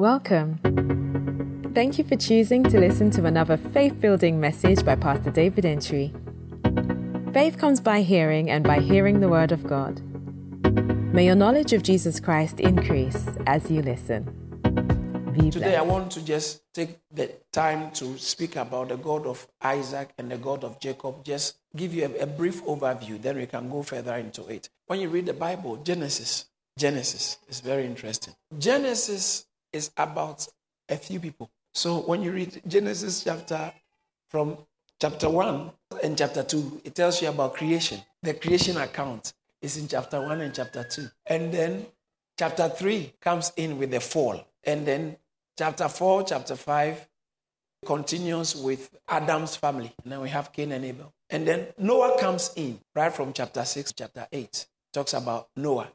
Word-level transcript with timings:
Welcome. 0.00 0.58
Thank 1.74 1.98
you 1.98 2.04
for 2.04 2.16
choosing 2.16 2.62
to 2.62 2.80
listen 2.80 3.10
to 3.10 3.26
another 3.26 3.58
faith 3.58 4.00
building 4.00 4.40
message 4.40 4.82
by 4.82 4.96
Pastor 4.96 5.30
David 5.30 5.66
Entry. 5.66 6.14
Faith 7.34 7.58
comes 7.58 7.82
by 7.82 8.00
hearing, 8.00 8.48
and 8.48 8.64
by 8.64 8.80
hearing 8.80 9.20
the 9.20 9.28
Word 9.28 9.52
of 9.52 9.66
God. 9.66 10.00
May 11.12 11.26
your 11.26 11.34
knowledge 11.34 11.74
of 11.74 11.82
Jesus 11.82 12.18
Christ 12.18 12.60
increase 12.60 13.28
as 13.46 13.70
you 13.70 13.82
listen. 13.82 14.24
Be 15.38 15.50
Today, 15.50 15.76
I 15.76 15.82
want 15.82 16.10
to 16.12 16.24
just 16.24 16.62
take 16.72 16.98
the 17.12 17.32
time 17.52 17.90
to 17.90 18.16
speak 18.16 18.56
about 18.56 18.88
the 18.88 18.96
God 18.96 19.26
of 19.26 19.46
Isaac 19.60 20.14
and 20.16 20.30
the 20.30 20.38
God 20.38 20.64
of 20.64 20.80
Jacob. 20.80 21.22
Just 21.26 21.58
give 21.76 21.92
you 21.92 22.06
a, 22.06 22.22
a 22.22 22.26
brief 22.26 22.64
overview, 22.64 23.20
then 23.20 23.36
we 23.36 23.44
can 23.44 23.68
go 23.68 23.82
further 23.82 24.14
into 24.14 24.46
it. 24.46 24.70
When 24.86 24.98
you 24.98 25.10
read 25.10 25.26
the 25.26 25.34
Bible, 25.34 25.76
Genesis, 25.76 26.46
Genesis 26.78 27.36
is 27.50 27.60
very 27.60 27.84
interesting. 27.84 28.32
Genesis 28.58 29.44
is 29.72 29.90
about 29.96 30.46
a 30.88 30.96
few 30.96 31.20
people. 31.20 31.50
So 31.74 31.98
when 32.00 32.22
you 32.22 32.32
read 32.32 32.60
Genesis 32.66 33.24
chapter 33.24 33.72
from 34.28 34.58
chapter 35.00 35.28
1 35.28 35.70
and 36.02 36.16
chapter 36.18 36.42
2, 36.42 36.82
it 36.84 36.94
tells 36.94 37.22
you 37.22 37.28
about 37.28 37.54
creation. 37.54 38.00
The 38.22 38.34
creation 38.34 38.76
account 38.76 39.32
is 39.62 39.76
in 39.76 39.88
chapter 39.88 40.20
1 40.20 40.40
and 40.40 40.54
chapter 40.54 40.84
2. 40.84 41.08
And 41.26 41.52
then 41.52 41.86
chapter 42.38 42.68
3 42.68 43.14
comes 43.20 43.52
in 43.56 43.78
with 43.78 43.90
the 43.90 44.00
fall. 44.00 44.44
And 44.64 44.86
then 44.86 45.16
chapter 45.58 45.88
4, 45.88 46.24
chapter 46.24 46.56
5 46.56 47.08
continues 47.86 48.56
with 48.56 48.90
Adam's 49.08 49.56
family. 49.56 49.92
And 50.02 50.12
then 50.12 50.20
we 50.20 50.28
have 50.28 50.52
Cain 50.52 50.72
and 50.72 50.84
Abel. 50.84 51.12
And 51.30 51.46
then 51.46 51.68
Noah 51.78 52.18
comes 52.18 52.52
in 52.56 52.80
right 52.94 53.12
from 53.12 53.32
chapter 53.32 53.64
6, 53.64 53.92
chapter 53.92 54.26
8. 54.32 54.66
Talks 54.92 55.14
about 55.14 55.48
Noah. 55.56 55.88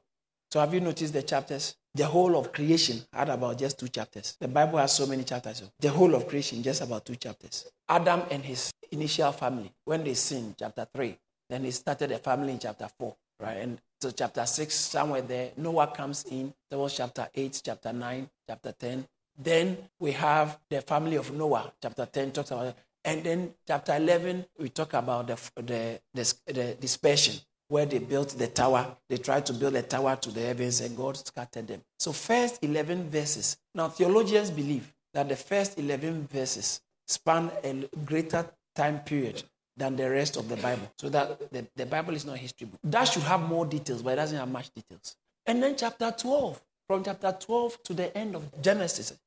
So 0.52 0.60
have 0.60 0.74
you 0.74 0.80
noticed 0.80 1.14
the 1.14 1.22
chapters? 1.22 1.76
The 1.96 2.06
whole 2.06 2.36
of 2.36 2.52
creation 2.52 3.02
had 3.14 3.30
about 3.30 3.58
just 3.58 3.80
two 3.80 3.88
chapters. 3.88 4.36
The 4.42 4.50
Bible 4.50 4.80
has 4.80 4.94
so 4.94 5.08
many 5.08 5.24
chapters. 5.24 5.64
The 5.80 5.90
whole 5.90 6.14
of 6.14 6.28
creation, 6.28 6.62
just 6.62 6.82
about 6.82 7.06
two 7.06 7.16
chapters. 7.16 7.72
Adam 7.88 8.24
and 8.30 8.44
his 8.44 8.70
initial 8.92 9.32
family, 9.32 9.72
when 9.86 10.04
they 10.04 10.14
sinned, 10.14 10.56
chapter 10.60 10.86
3. 10.94 11.18
Then 11.50 11.64
he 11.64 11.72
started 11.72 12.12
a 12.12 12.18
family 12.18 12.52
in 12.52 12.60
chapter 12.60 12.90
4, 13.00 13.16
right? 13.40 13.58
And 13.60 13.80
so 14.02 14.12
chapter 14.12 14.46
6, 14.46 14.76
somewhere 14.76 15.22
there, 15.22 15.52
Noah 15.56 15.88
comes 15.88 16.26
in. 16.30 16.54
There 16.70 16.80
was 16.80 16.98
chapter 16.98 17.30
8, 17.34 17.62
chapter 17.64 17.94
9, 17.94 18.30
chapter 18.50 18.74
10. 18.74 19.06
Then 19.38 19.78
we 19.98 20.12
have 20.12 20.60
the 20.70 20.82
family 20.82 21.16
of 21.16 21.32
Noah, 21.34 21.72
chapter 21.82 22.06
10 22.06 22.32
talks 22.34 22.52
about 22.52 22.76
And 23.06 23.24
then 23.24 23.54
chapter 23.66 23.96
11, 23.96 24.46
we 24.60 24.68
talk 24.68 24.96
about 24.96 25.28
the, 25.28 25.38
the, 25.56 26.00
the, 26.14 26.54
the 26.54 26.78
dispersion 26.78 27.36
where 27.68 27.86
they 27.86 28.00
built 28.00 28.30
the 28.30 28.48
tower. 28.48 28.96
They 29.10 29.18
tried 29.18 29.46
to 29.48 29.54
build 29.54 29.76
a 29.76 29.82
tower 29.82 30.16
to 30.16 30.32
the 30.32 30.42
heavens 30.42 30.82
and 30.82 30.96
God 30.96 31.18
scattered 31.18 31.68
them. 31.68 31.82
So, 32.00 32.12
first 32.12 32.64
11 32.64 33.10
verses. 33.10 33.58
Now, 33.74 33.90
theologians 33.90 34.52
believe 34.52 34.94
that 35.14 35.30
the 35.30 35.36
first 35.36 35.80
11 35.80 36.28
verses 36.28 36.82
span 37.08 37.52
a 37.64 37.88
greater 38.06 38.46
time 38.76 39.00
period 39.00 39.44
than 39.78 39.96
the 39.96 40.10
rest 40.10 40.38
of 40.38 40.48
the 40.48 40.58
Bible. 40.58 40.92
So 40.98 41.10
that 41.10 41.52
the, 41.52 41.68
the 41.76 41.86
Bible 41.86 42.14
is 42.14 42.26
not 42.26 42.38
history 42.38 42.68
book. 42.68 42.80
That 42.84 43.06
should 43.06 43.24
have 43.24 43.42
more 43.42 43.66
details, 43.66 44.02
but 44.02 44.12
it 44.12 44.16
doesn't 44.18 44.38
have 44.38 44.50
much 44.50 44.70
details. 44.74 45.16
And 45.46 45.62
then 45.62 45.76
chapter 45.76 46.14
12, 46.18 46.62
from 46.88 47.04
chapter 47.04 47.36
12 47.40 47.84
to 47.84 47.94
the 47.94 48.18
end 48.18 48.36
of 48.36 48.62
Genesis, 48.62 49.18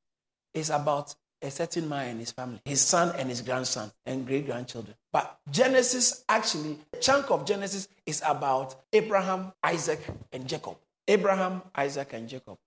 is 0.53 0.69
about 0.69 1.13
a 1.41 1.51
certain 1.51 1.87
man 1.87 2.09
and 2.09 2.19
his 2.19 2.31
family, 2.31 2.59
his 2.65 2.81
son 2.81 3.15
and 3.17 3.29
his 3.29 3.41
grandson 3.41 3.91
and 4.05 4.25
great 4.25 4.45
grandchildren. 4.45 4.95
But 5.11 5.39
Genesis, 5.49 6.23
actually, 6.29 6.77
a 6.93 6.97
chunk 6.97 7.31
of 7.31 7.45
Genesis 7.45 7.87
is 8.05 8.21
about 8.25 8.75
Abraham, 8.93 9.53
Isaac, 9.63 9.99
and 10.31 10.47
Jacob. 10.47 10.77
Abraham, 11.07 11.63
Isaac, 11.75 12.13
and 12.13 12.29
Jacob. 12.29 12.57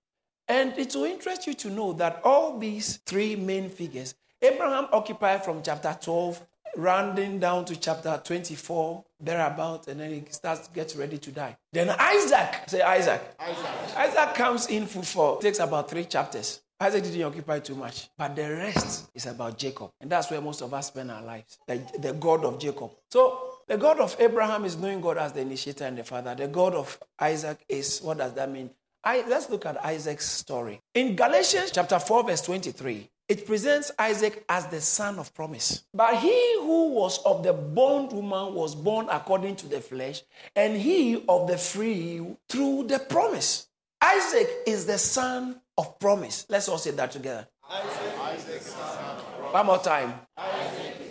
And 0.48 0.76
it 0.76 0.94
will 0.94 1.04
interest 1.04 1.46
you 1.46 1.54
to 1.54 1.70
know 1.70 1.92
that 1.94 2.20
all 2.24 2.58
these 2.58 2.96
three 3.06 3.36
main 3.36 3.70
figures, 3.70 4.14
Abraham 4.40 4.88
occupied 4.92 5.44
from 5.44 5.62
chapter 5.62 5.96
12, 6.00 6.44
rounding 6.76 7.38
down 7.38 7.64
to 7.66 7.76
chapter 7.76 8.20
24, 8.24 9.04
thereabout, 9.20 9.86
and 9.86 10.00
then 10.00 10.10
he 10.10 10.24
starts 10.30 10.66
to 10.66 10.74
get 10.74 10.94
ready 10.96 11.18
to 11.18 11.30
die. 11.30 11.56
Then 11.72 11.90
Isaac, 11.90 12.62
say 12.66 12.80
Isaac. 12.80 13.22
Isaac, 13.38 13.96
Isaac 13.96 14.34
comes 14.34 14.66
in 14.66 14.86
for, 14.86 15.02
for 15.04 15.40
takes 15.40 15.60
about 15.60 15.88
three 15.88 16.04
chapters. 16.04 16.60
Isaac 16.82 17.04
didn't 17.04 17.22
occupy 17.22 17.60
too 17.60 17.76
much, 17.76 18.08
but 18.18 18.34
the 18.34 18.50
rest 18.50 19.08
is 19.14 19.26
about 19.26 19.56
Jacob. 19.56 19.92
And 20.00 20.10
that's 20.10 20.28
where 20.32 20.40
most 20.40 20.62
of 20.62 20.74
us 20.74 20.88
spend 20.88 21.12
our 21.12 21.22
lives 21.22 21.56
the, 21.64 21.80
the 22.00 22.12
God 22.12 22.44
of 22.44 22.58
Jacob. 22.58 22.90
So, 23.08 23.60
the 23.68 23.76
God 23.76 24.00
of 24.00 24.16
Abraham 24.18 24.64
is 24.64 24.76
knowing 24.76 25.00
God 25.00 25.16
as 25.16 25.32
the 25.32 25.42
initiator 25.42 25.84
and 25.84 25.96
the 25.96 26.02
father. 26.02 26.34
The 26.34 26.48
God 26.48 26.74
of 26.74 26.98
Isaac 27.20 27.64
is, 27.68 28.00
what 28.00 28.18
does 28.18 28.34
that 28.34 28.50
mean? 28.50 28.68
I, 29.04 29.24
let's 29.28 29.48
look 29.48 29.64
at 29.64 29.84
Isaac's 29.84 30.28
story. 30.28 30.80
In 30.94 31.14
Galatians 31.14 31.70
chapter 31.72 32.00
4, 32.00 32.24
verse 32.24 32.42
23, 32.42 33.08
it 33.28 33.46
presents 33.46 33.92
Isaac 33.96 34.44
as 34.48 34.66
the 34.66 34.80
son 34.80 35.20
of 35.20 35.32
promise. 35.34 35.84
But 35.94 36.16
he 36.16 36.56
who 36.58 36.94
was 36.94 37.22
of 37.24 37.44
the 37.44 37.52
bondwoman 37.52 38.54
was 38.54 38.74
born 38.74 39.06
according 39.08 39.54
to 39.56 39.68
the 39.68 39.80
flesh, 39.80 40.22
and 40.56 40.76
he 40.76 41.24
of 41.28 41.46
the 41.46 41.58
free 41.58 42.26
through 42.48 42.88
the 42.88 42.98
promise. 42.98 43.68
Isaac 44.02 44.50
is 44.66 44.84
the 44.84 44.98
son 44.98 45.60
of 45.78 45.98
promise. 45.98 46.46
Let's 46.48 46.68
all 46.68 46.78
say 46.78 46.90
that 46.92 47.10
together. 47.12 47.46
Isaac, 47.70 48.62
One 49.52 49.66
more 49.66 49.78
time. 49.78 50.14
Isaac, 50.36 51.02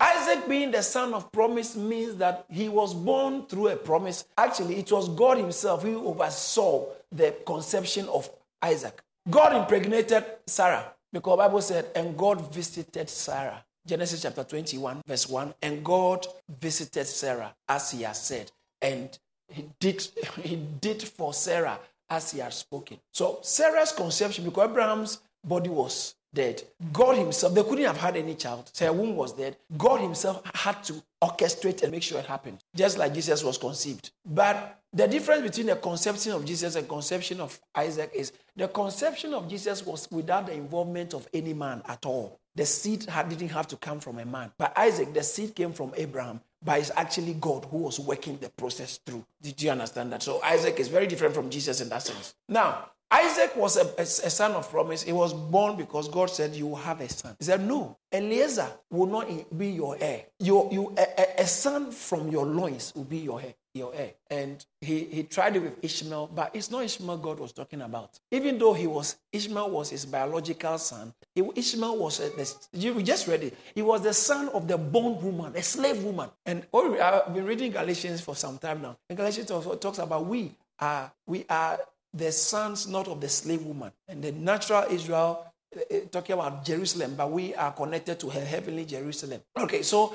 Isaac 0.00 0.48
being 0.48 0.70
the 0.70 0.82
son 0.82 1.14
of 1.14 1.30
promise 1.30 1.76
means 1.76 2.16
that 2.16 2.44
he 2.48 2.68
was 2.68 2.94
born 2.94 3.46
through 3.46 3.68
a 3.68 3.76
promise. 3.76 4.24
Actually, 4.36 4.76
it 4.76 4.90
was 4.90 5.08
God 5.10 5.38
Himself 5.38 5.82
who 5.82 6.06
oversaw 6.06 6.86
the 7.10 7.34
conception 7.46 8.08
of 8.08 8.28
Isaac. 8.62 9.00
God 9.30 9.54
impregnated 9.54 10.24
Sarah 10.46 10.92
because 11.12 11.32
the 11.32 11.36
Bible 11.36 11.60
said, 11.60 11.86
and 11.94 12.16
God 12.16 12.52
visited 12.52 13.08
Sarah. 13.08 13.64
Genesis 13.86 14.22
chapter 14.22 14.44
21, 14.44 15.02
verse 15.06 15.28
1. 15.28 15.54
And 15.62 15.84
God 15.84 16.26
visited 16.60 17.06
Sarah 17.06 17.54
as 17.68 17.90
he 17.90 18.02
has 18.02 18.20
said. 18.24 18.50
And 18.80 19.16
he 19.48 19.66
did, 19.78 20.06
he 20.42 20.56
did 20.56 21.02
for 21.02 21.34
Sarah 21.34 21.78
as 22.12 22.30
he 22.30 22.40
had 22.40 22.52
spoken. 22.52 22.98
So 23.10 23.38
Sarah's 23.42 23.92
conception, 23.92 24.44
because 24.44 24.68
Abraham's 24.68 25.18
body 25.42 25.70
was 25.70 26.14
dead, 26.34 26.62
God 26.92 27.16
Himself, 27.16 27.54
they 27.54 27.62
couldn't 27.62 27.86
have 27.86 27.96
had 27.96 28.16
any 28.16 28.34
child. 28.34 28.70
So 28.74 28.86
her 28.86 28.92
womb 28.92 29.16
was 29.16 29.32
dead. 29.32 29.56
God 29.78 30.00
Himself 30.00 30.42
had 30.54 30.84
to 30.84 31.02
orchestrate 31.22 31.82
and 31.82 31.90
make 31.90 32.02
sure 32.02 32.18
it 32.18 32.26
happened, 32.26 32.58
just 32.76 32.98
like 32.98 33.14
Jesus 33.14 33.42
was 33.42 33.56
conceived. 33.56 34.10
But 34.26 34.78
the 34.92 35.08
difference 35.08 35.42
between 35.42 35.66
the 35.66 35.76
conception 35.76 36.32
of 36.32 36.44
Jesus 36.44 36.76
and 36.76 36.86
conception 36.86 37.40
of 37.40 37.58
Isaac 37.74 38.10
is 38.14 38.32
the 38.54 38.68
conception 38.68 39.32
of 39.32 39.48
Jesus 39.48 39.84
was 39.86 40.06
without 40.10 40.46
the 40.46 40.52
involvement 40.52 41.14
of 41.14 41.26
any 41.32 41.54
man 41.54 41.82
at 41.88 42.04
all. 42.04 42.38
The 42.54 42.66
seed 42.66 43.06
didn't 43.30 43.48
have 43.48 43.68
to 43.68 43.76
come 43.76 44.00
from 44.00 44.18
a 44.18 44.26
man. 44.26 44.52
But 44.58 44.76
Isaac, 44.76 45.14
the 45.14 45.22
seed 45.22 45.54
came 45.54 45.72
from 45.72 45.92
Abraham 45.96 46.42
but 46.64 46.78
it's 46.78 46.90
actually 46.96 47.34
God 47.34 47.66
who 47.70 47.78
was 47.78 47.98
working 47.98 48.38
the 48.38 48.48
process 48.50 48.98
through. 49.04 49.24
Did 49.40 49.60
you 49.62 49.70
understand 49.70 50.12
that? 50.12 50.22
So 50.22 50.40
Isaac 50.42 50.78
is 50.78 50.88
very 50.88 51.06
different 51.06 51.34
from 51.34 51.50
Jesus 51.50 51.80
in 51.80 51.88
that 51.88 52.02
sense. 52.02 52.34
Now, 52.48 52.90
Isaac 53.10 53.54
was 53.56 53.76
a, 53.76 53.86
a, 53.98 54.02
a, 54.02 54.06
son 54.30 54.52
of 54.52 54.70
promise. 54.70 55.02
He 55.02 55.12
was 55.12 55.34
born 55.34 55.76
because 55.76 56.08
God 56.08 56.30
said, 56.30 56.54
You 56.54 56.68
will 56.68 56.76
have 56.76 57.02
a 57.02 57.08
son. 57.10 57.36
He 57.38 57.44
said, 57.44 57.60
No, 57.60 57.98
Eliezer 58.10 58.68
will 58.90 59.06
not 59.06 59.58
be 59.58 59.68
your 59.68 59.98
heir. 60.00 60.24
Your, 60.38 60.72
you, 60.72 60.94
a, 60.96 61.42
a 61.42 61.46
son 61.46 61.90
from 61.90 62.30
your 62.30 62.46
loins 62.46 62.92
will 62.96 63.04
be 63.04 63.18
your 63.18 63.40
heir 63.42 63.54
your. 63.74 63.92
And 64.30 64.64
he, 64.80 65.04
he 65.04 65.22
tried 65.24 65.56
it 65.56 65.60
with 65.60 65.82
Ishmael, 65.82 66.30
but 66.34 66.54
it's 66.54 66.70
not 66.70 66.84
Ishmael 66.84 67.18
God 67.18 67.38
was 67.38 67.52
talking 67.52 67.80
about. 67.82 68.18
Even 68.30 68.58
though 68.58 68.72
he 68.72 68.86
was, 68.86 69.16
Ishmael 69.32 69.70
was 69.70 69.90
his 69.90 70.06
biological 70.06 70.78
son, 70.78 71.14
he, 71.34 71.42
Ishmael 71.54 71.96
was, 71.96 72.20
a, 72.20 72.30
the, 72.30 72.54
you 72.72 73.02
just 73.02 73.26
read 73.26 73.44
it, 73.44 73.56
he 73.74 73.82
was 73.82 74.02
the 74.02 74.14
son 74.14 74.48
of 74.50 74.68
the 74.68 74.78
bond 74.78 75.22
woman, 75.22 75.54
a 75.56 75.62
slave 75.62 76.02
woman. 76.02 76.28
And 76.44 76.66
oh, 76.72 76.98
I've 76.98 77.34
been 77.34 77.46
reading 77.46 77.72
Galatians 77.72 78.20
for 78.20 78.36
some 78.36 78.58
time 78.58 78.82
now. 78.82 78.96
And 79.08 79.16
Galatians 79.16 79.50
also 79.50 79.74
talks 79.76 79.98
about 79.98 80.26
we 80.26 80.52
are, 80.78 81.12
we 81.26 81.44
are 81.48 81.78
the 82.12 82.30
sons 82.32 82.86
not 82.88 83.08
of 83.08 83.20
the 83.20 83.28
slave 83.28 83.64
woman. 83.64 83.92
And 84.08 84.22
the 84.22 84.32
natural 84.32 84.84
Israel 84.90 85.46
uh, 85.74 86.00
talking 86.10 86.34
about 86.34 86.66
Jerusalem, 86.66 87.14
but 87.16 87.30
we 87.30 87.54
are 87.54 87.72
connected 87.72 88.20
to 88.20 88.28
her 88.28 88.44
heavenly 88.44 88.84
Jerusalem. 88.84 89.40
Okay, 89.58 89.82
so 89.82 90.14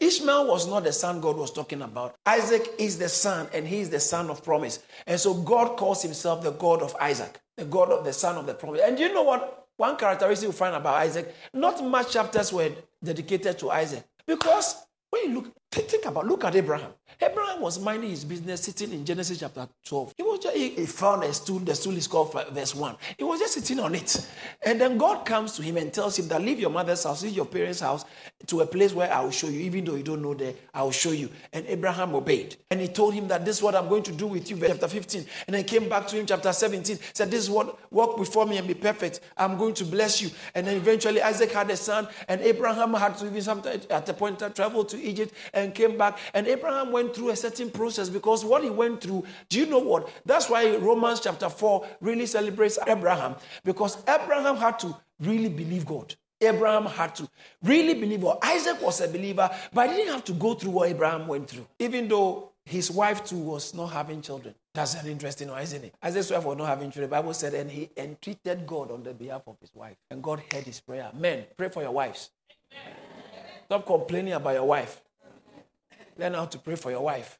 Ishmael 0.00 0.46
was 0.46 0.66
not 0.66 0.84
the 0.84 0.92
son 0.92 1.20
God 1.20 1.36
was 1.36 1.52
talking 1.52 1.82
about. 1.82 2.14
Isaac 2.26 2.68
is 2.78 2.98
the 2.98 3.08
son, 3.08 3.48
and 3.52 3.66
he 3.66 3.80
is 3.80 3.90
the 3.90 4.00
son 4.00 4.30
of 4.30 4.44
promise. 4.44 4.80
And 5.06 5.18
so 5.18 5.34
God 5.34 5.76
calls 5.76 6.02
himself 6.02 6.42
the 6.42 6.52
God 6.52 6.82
of 6.82 6.94
Isaac, 7.00 7.40
the 7.56 7.64
God 7.64 7.90
of 7.90 8.04
the 8.04 8.12
son 8.12 8.36
of 8.36 8.46
the 8.46 8.54
promise. 8.54 8.80
And 8.84 8.98
you 8.98 9.12
know 9.12 9.22
what? 9.22 9.68
One 9.76 9.96
characteristic 9.96 10.48
you 10.48 10.52
find 10.52 10.74
about 10.74 10.94
Isaac, 10.96 11.34
not 11.54 11.84
much 11.84 12.12
chapters 12.12 12.52
were 12.52 12.70
dedicated 13.02 13.58
to 13.60 13.70
Isaac. 13.70 14.04
Because 14.26 14.76
when 15.10 15.22
you 15.24 15.34
look, 15.36 15.52
Think 15.70 16.06
about, 16.06 16.26
look 16.26 16.44
at 16.44 16.56
Abraham. 16.56 16.92
Abraham 17.20 17.60
was 17.60 17.78
minding 17.78 18.10
his 18.10 18.24
business 18.24 18.62
sitting 18.62 18.92
in 18.92 19.04
Genesis 19.04 19.40
chapter 19.40 19.68
12. 19.84 20.14
He 20.16 20.22
was 20.22 20.38
just, 20.38 20.56
he, 20.56 20.70
he 20.70 20.86
found 20.86 21.24
a 21.24 21.32
stool, 21.32 21.58
the 21.58 21.74
stool 21.74 21.96
is 21.96 22.06
called 22.06 22.32
verse 22.52 22.74
1. 22.74 22.96
He 23.18 23.24
was 23.24 23.40
just 23.40 23.54
sitting 23.54 23.80
on 23.80 23.94
it. 23.94 24.26
And 24.62 24.80
then 24.80 24.96
God 24.96 25.26
comes 25.26 25.52
to 25.56 25.62
him 25.62 25.76
and 25.76 25.92
tells 25.92 26.18
him 26.18 26.28
that 26.28 26.40
leave 26.40 26.58
your 26.58 26.70
mother's 26.70 27.04
house, 27.04 27.22
leave 27.22 27.34
your 27.34 27.44
parents' 27.44 27.80
house 27.80 28.04
to 28.46 28.60
a 28.60 28.66
place 28.66 28.94
where 28.94 29.12
I 29.12 29.20
will 29.20 29.30
show 29.30 29.48
you. 29.48 29.60
Even 29.60 29.84
though 29.84 29.96
you 29.96 30.02
don't 30.02 30.22
know 30.22 30.32
there, 30.32 30.54
I 30.72 30.82
will 30.82 30.90
show 30.90 31.10
you. 31.10 31.28
And 31.52 31.66
Abraham 31.66 32.14
obeyed. 32.14 32.56
And 32.70 32.80
he 32.80 32.88
told 32.88 33.12
him 33.12 33.28
that 33.28 33.44
this 33.44 33.56
is 33.58 33.62
what 33.62 33.74
I'm 33.74 33.88
going 33.88 34.04
to 34.04 34.12
do 34.12 34.26
with 34.26 34.48
you, 34.48 34.56
Verse 34.56 34.70
chapter 34.70 34.88
15. 34.88 35.26
And 35.48 35.56
then 35.56 35.64
came 35.64 35.88
back 35.88 36.06
to 36.08 36.16
him, 36.16 36.24
chapter 36.24 36.52
17, 36.52 36.98
said, 37.12 37.30
This 37.30 37.44
is 37.44 37.50
what 37.50 37.92
walk 37.92 38.16
before 38.16 38.46
me 38.46 38.56
and 38.56 38.66
be 38.66 38.74
perfect. 38.74 39.20
I'm 39.36 39.58
going 39.58 39.74
to 39.74 39.84
bless 39.84 40.22
you. 40.22 40.30
And 40.54 40.66
then 40.66 40.76
eventually 40.76 41.20
Isaac 41.20 41.52
had 41.52 41.70
a 41.70 41.76
son, 41.76 42.08
and 42.28 42.40
Abraham 42.40 42.94
had 42.94 43.18
to 43.18 43.26
even 43.26 43.42
sometime 43.42 43.80
at 43.90 44.08
a 44.08 44.14
point 44.14 44.38
travel 44.54 44.84
to 44.84 45.02
Egypt 45.02 45.34
and 45.58 45.74
came 45.74 45.98
back. 45.98 46.18
And 46.34 46.46
Abraham 46.46 46.92
went 46.92 47.14
through 47.14 47.30
a 47.30 47.36
certain 47.36 47.70
process 47.70 48.08
because 48.08 48.44
what 48.44 48.62
he 48.62 48.70
went 48.70 49.00
through, 49.00 49.24
do 49.48 49.58
you 49.58 49.66
know 49.66 49.78
what? 49.78 50.08
That's 50.24 50.48
why 50.48 50.76
Romans 50.76 51.20
chapter 51.20 51.48
4 51.48 51.86
really 52.00 52.26
celebrates 52.26 52.78
Abraham 52.86 53.36
because 53.64 53.98
Abraham 54.08 54.56
had 54.56 54.78
to 54.80 54.96
really 55.20 55.48
believe 55.48 55.86
God. 55.86 56.14
Abraham 56.40 56.86
had 56.86 57.14
to 57.16 57.28
really 57.62 57.94
believe 57.94 58.20
God. 58.20 58.38
Isaac 58.42 58.80
was 58.80 59.00
a 59.00 59.08
believer, 59.08 59.50
but 59.72 59.90
he 59.90 59.96
didn't 59.96 60.12
have 60.12 60.24
to 60.26 60.32
go 60.32 60.54
through 60.54 60.70
what 60.70 60.88
Abraham 60.88 61.26
went 61.26 61.50
through, 61.50 61.66
even 61.78 62.06
though 62.06 62.52
his 62.64 62.90
wife 62.90 63.24
too 63.24 63.38
was 63.38 63.74
not 63.74 63.88
having 63.88 64.22
children. 64.22 64.54
That's 64.74 64.94
an 64.94 65.06
interesting 65.08 65.48
one, 65.48 65.62
isn't 65.62 65.84
it? 65.84 65.94
Isaac's 66.02 66.30
wife 66.30 66.44
was 66.44 66.56
not 66.56 66.68
having 66.68 66.90
children. 66.90 67.10
The 67.10 67.16
Bible 67.16 67.34
said, 67.34 67.54
and 67.54 67.70
he 67.70 67.90
entreated 67.96 68.66
God 68.66 68.92
on 68.92 69.02
the 69.02 69.12
behalf 69.14 69.42
of 69.48 69.56
his 69.60 69.74
wife. 69.74 69.96
And 70.10 70.22
God 70.22 70.42
heard 70.52 70.64
his 70.64 70.78
prayer. 70.80 71.10
Men, 71.14 71.46
pray 71.56 71.68
for 71.70 71.82
your 71.82 71.90
wives. 71.90 72.30
Stop 73.64 73.86
complaining 73.86 74.34
about 74.34 74.54
your 74.54 74.64
wife. 74.64 75.00
Learn 76.18 76.34
how 76.34 76.46
to 76.46 76.58
pray 76.58 76.74
for 76.74 76.90
your 76.90 77.02
wife. 77.02 77.38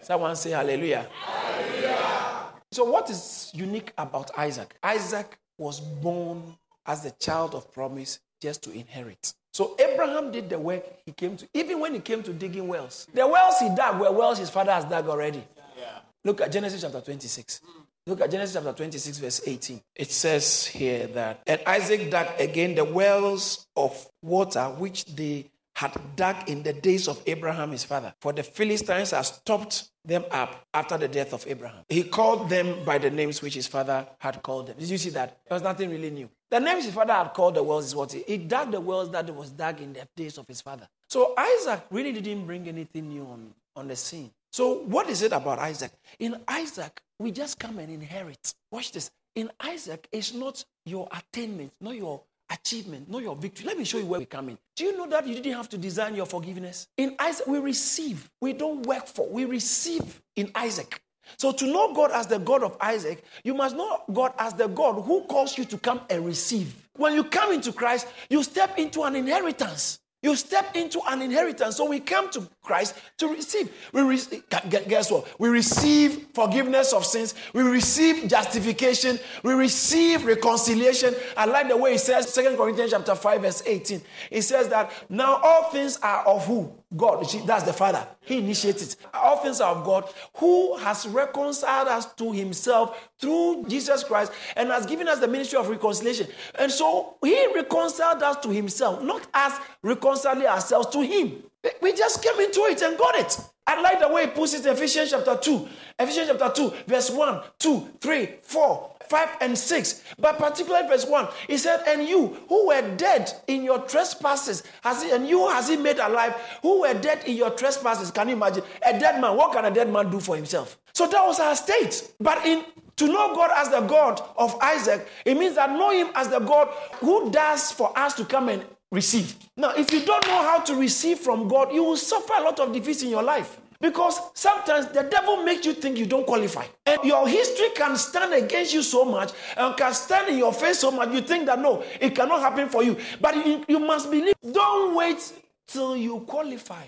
Someone 0.00 0.36
say 0.36 0.50
hallelujah. 0.50 1.08
hallelujah. 1.24 2.52
So, 2.72 2.84
what 2.84 3.10
is 3.10 3.50
unique 3.54 3.92
about 3.98 4.30
Isaac? 4.38 4.76
Isaac 4.82 5.38
was 5.58 5.80
born 5.80 6.56
as 6.86 7.02
the 7.02 7.10
child 7.12 7.54
of 7.54 7.72
promise 7.72 8.20
just 8.40 8.62
to 8.62 8.70
inherit. 8.70 9.34
So 9.52 9.74
Abraham 9.78 10.30
did 10.30 10.50
the 10.50 10.58
work 10.58 10.84
he 11.06 11.12
came 11.12 11.36
to, 11.38 11.48
even 11.54 11.80
when 11.80 11.94
he 11.94 12.00
came 12.00 12.22
to 12.24 12.32
digging 12.34 12.68
wells. 12.68 13.06
The 13.14 13.26
wells 13.26 13.58
he 13.58 13.74
dug 13.74 13.98
were 13.98 14.12
wells 14.12 14.38
his 14.38 14.50
father 14.50 14.72
has 14.72 14.84
dug 14.84 15.08
already. 15.08 15.42
Yeah. 15.78 15.84
Look 16.24 16.42
at 16.42 16.52
Genesis 16.52 16.82
chapter 16.82 17.00
26. 17.00 17.62
Look 18.06 18.20
at 18.20 18.30
Genesis 18.30 18.54
chapter 18.54 18.72
26, 18.74 19.18
verse 19.18 19.40
18. 19.46 19.80
It 19.94 20.10
says 20.10 20.66
here 20.66 21.06
that, 21.08 21.40
and 21.46 21.60
Isaac 21.66 22.10
dug 22.10 22.28
again 22.38 22.74
the 22.74 22.84
wells 22.84 23.66
of 23.74 24.08
water 24.22 24.64
which 24.64 25.06
they 25.06 25.46
had 25.76 25.92
dug 26.16 26.48
in 26.48 26.62
the 26.62 26.72
days 26.72 27.06
of 27.06 27.22
Abraham 27.26 27.70
his 27.70 27.84
father. 27.84 28.14
For 28.22 28.32
the 28.32 28.42
Philistines 28.42 29.10
had 29.10 29.22
stopped 29.22 29.90
them 30.06 30.24
up 30.30 30.64
after 30.72 30.96
the 30.96 31.06
death 31.06 31.34
of 31.34 31.44
Abraham. 31.46 31.84
He 31.90 32.02
called 32.02 32.48
them 32.48 32.82
by 32.86 32.96
the 32.96 33.10
names 33.10 33.42
which 33.42 33.54
his 33.54 33.66
father 33.66 34.06
had 34.18 34.42
called 34.42 34.68
them. 34.68 34.76
Did 34.78 34.88
you 34.88 34.96
see 34.96 35.10
that? 35.10 35.38
There 35.46 35.54
was 35.54 35.62
nothing 35.62 35.90
really 35.90 36.08
new. 36.08 36.30
The 36.50 36.60
names 36.60 36.86
his 36.86 36.94
father 36.94 37.12
had 37.12 37.34
called 37.34 37.56
the 37.56 37.62
wells 37.62 37.84
is 37.84 37.94
what 37.94 38.10
he, 38.10 38.24
he 38.26 38.38
dug 38.38 38.70
the 38.72 38.80
wells 38.80 39.10
that 39.10 39.28
was 39.34 39.50
dug 39.50 39.82
in 39.82 39.92
the 39.92 40.08
days 40.16 40.38
of 40.38 40.48
his 40.48 40.62
father. 40.62 40.88
So 41.10 41.34
Isaac 41.36 41.82
really 41.90 42.12
didn't 42.12 42.46
bring 42.46 42.66
anything 42.68 43.08
new 43.08 43.26
on, 43.26 43.52
on 43.74 43.86
the 43.86 43.96
scene. 43.96 44.30
So 44.52 44.78
what 44.84 45.10
is 45.10 45.20
it 45.20 45.32
about 45.32 45.58
Isaac? 45.58 45.92
In 46.18 46.40
Isaac, 46.48 47.02
we 47.18 47.32
just 47.32 47.58
come 47.58 47.78
and 47.80 47.92
inherit. 47.92 48.54
Watch 48.70 48.92
this. 48.92 49.10
In 49.34 49.50
Isaac, 49.60 50.08
it's 50.10 50.32
not 50.32 50.64
your 50.86 51.06
attainment, 51.12 51.72
not 51.82 51.96
your 51.96 52.22
achievement, 52.50 53.10
not 53.10 53.22
your 53.22 53.36
victory. 53.36 53.66
Let 53.66 53.78
me 53.78 53.84
show 53.84 53.98
you 53.98 54.06
where 54.06 54.20
we 54.20 54.26
come 54.26 54.48
in. 54.50 54.58
Do 54.76 54.84
you 54.84 54.96
know 54.96 55.06
that 55.08 55.26
you 55.26 55.34
didn't 55.34 55.54
have 55.54 55.68
to 55.70 55.78
design 55.78 56.14
your 56.14 56.26
forgiveness? 56.26 56.88
In 56.96 57.14
Isaac, 57.18 57.46
we 57.46 57.58
receive. 57.58 58.30
We 58.40 58.52
don't 58.52 58.84
work 58.86 59.06
for. 59.06 59.28
We 59.28 59.44
receive 59.44 60.22
in 60.36 60.50
Isaac. 60.54 61.00
So 61.38 61.52
to 61.52 61.66
know 61.66 61.92
God 61.92 62.12
as 62.12 62.26
the 62.26 62.38
God 62.38 62.62
of 62.62 62.76
Isaac, 62.80 63.24
you 63.42 63.54
must 63.54 63.76
know 63.76 64.02
God 64.12 64.32
as 64.38 64.54
the 64.54 64.68
God 64.68 65.02
who 65.02 65.22
calls 65.22 65.58
you 65.58 65.64
to 65.66 65.78
come 65.78 66.00
and 66.08 66.24
receive. 66.24 66.88
When 66.96 67.14
you 67.14 67.24
come 67.24 67.52
into 67.52 67.72
Christ, 67.72 68.06
you 68.30 68.42
step 68.42 68.78
into 68.78 69.02
an 69.02 69.16
inheritance. 69.16 69.98
You 70.22 70.34
step 70.34 70.74
into 70.74 71.00
an 71.08 71.22
inheritance. 71.22 71.76
So 71.76 71.88
we 71.88 72.00
come 72.00 72.30
to 72.30 72.48
Christ 72.66 72.96
to 73.18 73.28
receive. 73.28 73.72
We 73.92 74.02
re- 74.02 74.42
guess 74.68 75.10
what? 75.10 75.26
We 75.38 75.48
receive 75.48 76.26
forgiveness 76.34 76.92
of 76.92 77.06
sins. 77.06 77.34
We 77.54 77.62
receive 77.62 78.28
justification. 78.28 79.20
We 79.44 79.54
receive 79.54 80.26
reconciliation. 80.26 81.14
I 81.36 81.44
like 81.46 81.68
the 81.68 81.76
way 81.76 81.94
it 81.94 82.00
says, 82.00 82.28
Second 82.34 82.56
Corinthians 82.56 82.90
chapter 82.90 83.14
5, 83.14 83.42
verse 83.42 83.62
18. 83.64 84.02
It 84.32 84.42
says 84.42 84.68
that 84.68 84.90
now 85.08 85.40
all 85.42 85.70
things 85.70 85.96
are 85.98 86.26
of 86.26 86.44
who? 86.46 86.72
God. 86.96 87.26
That's 87.44 87.64
the 87.64 87.72
Father. 87.72 88.06
He 88.20 88.38
initiated. 88.38 88.94
All 89.12 89.38
things 89.38 89.60
are 89.60 89.74
of 89.74 89.84
God 89.84 90.08
who 90.36 90.76
has 90.78 91.06
reconciled 91.06 91.88
us 91.88 92.12
to 92.14 92.32
himself 92.32 93.10
through 93.20 93.64
Jesus 93.68 94.04
Christ 94.04 94.32
and 94.56 94.68
has 94.68 94.86
given 94.86 95.08
us 95.08 95.18
the 95.18 95.26
ministry 95.28 95.58
of 95.58 95.68
reconciliation. 95.68 96.28
And 96.58 96.70
so 96.70 97.16
he 97.22 97.54
reconciled 97.54 98.22
us 98.22 98.36
to 98.38 98.50
himself, 98.50 99.02
not 99.02 99.26
us 99.34 99.58
reconciling 99.82 100.46
ourselves 100.46 100.88
to 100.90 101.00
him. 101.00 101.42
We 101.80 101.92
just 101.94 102.22
came 102.22 102.38
into 102.40 102.60
it 102.62 102.82
and 102.82 102.96
got 102.96 103.14
it. 103.16 103.38
I 103.66 103.80
like 103.80 104.00
the 104.00 104.08
way 104.08 104.26
he 104.26 104.30
puts 104.30 104.54
it 104.54 104.64
in 104.64 104.72
Ephesians 104.72 105.10
chapter 105.10 105.36
2. 105.36 105.68
Ephesians 105.98 106.28
chapter 106.28 106.52
2, 106.54 106.72
verse 106.86 107.10
1, 107.10 107.42
2, 107.58 107.88
3, 108.00 108.28
4, 108.42 108.90
5, 109.08 109.28
and 109.40 109.58
6. 109.58 110.02
But 110.18 110.38
particularly 110.38 110.86
verse 110.88 111.04
1, 111.04 111.28
he 111.48 111.58
said, 111.58 111.82
And 111.86 112.06
you 112.06 112.36
who 112.48 112.68
were 112.68 112.96
dead 112.96 113.32
in 113.48 113.64
your 113.64 113.80
trespasses, 113.80 114.62
has 114.82 115.02
he, 115.02 115.10
and 115.10 115.28
you 115.28 115.48
has 115.48 115.68
he 115.68 115.76
made 115.76 115.98
alive, 115.98 116.34
who 116.62 116.82
were 116.82 116.94
dead 116.94 117.24
in 117.26 117.36
your 117.36 117.50
trespasses. 117.50 118.12
Can 118.12 118.28
you 118.28 118.36
imagine? 118.36 118.62
A 118.84 118.98
dead 118.98 119.20
man, 119.20 119.36
what 119.36 119.52
can 119.52 119.64
a 119.64 119.70
dead 119.70 119.92
man 119.92 120.10
do 120.10 120.20
for 120.20 120.36
himself? 120.36 120.78
So 120.92 121.08
that 121.08 121.26
was 121.26 121.40
our 121.40 121.56
state. 121.56 122.12
But 122.20 122.46
in 122.46 122.64
to 122.96 123.06
know 123.08 123.34
God 123.34 123.50
as 123.54 123.68
the 123.68 123.80
God 123.80 124.22
of 124.36 124.56
Isaac, 124.62 125.06
it 125.24 125.36
means 125.36 125.56
that 125.56 125.70
know 125.70 125.90
him 125.90 126.08
as 126.14 126.28
the 126.28 126.38
God 126.38 126.68
who 127.00 127.30
does 127.30 127.70
for 127.70 127.96
us 127.98 128.14
to 128.14 128.24
come 128.24 128.48
and 128.48 128.64
receive. 128.90 129.36
Now, 129.56 129.72
if 129.76 129.92
you 129.92 130.04
don't 130.04 130.26
know 130.26 130.42
how 130.42 130.60
to 130.60 130.74
receive 130.74 131.18
from 131.18 131.48
God, 131.48 131.72
you 131.72 131.82
will 131.82 131.96
suffer 131.96 132.34
a 132.38 132.42
lot 132.42 132.60
of 132.60 132.72
defeats 132.72 133.02
in 133.02 133.10
your 133.10 133.22
life. 133.22 133.60
Because 133.78 134.18
sometimes 134.34 134.86
the 134.86 135.02
devil 135.02 135.42
makes 135.42 135.66
you 135.66 135.74
think 135.74 135.98
you 135.98 136.06
don't 136.06 136.26
qualify. 136.26 136.64
And 136.86 136.98
your 137.04 137.28
history 137.28 137.68
can 137.74 137.96
stand 137.96 138.32
against 138.32 138.72
you 138.72 138.82
so 138.82 139.04
much 139.04 139.32
and 139.56 139.76
can 139.76 139.92
stand 139.92 140.30
in 140.30 140.38
your 140.38 140.52
face 140.52 140.78
so 140.78 140.90
much. 140.90 141.12
You 141.12 141.20
think 141.20 141.46
that 141.46 141.58
no, 141.58 141.84
it 142.00 142.14
cannot 142.14 142.40
happen 142.40 142.68
for 142.70 142.82
you. 142.82 142.96
But 143.20 143.46
you, 143.46 143.64
you 143.68 143.78
must 143.78 144.10
believe. 144.10 144.34
Don't 144.50 144.94
wait 144.94 145.32
till 145.66 145.94
you 145.96 146.20
qualify. 146.20 146.84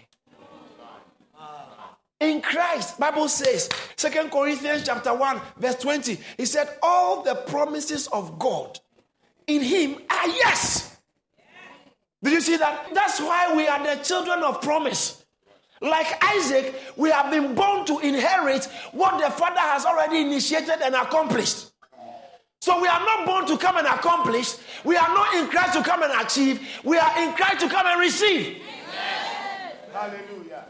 In 2.21 2.41
Christ, 2.41 2.99
Bible 2.99 3.29
says, 3.29 3.69
Second 3.97 4.33
Corinthians 4.33 4.83
chapter 4.85 5.15
1, 5.15 5.41
verse 5.59 5.77
20, 5.77 6.19
he 6.37 6.47
said, 6.47 6.69
All 6.83 7.23
the 7.23 7.37
promises 7.37 8.09
of 8.09 8.39
God 8.41 8.81
in 9.47 9.63
him 9.63 9.99
are 10.11 10.29
yes. 10.29 10.98
Did 12.23 12.33
you 12.33 12.41
see 12.41 12.57
that? 12.57 12.89
That's 12.95 13.21
why 13.21 13.55
we 13.55 13.69
are 13.69 13.83
the 13.85 14.03
children 14.03 14.43
of 14.43 14.61
promise. 14.61 15.25
Like 15.81 16.23
Isaac, 16.35 16.75
we 16.97 17.11
have 17.11 17.31
been 17.31 17.55
born 17.55 17.87
to 17.87 18.01
inherit 18.01 18.65
what 18.93 19.23
the 19.23 19.31
Father 19.31 19.61
has 19.61 19.85
already 19.85 20.23
initiated 20.23 20.83
and 20.83 20.95
accomplished. 20.95 21.71
So 22.61 22.81
we 22.81 22.89
are 22.89 22.99
not 22.99 23.25
born 23.25 23.47
to 23.47 23.57
come 23.57 23.77
and 23.77 23.87
accomplish. 23.87 24.57
We 24.85 24.97
are 24.97 25.09
not 25.09 25.35
in 25.35 25.47
Christ 25.47 25.75
to 25.75 25.83
come 25.83 26.03
and 26.03 26.13
achieve. 26.21 26.61
We 26.83 26.99
are 26.99 27.23
in 27.23 27.33
Christ 27.35 27.61
to 27.61 27.69
come 27.69 27.87
and 27.87 28.01
receive. 28.01 28.59
Hallelujah. 29.93 30.65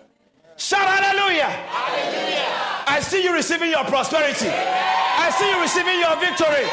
Shout 0.56 0.84
hallelujah. 0.84 1.48
hallelujah. 1.48 2.84
I 2.86 3.00
see 3.00 3.22
you 3.24 3.32
receiving 3.32 3.70
your 3.70 3.84
prosperity. 3.84 4.50
I 4.50 5.30
see 5.32 5.48
you 5.48 5.58
receiving 5.62 5.98
your 6.00 6.18
victory. 6.20 6.66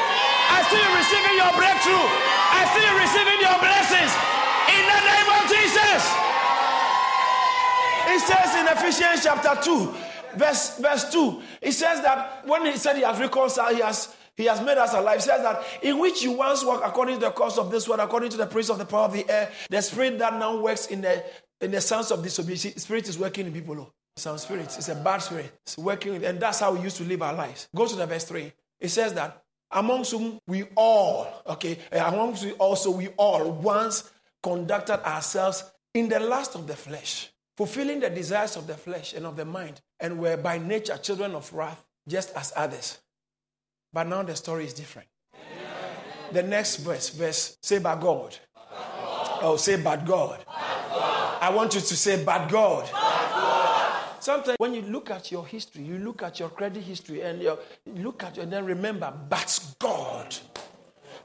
I 0.52 0.60
see 0.68 0.80
you 0.82 0.92
receiving 1.00 1.36
your 1.38 1.54
breakthrough. 1.56 2.06
I 2.56 2.62
see 2.76 2.84
you 2.84 2.94
receiving 2.98 3.40
your 3.40 3.58
blessings. 3.62 4.12
In 4.74 4.84
the 4.84 5.02
name 5.06 5.30
of 5.32 5.42
Jesus. 5.48 6.02
It 8.16 8.22
says 8.22 8.56
in 8.56 8.68
Ephesians 8.68 9.24
chapter 9.24 9.62
2, 9.62 9.94
verse, 10.38 10.78
verse 10.80 11.12
2, 11.12 11.42
it 11.62 11.74
says 11.74 12.02
that 12.02 12.48
when 12.48 12.66
he 12.66 12.78
said 12.78 12.96
he 12.96 13.02
has 13.02 13.20
reconciled, 13.20 13.76
he 13.76 13.82
has 13.82 14.16
he 14.38 14.46
has 14.46 14.62
made 14.62 14.78
us 14.78 14.94
alive. 14.94 15.18
He 15.18 15.22
says 15.22 15.42
that 15.42 15.64
in 15.82 16.00
which 16.00 16.22
you 16.22 16.32
once 16.32 16.64
walked 16.64 16.86
according 16.86 17.16
to 17.16 17.26
the 17.26 17.32
course 17.32 17.58
of 17.58 17.72
this 17.72 17.90
world, 17.90 18.00
according 18.00 18.30
to 18.30 18.38
the 18.38 18.46
prince 18.46 18.70
of 18.70 18.78
the 18.78 18.86
power 18.86 19.04
of 19.04 19.14
the 19.14 19.30
air, 19.30 19.52
the 19.70 19.82
spirit 19.82 20.18
that 20.20 20.34
now 20.40 20.62
works 20.62 20.88
in 20.88 21.02
the 21.02 21.24
in 21.60 21.72
the 21.72 21.82
sons 21.82 22.10
of 22.10 22.24
disobedience. 22.24 22.82
Spirit 22.84 23.10
is 23.10 23.20
working 23.20 23.48
in 23.48 23.54
people. 23.54 23.80
Oh. 23.80 23.92
Some 24.16 24.38
spirit. 24.38 24.74
It's 24.78 24.88
a 24.88 24.96
bad 24.96 25.18
spirit. 25.18 25.52
It's 25.66 25.78
working, 25.78 26.24
and 26.24 26.40
that's 26.40 26.62
how 26.62 26.74
we 26.74 26.80
used 26.80 26.96
to 26.98 27.04
live 27.04 27.22
our 27.22 27.34
lives. 27.34 27.68
Go 27.76 27.86
to 27.86 27.96
the 27.98 28.06
verse 28.06 28.24
3. 28.24 28.50
It 28.80 28.90
says 28.90 29.14
that 29.16 29.44
amongst 29.72 30.12
whom 30.12 30.40
we 30.48 30.64
all, 30.78 31.28
okay, 31.48 31.80
eh, 31.92 32.02
amongst 32.02 32.46
we 32.46 32.54
also 32.54 32.92
we 32.92 33.10
all 33.18 33.52
once 33.52 34.10
conducted 34.42 35.06
ourselves 35.06 35.70
in 35.94 36.08
the 36.08 36.20
lust 36.22 36.56
of 36.56 36.66
the 36.66 36.76
flesh, 36.78 37.30
fulfilling 37.58 38.00
the 38.00 38.10
desires 38.10 38.56
of 38.56 38.68
the 38.68 38.76
flesh 38.76 39.14
and 39.14 39.26
of 39.26 39.36
the 39.36 39.46
mind, 39.46 39.82
and 40.00 40.20
were 40.20 40.38
by 40.38 40.58
nature 40.58 40.98
children 40.98 41.36
of 41.36 41.52
wrath, 41.54 41.84
just 42.08 42.36
as 42.36 42.52
others. 42.56 43.00
But 43.94 44.08
now 44.08 44.24
the 44.24 44.36
story 44.36 44.66
is 44.66 44.74
different. 44.74 45.08
Amen. 45.34 46.34
The 46.34 46.44
next 46.44 46.78
verse, 46.78 47.10
verse, 47.10 47.58
say, 47.62 47.80
by 47.80 47.96
God. 47.96 48.38
God. 48.54 49.40
Oh, 49.42 49.56
say, 49.58 49.82
bad 49.82 50.06
God. 50.06 50.44
God. 50.46 51.38
I 51.42 51.50
want 51.50 51.76
you 51.76 51.82
to 51.82 51.96
say, 51.96 52.24
bad 52.24 52.52
God. 52.52 52.90
Sometimes 54.20 54.56
when 54.58 54.74
you 54.74 54.82
look 54.82 55.12
at 55.12 55.32
your 55.32 55.46
history, 55.46 55.84
you 55.84 56.00
look 56.00 56.24
at 56.24 56.40
your 56.40 56.50
credit 56.50 56.82
history 56.82 57.22
and 57.22 57.42
you 57.42 57.58
look 57.86 58.24
at 58.24 58.38
it 58.38 58.42
and 58.42 58.52
then 58.52 58.66
remember, 58.66 59.14
but 59.30 59.60
God. 59.80 60.36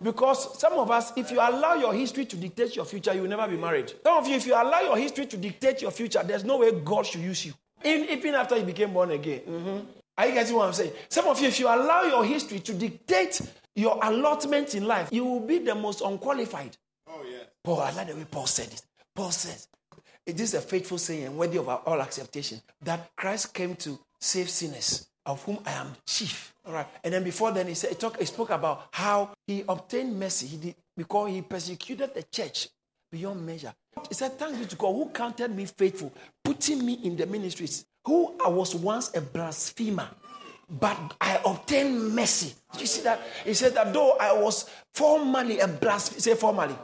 Because 0.02 0.58
some 0.58 0.74
of 0.74 0.90
us, 0.90 1.12
if 1.16 1.30
you 1.30 1.38
allow 1.38 1.74
your 1.74 1.92
history 1.92 2.24
to 2.24 2.36
dictate 2.36 2.74
your 2.74 2.84
future, 2.84 3.12
you 3.12 3.22
will 3.22 3.28
never 3.28 3.46
be 3.46 3.56
married. 3.56 3.92
Some 4.02 4.16
of 4.16 4.26
you, 4.26 4.36
if 4.36 4.46
you 4.46 4.54
allow 4.54 4.80
your 4.80 4.96
history 4.96 5.26
to 5.26 5.36
dictate 5.36 5.82
your 5.82 5.90
future, 5.90 6.22
there's 6.24 6.44
no 6.44 6.58
way 6.58 6.72
God 6.72 7.04
should 7.06 7.20
use 7.20 7.44
you. 7.44 7.52
In, 7.84 8.08
even 8.08 8.34
after 8.34 8.56
you 8.56 8.64
became 8.64 8.92
born 8.92 9.10
again. 9.10 9.40
Mm-hmm. 9.40 9.78
Are 10.18 10.26
you 10.26 10.34
getting 10.34 10.54
what 10.54 10.66
I'm 10.66 10.72
saying? 10.72 10.92
Some 11.08 11.26
of 11.26 11.40
you, 11.40 11.48
if 11.48 11.58
you 11.58 11.66
allow 11.66 12.02
your 12.02 12.24
history 12.24 12.60
to 12.60 12.74
dictate 12.74 13.40
your 13.74 13.98
allotment 14.02 14.74
in 14.74 14.86
life, 14.86 15.08
you 15.12 15.24
will 15.24 15.40
be 15.40 15.58
the 15.58 15.74
most 15.74 16.00
unqualified. 16.02 16.76
Oh, 17.08 17.22
yeah. 17.30 17.44
Paul, 17.64 17.80
I 17.80 17.90
like 17.92 18.08
the 18.08 18.16
way 18.16 18.26
Paul 18.30 18.46
said 18.46 18.68
it. 18.68 18.82
Paul 19.14 19.30
says, 19.30 19.68
it 20.26 20.38
is 20.38 20.54
a 20.54 20.60
faithful 20.60 20.98
saying 20.98 21.36
worthy 21.36 21.58
of 21.58 21.68
all 21.68 22.00
acceptation 22.00 22.60
that 22.82 23.10
Christ 23.16 23.54
came 23.54 23.74
to 23.76 23.98
save 24.20 24.50
sinners, 24.50 25.08
of 25.30 25.42
whom 25.44 25.58
I 25.64 25.72
am 25.72 25.92
chief. 26.06 26.54
All 26.66 26.72
right. 26.72 26.86
And 27.02 27.14
then 27.14 27.24
before 27.24 27.52
then, 27.52 27.68
he, 27.68 27.74
said, 27.74 27.90
he, 27.90 27.96
talk, 27.96 28.18
he 28.18 28.26
spoke 28.26 28.50
about 28.50 28.88
how 28.92 29.30
he 29.46 29.64
obtained 29.68 30.18
mercy 30.18 30.46
he 30.46 30.56
did, 30.56 30.74
because 30.96 31.30
he 31.30 31.42
persecuted 31.42 32.14
the 32.14 32.22
church 32.24 32.68
beyond 33.10 33.44
measure. 33.44 33.72
He 34.08 34.14
said, 34.14 34.38
Thanks 34.38 34.58
be 34.58 34.66
to 34.66 34.76
God 34.76 34.92
who 34.92 35.08
counted 35.10 35.54
me 35.54 35.66
faithful, 35.66 36.12
putting 36.44 36.84
me 36.84 36.94
in 37.04 37.16
the 37.16 37.26
ministries, 37.26 37.84
who 38.04 38.36
I 38.44 38.48
was 38.48 38.74
once 38.74 39.14
a 39.14 39.20
blasphemer, 39.20 40.08
but 40.68 40.96
I 41.20 41.40
obtained 41.44 42.14
mercy. 42.14 42.54
Did 42.72 42.82
you 42.82 42.86
see 42.86 43.02
that? 43.02 43.20
He 43.44 43.54
said 43.54 43.74
that 43.74 43.92
though 43.92 44.16
I 44.18 44.32
was 44.32 44.70
formerly 44.94 45.58
a 45.58 45.68
blasphemer, 45.68 46.20
say 46.20 46.34
formerly. 46.34 46.76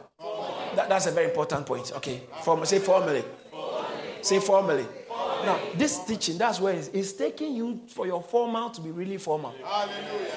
That, 0.74 0.88
that's 0.88 1.06
a 1.06 1.10
very 1.10 1.28
important 1.28 1.66
point. 1.66 1.92
Okay. 1.96 2.22
Form, 2.42 2.64
say 2.66 2.78
formally. 2.78 3.24
Say 4.22 4.40
formally. 4.40 4.84
Now, 5.44 5.60
this 5.74 6.04
teaching, 6.04 6.38
that's 6.38 6.60
where 6.60 6.74
it's, 6.74 6.88
it's 6.88 7.12
taking 7.12 7.54
you 7.54 7.80
for 7.88 8.06
your 8.06 8.22
formal 8.22 8.70
to 8.70 8.80
be 8.80 8.90
really 8.90 9.18
formal. 9.18 9.54
Hallelujah. 9.64 10.32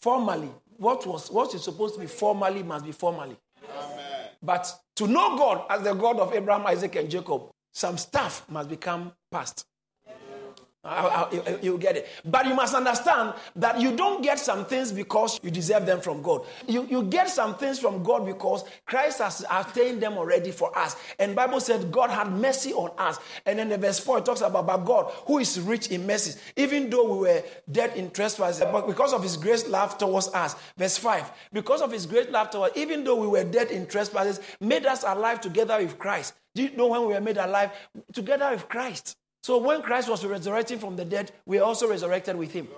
Formally. 0.00 0.50
What 0.76 1.06
was 1.06 1.30
what 1.30 1.54
is 1.54 1.62
supposed 1.62 1.94
to 1.94 2.00
be 2.00 2.06
formally 2.06 2.62
must 2.62 2.84
be 2.86 2.92
formally. 2.92 3.36
Amen. 3.70 4.28
But 4.42 4.72
to 4.96 5.06
know 5.06 5.36
God 5.36 5.66
as 5.68 5.82
the 5.82 5.92
God 5.92 6.18
of 6.18 6.32
Abraham, 6.32 6.66
Isaac, 6.66 6.96
and 6.96 7.10
Jacob, 7.10 7.50
some 7.72 7.98
stuff 7.98 8.48
must 8.48 8.68
become 8.70 9.12
past. 9.30 9.66
You 10.82 11.76
get 11.78 11.98
it. 11.98 12.08
But 12.24 12.46
you 12.46 12.54
must 12.54 12.74
understand 12.74 13.34
that 13.56 13.80
you 13.80 13.94
don't 13.94 14.22
get 14.22 14.38
some 14.38 14.64
things 14.64 14.92
because 14.92 15.38
you 15.42 15.50
deserve 15.50 15.84
them 15.84 16.00
from 16.00 16.22
God. 16.22 16.46
You, 16.66 16.86
you 16.88 17.02
get 17.02 17.28
some 17.28 17.54
things 17.54 17.78
from 17.78 18.02
God 18.02 18.24
because 18.24 18.64
Christ 18.86 19.18
has 19.18 19.44
attained 19.50 20.02
them 20.02 20.14
already 20.14 20.50
for 20.50 20.76
us. 20.76 20.96
And 21.18 21.36
Bible 21.36 21.60
said 21.60 21.92
God 21.92 22.08
had 22.08 22.32
mercy 22.32 22.72
on 22.72 22.92
us. 22.96 23.18
And 23.44 23.58
then 23.58 23.68
the 23.68 23.76
verse 23.76 23.98
4 24.00 24.18
it 24.18 24.24
talks 24.24 24.40
about, 24.40 24.64
about 24.64 24.86
God 24.86 25.12
who 25.26 25.38
is 25.38 25.60
rich 25.60 25.88
in 25.88 26.06
mercy. 26.06 26.40
Even 26.56 26.88
though 26.88 27.12
we 27.12 27.28
were 27.28 27.42
dead 27.70 27.94
in 27.94 28.10
trespasses, 28.10 28.60
but 28.72 28.86
because 28.86 29.12
of 29.12 29.22
his 29.22 29.36
great 29.36 29.68
love 29.68 29.98
towards 29.98 30.28
us. 30.28 30.56
Verse 30.78 30.96
5. 30.96 31.30
Because 31.52 31.82
of 31.82 31.92
his 31.92 32.06
great 32.06 32.32
love 32.32 32.48
towards 32.50 32.74
even 32.76 33.04
though 33.04 33.16
we 33.16 33.26
were 33.26 33.44
dead 33.44 33.70
in 33.70 33.86
trespasses, 33.86 34.40
made 34.60 34.86
us 34.86 35.04
alive 35.06 35.42
together 35.42 35.76
with 35.76 35.98
Christ. 35.98 36.34
Do 36.54 36.62
you 36.62 36.70
know 36.74 36.88
when 36.88 37.02
we 37.02 37.08
were 37.08 37.20
made 37.20 37.36
alive? 37.36 37.70
Together 38.12 38.50
with 38.50 38.66
Christ. 38.68 39.16
So 39.42 39.58
when 39.58 39.82
Christ 39.82 40.08
was 40.08 40.24
resurrecting 40.24 40.78
from 40.78 40.96
the 40.96 41.04
dead, 41.04 41.32
we 41.46 41.58
also 41.58 41.88
resurrected 41.88 42.36
with 42.36 42.52
him. 42.52 42.68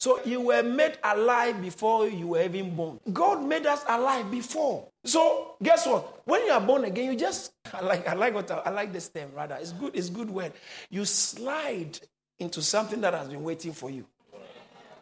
So 0.00 0.18
you 0.24 0.40
were 0.40 0.62
made 0.62 0.96
alive 1.04 1.60
before 1.60 2.08
you 2.08 2.28
were 2.28 2.42
even 2.42 2.74
born. 2.74 2.98
God 3.12 3.44
made 3.44 3.66
us 3.66 3.84
alive 3.86 4.30
before. 4.30 4.88
So 5.04 5.56
guess 5.62 5.86
what? 5.86 6.22
When 6.26 6.46
you 6.46 6.52
are 6.52 6.60
born 6.60 6.84
again, 6.84 7.12
you 7.12 7.18
just 7.18 7.52
I 7.74 7.80
like 7.82 8.08
I 8.08 8.14
like 8.14 8.34
what 8.34 8.50
I, 8.50 8.56
I 8.58 8.70
like 8.70 8.94
this 8.94 9.10
term 9.10 9.30
rather. 9.34 9.56
It's 9.56 9.72
good, 9.72 9.94
it's 9.94 10.08
good 10.08 10.30
word. 10.30 10.52
You 10.88 11.04
slide 11.04 11.98
into 12.38 12.62
something 12.62 13.02
that 13.02 13.12
has 13.12 13.28
been 13.28 13.42
waiting 13.42 13.72
for 13.72 13.90
you. 13.90 14.06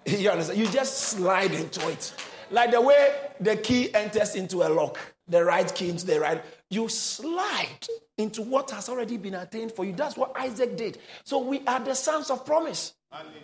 You 0.07 0.31
understand? 0.31 0.59
You 0.59 0.67
just 0.69 0.99
slide 0.99 1.53
into 1.53 1.87
it. 1.91 2.15
Like 2.51 2.71
the 2.71 2.81
way 2.81 3.15
the 3.41 3.57
key 3.57 3.95
enters 3.95 4.35
into 4.37 4.63
a 4.63 4.69
lock, 4.69 4.99
the 5.29 5.45
right 5.45 5.73
key 5.75 5.91
into 5.91 6.07
the 6.07 6.19
right. 6.19 6.43
You 6.71 6.89
slide 6.89 7.87
into 8.17 8.43
what 8.43 8.71
has 8.73 8.89
already 8.89 9.17
been 9.17 9.35
attained 9.35 9.73
for 9.73 9.85
you. 9.85 9.93
That's 9.93 10.17
what 10.17 10.33
Isaac 10.37 10.77
did. 10.77 10.99
So 11.25 11.39
we 11.39 11.63
are 11.67 11.81
the 11.81 11.95
sons 11.95 12.31
of 12.31 12.45
promise. 12.45 12.95
Hallelujah. 13.11 13.43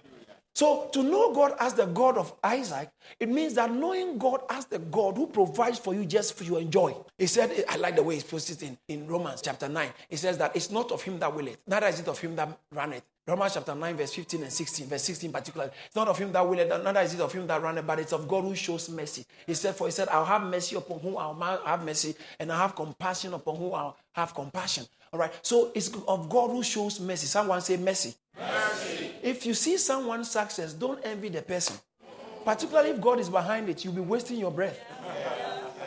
So 0.55 0.89
to 0.93 1.03
know 1.03 1.35
God 1.35 1.57
as 1.59 1.75
the 1.75 1.87
God 1.87 2.17
of 2.17 2.33
Isaac, 2.43 2.89
it 3.19 3.29
means 3.29 3.55
that 3.55 3.73
knowing 3.73 4.19
God 4.19 4.43
as 4.49 4.67
the 4.67 4.79
God 4.79 5.17
who 5.17 5.27
provides 5.27 5.81
for 5.81 5.95
you 5.95 6.05
just 6.05 6.35
for 6.37 6.45
your 6.45 6.61
enjoy. 6.61 6.95
He 7.19 7.27
said, 7.27 7.65
I 7.69 7.77
like 7.77 7.97
the 7.97 8.05
way 8.05 8.17
he 8.17 8.23
puts 8.23 8.51
it 8.51 8.63
in, 8.63 8.79
in 8.87 9.09
Romans 9.09 9.43
chapter 9.43 9.69
9. 9.69 9.91
He 10.09 10.17
says 10.17 10.39
that 10.39 10.55
it's 10.55 10.71
not 10.71 10.93
of 10.93 11.03
him 11.03 11.19
that 11.19 11.35
willeth, 11.35 11.59
neither 11.67 11.89
is 11.89 11.99
it 11.99 12.09
of 12.09 12.21
him 12.21 12.37
that 12.37 12.57
runneth. 12.71 13.03
Romans 13.27 13.55
chapter 13.55 13.75
9, 13.75 13.97
verse 13.97 14.13
15 14.13 14.43
and 14.43 14.53
16, 14.53 14.87
verse 14.87 15.03
16 15.03 15.33
particularly. 15.33 15.73
It's 15.87 15.97
not 15.97 16.09
of 16.09 16.19
him 16.19 16.31
that 16.33 16.47
willeth, 16.47 16.69
neither 16.69 17.01
is 17.01 17.15
it 17.15 17.21
of 17.21 17.33
him 17.33 17.47
that 17.47 17.63
runneth, 17.63 17.87
but 17.87 17.99
it's 17.99 18.13
of 18.13 18.29
God 18.29 18.45
who 18.45 18.55
shows 18.55 18.91
mercy. 18.91 19.25
He 19.47 19.55
said, 19.55 19.75
For 19.75 19.87
he 19.87 19.93
said, 19.93 20.09
I'll 20.09 20.27
have 20.27 20.43
mercy 20.43 20.77
upon 20.77 21.01
whom 21.01 21.17
I'll 21.17 21.63
have 21.65 21.83
mercy, 21.83 22.15
and 22.39 22.53
I'll 22.53 22.59
have 22.59 22.77
compassion 22.77 23.33
upon 23.33 23.57
whom 23.57 23.73
I'll 23.75 23.97
have 24.13 24.35
compassion. 24.35 24.85
All 25.11 25.19
right. 25.19 25.33
So 25.41 25.71
it's 25.75 25.91
of 26.07 26.29
God 26.29 26.51
who 26.51 26.63
shows 26.63 27.01
mercy. 27.01 27.27
Someone 27.27 27.63
say 27.63 27.79
mercy. 27.79 28.15
mercy. 28.39 29.13
If 29.23 29.47
you 29.47 29.55
see 29.55 29.79
someone's 29.79 30.31
success, 30.31 30.75
don't 30.75 31.01
envy 31.03 31.31
the 31.31 31.41
person. 31.41 31.77
Particularly 32.45 32.91
if 32.91 33.01
God 33.01 33.21
is 33.21 33.31
behind 33.31 33.71
it, 33.71 33.85
you'll 33.85 33.95
be 33.95 34.03
wasting 34.03 34.39
your 34.39 34.51
breath. 34.51 34.79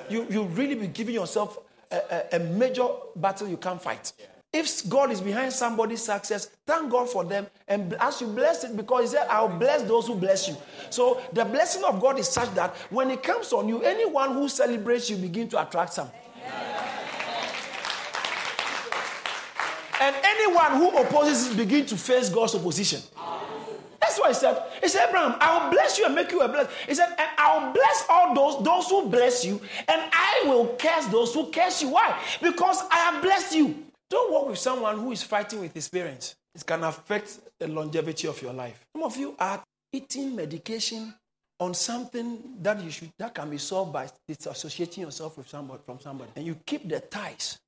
You, 0.09 0.25
you'll 0.29 0.47
really 0.47 0.73
be 0.73 0.87
giving 0.87 1.13
yourself 1.13 1.59
a, 1.91 1.97
a, 2.33 2.37
a 2.37 2.39
major 2.39 2.87
battle 3.15 3.47
you 3.47 3.57
can't 3.57 3.81
fight. 3.81 4.11
If 4.57 4.89
God 4.89 5.11
is 5.11 5.21
behind 5.21 5.53
somebody's 5.53 6.01
success, 6.01 6.49
thank 6.65 6.89
God 6.89 7.07
for 7.07 7.23
them. 7.23 7.45
And 7.67 7.93
as 7.99 8.19
you 8.21 8.25
bless 8.25 8.63
it, 8.63 8.75
because 8.75 9.01
He 9.01 9.07
said, 9.15 9.27
I'll 9.29 9.47
bless 9.47 9.83
those 9.83 10.07
who 10.07 10.15
bless 10.15 10.47
you. 10.47 10.57
So 10.89 11.21
the 11.31 11.45
blessing 11.45 11.83
of 11.83 12.01
God 12.01 12.17
is 12.17 12.27
such 12.27 12.51
that 12.55 12.75
when 12.89 13.11
it 13.11 13.21
comes 13.21 13.53
on 13.53 13.69
you, 13.69 13.83
anyone 13.83 14.33
who 14.33 14.49
celebrates 14.49 15.11
you 15.11 15.17
begin 15.17 15.47
to 15.49 15.61
attract 15.61 15.93
some. 15.93 16.09
And 20.01 20.15
anyone 20.23 20.71
who 20.77 20.97
opposes 20.97 21.51
it 21.51 21.57
begin 21.57 21.85
to 21.85 21.95
face 21.95 22.29
God's 22.29 22.55
opposition. 22.55 23.01
That's 24.01 24.19
why 24.19 24.29
he 24.29 24.33
said, 24.33 24.63
he 24.81 24.87
said, 24.87 25.09
Abraham, 25.09 25.35
I'll 25.39 25.69
bless 25.69 25.99
you 25.99 26.05
and 26.05 26.15
make 26.15 26.31
you 26.31 26.41
a 26.41 26.47
blessing. 26.47 26.71
He 26.87 26.95
said, 26.95 27.09
and 27.09 27.29
I'll 27.37 27.73
bless 27.73 28.05
all 28.09 28.33
those, 28.33 28.63
those 28.63 28.89
who 28.89 29.07
bless 29.09 29.45
you, 29.45 29.61
and 29.87 30.01
I 30.11 30.43
will 30.45 30.75
curse 30.79 31.05
those 31.07 31.31
who 31.33 31.51
curse 31.51 31.83
you. 31.83 31.89
Why? 31.89 32.19
Because 32.41 32.81
I 32.89 32.97
have 32.97 33.21
blessed 33.21 33.55
you. 33.55 33.83
Don't 34.09 34.33
work 34.33 34.47
with 34.47 34.59
someone 34.59 34.97
who 34.97 35.11
is 35.11 35.23
fighting 35.23 35.59
with 35.59 35.73
his 35.73 35.87
parents. 35.89 36.35
It 36.55 36.65
can 36.65 36.83
affect 36.83 37.39
the 37.59 37.67
longevity 37.67 38.27
of 38.27 38.41
your 38.41 38.53
life. 38.53 38.85
Some 38.93 39.03
of 39.03 39.17
you 39.17 39.35
are 39.37 39.63
eating 39.91 40.35
medication 40.35 41.13
on 41.59 41.73
something 41.73 42.55
that 42.61 42.81
you 42.81 42.91
should 42.91 43.11
that 43.17 43.33
can 43.33 43.49
be 43.49 43.57
solved 43.57 43.93
by 43.93 44.09
disassociating 44.29 44.99
yourself 44.99 45.37
with 45.37 45.47
somebody 45.47 45.81
from 45.85 45.99
somebody. 45.99 46.31
And 46.35 46.45
you 46.45 46.55
keep 46.65 46.87
the 46.87 46.99
ties 46.99 47.59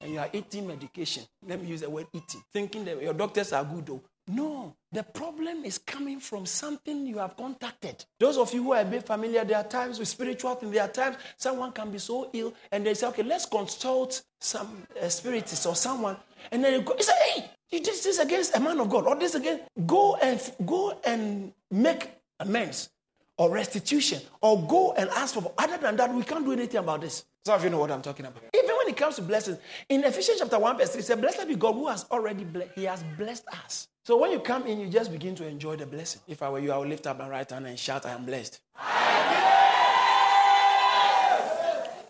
and 0.00 0.12
you 0.12 0.18
are 0.18 0.28
eating 0.32 0.66
medication. 0.66 1.24
Let 1.46 1.62
me 1.62 1.68
use 1.68 1.80
the 1.80 1.90
word 1.90 2.06
eating, 2.12 2.42
thinking 2.52 2.84
that 2.84 3.00
your 3.00 3.14
doctors 3.14 3.52
are 3.52 3.64
good 3.64 3.86
though. 3.86 4.02
No, 4.26 4.74
the 4.90 5.02
problem 5.02 5.64
is 5.64 5.76
coming 5.76 6.18
from 6.18 6.46
something 6.46 7.06
you 7.06 7.18
have 7.18 7.36
contacted. 7.36 8.04
Those 8.18 8.38
of 8.38 8.54
you 8.54 8.62
who 8.62 8.72
are 8.72 8.80
a 8.80 8.84
bit 8.84 9.06
familiar, 9.06 9.44
there 9.44 9.58
are 9.58 9.64
times 9.64 9.98
with 9.98 10.08
spiritual 10.08 10.54
things, 10.54 10.72
there 10.72 10.82
are 10.82 10.88
times 10.88 11.16
someone 11.36 11.72
can 11.72 11.90
be 11.90 11.98
so 11.98 12.30
ill 12.32 12.54
and 12.72 12.86
they 12.86 12.94
say, 12.94 13.06
okay, 13.08 13.22
let's 13.22 13.44
consult 13.44 14.22
some 14.40 14.86
uh, 15.00 15.08
spiritist 15.10 15.66
or 15.66 15.76
someone. 15.76 16.16
And 16.50 16.64
then 16.64 16.72
you 16.72 16.80
go, 16.80 16.94
you 16.96 17.02
say, 17.02 17.12
hey, 17.34 17.50
you 17.70 17.80
did 17.80 17.94
this 17.94 18.18
against 18.18 18.56
a 18.56 18.60
man 18.60 18.80
of 18.80 18.88
God 18.88 19.06
or 19.06 19.14
this 19.16 19.34
again. 19.34 19.60
Go 19.84 20.16
and 20.16 20.40
go 20.64 20.98
and 21.04 21.52
make 21.70 22.10
amends 22.40 22.88
or 23.36 23.50
restitution 23.50 24.22
or 24.40 24.66
go 24.66 24.92
and 24.92 25.10
ask 25.10 25.34
for. 25.34 25.52
Other 25.58 25.76
than 25.76 25.96
that, 25.96 26.14
we 26.14 26.22
can't 26.22 26.46
do 26.46 26.52
anything 26.52 26.78
about 26.78 27.02
this. 27.02 27.26
Some 27.44 27.56
of 27.56 27.64
you 27.64 27.68
know 27.68 27.78
what 27.78 27.90
I'm 27.90 28.00
talking 28.00 28.24
about. 28.24 28.42
Even 28.54 28.70
when 28.76 28.88
it 28.88 28.96
comes 28.96 29.16
to 29.16 29.22
blessings, 29.22 29.58
in 29.90 30.02
Ephesians 30.02 30.38
chapter 30.38 30.58
1, 30.58 30.78
verse 30.78 30.90
3, 30.90 31.00
it 31.00 31.04
says, 31.04 31.20
Blessed 31.20 31.46
be 31.46 31.56
God 31.56 31.74
who 31.74 31.88
has 31.88 32.06
already 32.10 32.44
blessed, 32.44 32.70
He 32.74 32.84
has 32.84 33.04
blessed 33.18 33.44
us. 33.48 33.88
So 34.06 34.18
when 34.18 34.32
you 34.32 34.38
come 34.38 34.66
in, 34.66 34.80
you 34.80 34.88
just 34.88 35.10
begin 35.10 35.34
to 35.36 35.46
enjoy 35.46 35.76
the 35.76 35.86
blessing. 35.86 36.20
If 36.28 36.42
I 36.42 36.50
were 36.50 36.58
you, 36.58 36.72
I 36.72 36.76
would 36.76 36.90
lift 36.90 37.06
up 37.06 37.18
my 37.18 37.26
right 37.26 37.50
hand 37.50 37.66
and 37.66 37.78
shout, 37.78 38.04
I 38.04 38.10
am 38.10 38.26
blessed. 38.26 38.60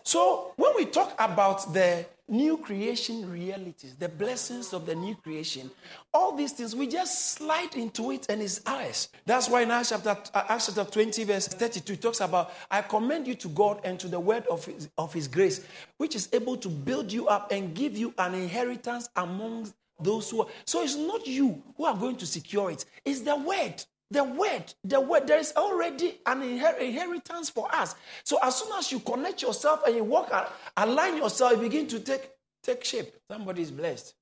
So 0.03 0.51
when 0.57 0.73
we 0.75 0.85
talk 0.87 1.15
about 1.17 1.73
the 1.73 2.05
new 2.27 2.57
creation 2.57 3.31
realities, 3.31 3.95
the 3.95 4.09
blessings 4.09 4.73
of 4.73 4.85
the 4.85 4.93
new 4.93 5.15
creation, 5.15 5.71
all 6.13 6.35
these 6.35 6.51
things, 6.51 6.75
we 6.75 6.87
just 6.87 7.31
slide 7.31 7.75
into 7.75 8.11
it 8.11 8.25
and 8.27 8.41
it's 8.41 8.59
ours. 8.65 9.07
That's 9.25 9.47
why 9.47 9.61
in 9.61 9.71
Acts 9.71 9.89
chapter, 9.89 10.17
uh, 10.33 10.43
Acts 10.49 10.65
chapter 10.65 10.83
20, 10.83 11.23
verse 11.23 11.47
32, 11.47 11.93
it 11.93 12.01
talks 12.01 12.19
about, 12.19 12.51
I 12.69 12.81
commend 12.81 13.25
you 13.25 13.35
to 13.35 13.47
God 13.47 13.79
and 13.85 13.97
to 14.01 14.09
the 14.09 14.19
word 14.19 14.45
of 14.47 14.65
his, 14.65 14.89
of 14.97 15.13
his 15.13 15.29
grace, 15.29 15.65
which 15.97 16.13
is 16.15 16.27
able 16.33 16.57
to 16.57 16.67
build 16.67 17.09
you 17.11 17.29
up 17.29 17.53
and 17.53 17.73
give 17.73 17.97
you 17.97 18.13
an 18.17 18.33
inheritance 18.33 19.07
among 19.15 19.73
those 19.99 20.29
who 20.29 20.41
are. 20.41 20.47
So 20.65 20.83
it's 20.83 20.95
not 20.95 21.25
you 21.27 21.61
who 21.77 21.85
are 21.85 21.95
going 21.95 22.17
to 22.17 22.25
secure 22.25 22.71
it, 22.71 22.85
it's 23.03 23.21
the 23.21 23.35
word. 23.35 23.83
The 24.11 24.23
word, 24.23 24.71
the 24.83 25.01
word, 25.01 25.25
there 25.25 25.39
is 25.39 25.51
already 25.57 26.19
an 26.27 26.43
inheritance 26.43 27.49
for 27.49 27.73
us. 27.73 27.95
So 28.23 28.37
as 28.43 28.57
soon 28.57 28.71
as 28.77 28.91
you 28.91 28.99
connect 28.99 29.41
yourself 29.41 29.81
and 29.85 29.95
you 29.95 30.03
walk, 30.03 30.31
align 30.77 31.17
yourself, 31.17 31.53
you 31.53 31.57
begin 31.57 31.87
to 31.87 31.99
take, 31.99 32.29
take 32.61 32.83
shape. 32.83 33.15
Somebody 33.29 33.63
is 33.63 33.71
blessed. 33.71 34.13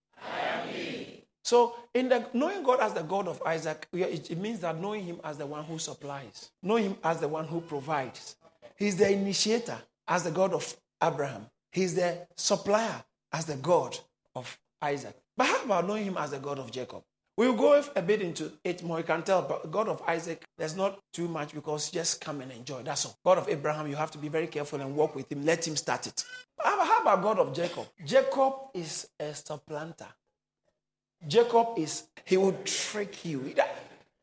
So 1.44 1.76
in 1.94 2.08
the 2.08 2.26
knowing 2.34 2.64
God 2.64 2.80
as 2.80 2.94
the 2.94 3.02
God 3.02 3.28
of 3.28 3.42
Isaac, 3.46 3.88
it 3.92 4.38
means 4.38 4.62
that 4.62 4.80
knowing 4.80 5.04
Him 5.04 5.20
as 5.22 5.38
the 5.38 5.46
one 5.46 5.66
who 5.66 5.78
supplies, 5.78 6.50
knowing 6.64 6.86
Him 6.86 6.98
as 7.04 7.20
the 7.20 7.28
one 7.28 7.46
who 7.46 7.60
provides. 7.60 8.38
He's 8.78 8.96
the 8.96 9.12
initiator 9.12 9.78
as 10.08 10.24
the 10.24 10.32
God 10.32 10.54
of 10.54 10.76
Abraham. 11.04 11.48
He's 11.72 11.96
the 11.96 12.26
supplier 12.38 13.04
as 13.34 13.46
the 13.46 13.58
God 13.58 13.98
of 14.34 14.58
Isaac. 14.84 15.16
But 15.36 15.48
how 15.48 15.64
about 15.64 15.88
knowing 15.88 16.06
Him 16.06 16.18
as 16.18 16.32
the 16.32 16.40
God 16.40 16.60
of 16.60 16.72
Jacob? 16.72 17.04
We'll 17.36 17.54
go 17.56 17.84
a 17.96 18.02
bit 18.02 18.22
into 18.22 18.52
it 18.64 18.84
more. 18.84 19.00
You 19.00 19.04
can 19.04 19.24
tell, 19.24 19.42
but 19.42 19.72
God 19.72 19.88
of 19.88 20.04
Isaac, 20.08 20.44
there's 20.56 20.76
not 20.76 21.00
too 21.12 21.28
much 21.28 21.54
because 21.56 21.90
just 21.90 22.22
come 22.22 22.42
and 22.42 22.52
enjoy. 22.52 22.84
That's 22.84 23.06
all. 23.06 23.18
God 23.26 23.40
of 23.40 23.50
Abraham, 23.50 23.88
you 23.88 23.96
have 23.96 24.12
to 24.12 24.20
be 24.20 24.30
very 24.30 24.46
careful 24.46 24.80
and 24.80 24.96
walk 24.96 25.16
with 25.16 25.32
him. 25.32 25.44
Let 25.44 25.68
him 25.68 25.76
start 25.76 26.06
it. 26.06 26.24
How 26.60 27.00
about 27.02 27.24
God 27.24 27.40
of 27.40 27.54
Jacob? 27.54 27.88
Jacob 28.06 28.54
is 28.76 29.08
a 29.20 29.34
supplanter. 29.34 30.08
Jacob 31.28 31.70
is, 31.78 32.04
he 32.24 32.38
will 32.38 32.56
trick 32.64 33.26
you. 33.26 33.56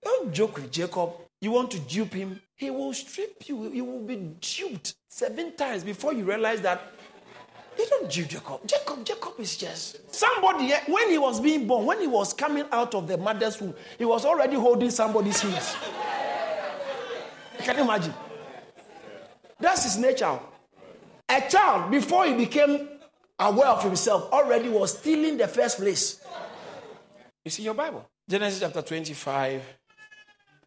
Don't 0.05 0.33
joke 0.33 0.57
with 0.57 0.71
Jacob. 0.71 1.11
You 1.41 1.51
want 1.51 1.71
to 1.73 1.81
dupe 1.81 2.13
him, 2.13 2.41
he 2.55 2.71
will 2.71 2.93
strip 2.93 3.49
you. 3.49 3.73
You 3.73 3.85
will 3.85 4.03
be 4.03 4.17
duped 4.41 4.95
seven 5.09 5.57
times 5.57 5.83
before 5.83 6.13
you 6.13 6.25
realize 6.25 6.61
that 6.61 6.93
you 7.81 7.89
don't 7.89 8.11
dupe 8.11 8.29
Jacob. 8.29 8.67
Jacob, 8.67 9.05
Jacob 9.05 9.33
is 9.39 9.57
just 9.57 10.15
somebody. 10.15 10.73
Eh, 10.73 10.81
when 10.87 11.11
he 11.11 11.19
was 11.19 11.41
being 11.41 11.67
born, 11.67 11.87
when 11.87 12.01
he 12.01 12.07
was 12.07 12.33
coming 12.33 12.65
out 12.71 12.95
of 12.95 13.09
the 13.09 13.17
mother's 13.17 13.61
womb, 13.61 13.75
he 13.99 14.05
was 14.05 14.25
already 14.25 14.57
holding 14.57 14.91
somebody's 14.91 15.41
heels. 15.41 15.75
Can 17.59 17.77
you 17.77 17.83
imagine? 17.85 18.15
That's 19.59 19.85
his 19.85 19.99
nature. 19.99 20.39
A 21.29 21.41
child, 21.49 21.91
before 21.91 22.27
he 22.27 22.35
became 22.35 22.89
aware 23.39 23.69
of 23.69 23.83
himself, 23.83 24.33
already 24.33 24.69
was 24.69 24.99
stealing 24.99 25.37
the 25.37 25.49
first 25.49 25.79
place. 25.79 26.21
You 27.45 27.51
see 27.51 27.63
your 27.63 27.75
Bible. 27.75 28.09
Genesis 28.29 28.61
chapter 28.61 28.83
25. 28.83 29.63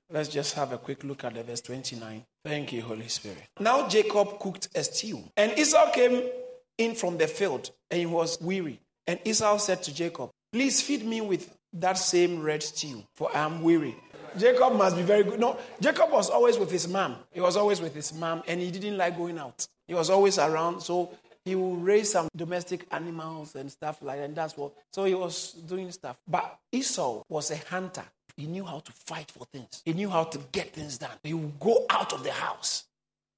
Let's 0.10 0.30
just 0.30 0.54
have 0.56 0.72
a 0.72 0.78
quick 0.78 1.04
look 1.04 1.24
at 1.24 1.34
the 1.34 1.44
verse 1.44 1.62
29. 1.62 2.24
Thank 2.46 2.74
you, 2.74 2.82
Holy 2.82 3.08
Spirit. 3.08 3.44
Now 3.60 3.88
Jacob 3.88 4.40
cooked 4.40 4.70
a 4.76 4.84
stew, 4.84 5.24
and 5.36 5.58
Esau 5.58 5.92
came 5.92 6.30
in 6.78 6.96
from 6.96 7.18
the 7.18 7.28
field, 7.28 7.72
and 7.92 8.00
he 8.00 8.06
was 8.06 8.40
weary. 8.42 8.80
And 9.08 9.20
Esau 9.26 9.58
said 9.58 9.84
to 9.84 9.94
Jacob, 9.94 10.30
Please 10.52 10.82
feed 10.82 11.06
me 11.06 11.22
with 11.22 11.56
that 11.74 11.98
same 11.98 12.42
red 12.42 12.64
stew, 12.64 13.04
for 13.16 13.36
I 13.36 13.46
am 13.46 13.62
weary. 13.64 13.96
Jacob 14.38 14.74
must 14.74 14.96
be 14.96 15.02
very 15.02 15.24
good. 15.24 15.40
No, 15.40 15.58
Jacob 15.80 16.12
was 16.12 16.30
always 16.30 16.58
with 16.58 16.72
his 16.72 16.88
mom. 16.88 17.18
He 17.32 17.42
was 17.42 17.58
always 17.58 17.82
with 17.82 17.94
his 17.94 18.14
mom, 18.14 18.44
and 18.48 18.60
he 18.60 18.72
didn't 18.72 18.98
like 18.98 19.18
going 19.18 19.38
out. 19.38 19.68
He 19.88 19.94
was 19.94 20.10
always 20.10 20.40
around, 20.40 20.82
so 20.82 21.12
he 21.46 21.56
would 21.56 21.84
raise 21.84 22.12
some 22.12 22.30
domestic 22.36 22.86
animals 22.92 23.56
and 23.56 23.72
stuff 23.72 24.02
like 24.02 24.18
that. 24.18 24.26
And 24.26 24.36
that's 24.36 24.56
what. 24.58 24.74
So 24.92 25.04
he 25.04 25.14
was 25.14 25.52
doing 25.54 25.92
stuff. 25.92 26.18
But 26.28 26.58
Esau 26.72 27.24
was 27.30 27.52
a 27.52 27.58
hunter. 27.58 28.06
He 28.38 28.48
knew 28.48 28.66
how 28.66 28.80
to 28.80 28.92
fight 28.92 29.30
for 29.30 29.46
things. 29.52 29.82
He 29.86 29.94
knew 29.94 30.10
how 30.10 30.24
to 30.24 30.40
get 30.52 30.74
things 30.74 30.98
done. 30.98 31.12
He 31.24 31.34
would 31.34 31.60
go 31.60 31.86
out 31.90 32.14
of 32.14 32.24
the 32.24 32.32
house 32.32 32.86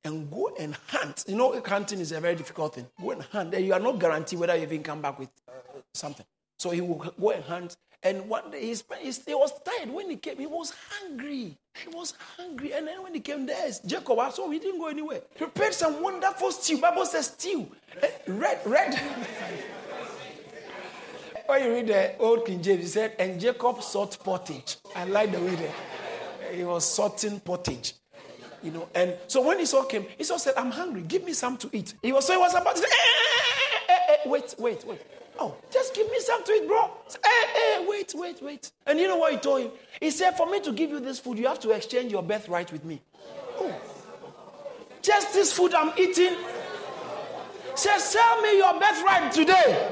and 0.05 0.31
go 0.31 0.49
and 0.57 0.77
hunt. 0.87 1.25
You 1.27 1.35
know, 1.35 1.61
hunting 1.65 1.99
is 1.99 2.11
a 2.11 2.21
very 2.21 2.35
difficult 2.35 2.75
thing. 2.75 2.87
Go 3.01 3.11
and 3.11 3.21
hunt. 3.23 3.59
You 3.59 3.73
are 3.73 3.79
not 3.79 3.99
guaranteed 3.99 4.39
whether 4.39 4.55
you 4.55 4.63
even 4.63 4.83
come 4.83 5.01
back 5.01 5.19
with 5.19 5.29
uh, 5.47 5.51
something. 5.93 6.25
So 6.57 6.69
he 6.69 6.81
will 6.81 7.13
go 7.19 7.31
and 7.31 7.43
hunt. 7.43 7.75
And 8.03 8.29
one 8.29 8.51
day 8.51 8.61
he, 8.61 8.75
he 9.01 9.33
was 9.33 9.51
tired 9.63 9.89
when 9.89 10.09
he 10.11 10.17
came. 10.17 10.37
He 10.37 10.45
was 10.45 10.73
hungry. 10.89 11.57
He 11.73 11.89
was 11.89 12.13
hungry. 12.37 12.73
And 12.73 12.87
then 12.87 13.01
when 13.01 13.15
he 13.15 13.19
came 13.19 13.47
there, 13.47 13.69
Jacob, 13.85 14.19
saw 14.31 14.49
he 14.49 14.59
didn't 14.59 14.79
go 14.79 14.87
anywhere. 14.87 15.21
Prepared 15.35 15.73
some 15.73 16.01
wonderful 16.01 16.51
stew. 16.51 16.77
Bible 16.77 17.05
says 17.05 17.27
stew. 17.27 17.67
Eh, 18.01 18.09
red, 18.27 18.59
red. 18.65 18.93
when 21.47 21.63
you 21.63 21.73
read 21.73 21.87
the 21.87 22.17
old 22.19 22.45
King 22.45 22.61
James, 22.61 22.81
he 22.81 22.87
said, 22.87 23.15
and 23.17 23.41
Jacob 23.41 23.81
sought 23.81 24.17
pottage. 24.23 24.77
I 24.95 25.05
like 25.05 25.31
the 25.31 25.39
way 25.39 25.55
that 25.55 25.71
he 26.53 26.63
was 26.63 26.85
sorting 26.85 27.39
pottage. 27.39 27.95
You 28.65 28.71
know, 28.71 28.89
and 28.95 29.15
so 29.27 29.43
when 29.43 29.59
Esau 29.59 29.83
came, 29.83 30.07
Esau 30.17 30.37
said, 30.37 30.55
I'm 30.57 30.71
hungry, 30.71 31.03
give 31.03 31.23
me 31.23 31.33
some 31.33 31.55
to 31.57 31.69
eat. 31.71 31.93
He 32.01 32.11
was 32.11 32.25
so 32.25 32.33
he 32.33 32.39
was 32.39 32.55
about 32.55 32.75
to 32.75 32.81
say, 32.81 32.87
eh, 32.91 33.85
eh, 33.89 33.93
eh, 34.09 34.15
wait, 34.25 34.55
wait, 34.57 34.83
wait. 34.87 35.01
Oh, 35.37 35.55
just 35.71 35.93
give 35.93 36.09
me 36.09 36.19
some 36.19 36.43
to 36.43 36.51
eat, 36.51 36.67
bro. 36.67 36.89
Hey, 37.23 37.29
hey, 37.53 37.85
wait, 37.87 38.13
wait, 38.15 38.41
wait. 38.41 38.71
And 38.87 38.99
you 38.99 39.07
know 39.07 39.17
what 39.17 39.33
he 39.33 39.37
told 39.37 39.61
him? 39.61 39.71
He 40.01 40.09
said, 40.09 40.31
For 40.31 40.49
me 40.49 40.61
to 40.61 40.71
give 40.71 40.89
you 40.89 40.99
this 40.99 41.19
food, 41.19 41.37
you 41.37 41.45
have 41.45 41.59
to 41.59 41.69
exchange 41.69 42.11
your 42.11 42.23
birthright 42.23 42.71
with 42.71 42.83
me. 42.83 43.03
Oh. 43.59 43.71
Just 45.03 45.31
this 45.33 45.53
food 45.53 45.75
I'm 45.75 45.93
eating. 45.99 46.33
Say, 47.75 47.99
sell 47.99 48.41
me 48.41 48.57
your 48.57 48.79
birthright 48.79 49.31
today. 49.31 49.91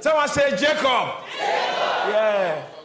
Someone 0.00 0.28
say 0.28 0.50
Jacob. 0.50 0.76
Jacob. 0.76 1.24
Yeah. 2.10 2.75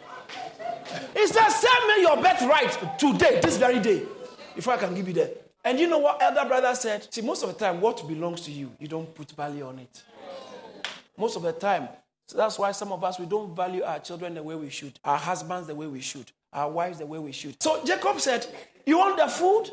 He 1.22 1.28
said, 1.28 1.50
Send 1.50 1.88
me 1.88 2.02
your 2.02 2.18
birthright 2.18 2.98
today, 2.98 3.40
this 3.44 3.58
very 3.58 3.80
day, 3.80 4.02
before 4.56 4.74
I 4.74 4.78
can 4.78 4.96
give 4.96 5.08
you 5.08 5.14
that. 5.14 5.52
And 5.64 5.80
you 5.80 5.88
know 5.88 6.00
what 6.00 6.20
elder 6.20 6.48
brother 6.48 6.74
said? 6.74 7.08
See, 7.14 7.22
most 7.22 7.44
of 7.44 7.50
the 7.50 7.64
time, 7.64 7.80
what 7.80 8.08
belongs 8.08 8.42
to 8.42 8.52
you, 8.52 8.72
you 8.80 8.88
don't 8.88 9.14
put 9.14 9.30
value 9.34 9.68
on 9.68 9.78
it. 9.78 10.02
Most 11.16 11.36
of 11.36 11.44
the 11.44 11.52
time. 11.52 11.90
So 12.28 12.38
that's 12.38 12.58
why 12.58 12.72
some 12.72 12.92
of 12.92 13.04
us, 13.04 13.20
we 13.20 13.28
don't 13.28 13.56
value 13.56 13.84
our 13.84 14.00
children 14.00 14.34
the 14.34 14.42
way 14.42 14.56
we 14.56 14.72
should, 14.72 15.00
our 15.06 15.18
husbands 15.18 15.68
the 15.68 15.76
way 15.76 15.86
we 15.86 16.02
should, 16.02 16.32
our 16.54 16.72
wives 16.72 16.98
the 16.98 17.06
way 17.06 17.20
we 17.20 17.32
should. 17.32 17.62
So 17.62 17.86
Jacob 17.86 18.20
said, 18.20 18.48
You 18.88 18.98
want 18.98 19.18
the 19.18 19.28
food? 19.28 19.70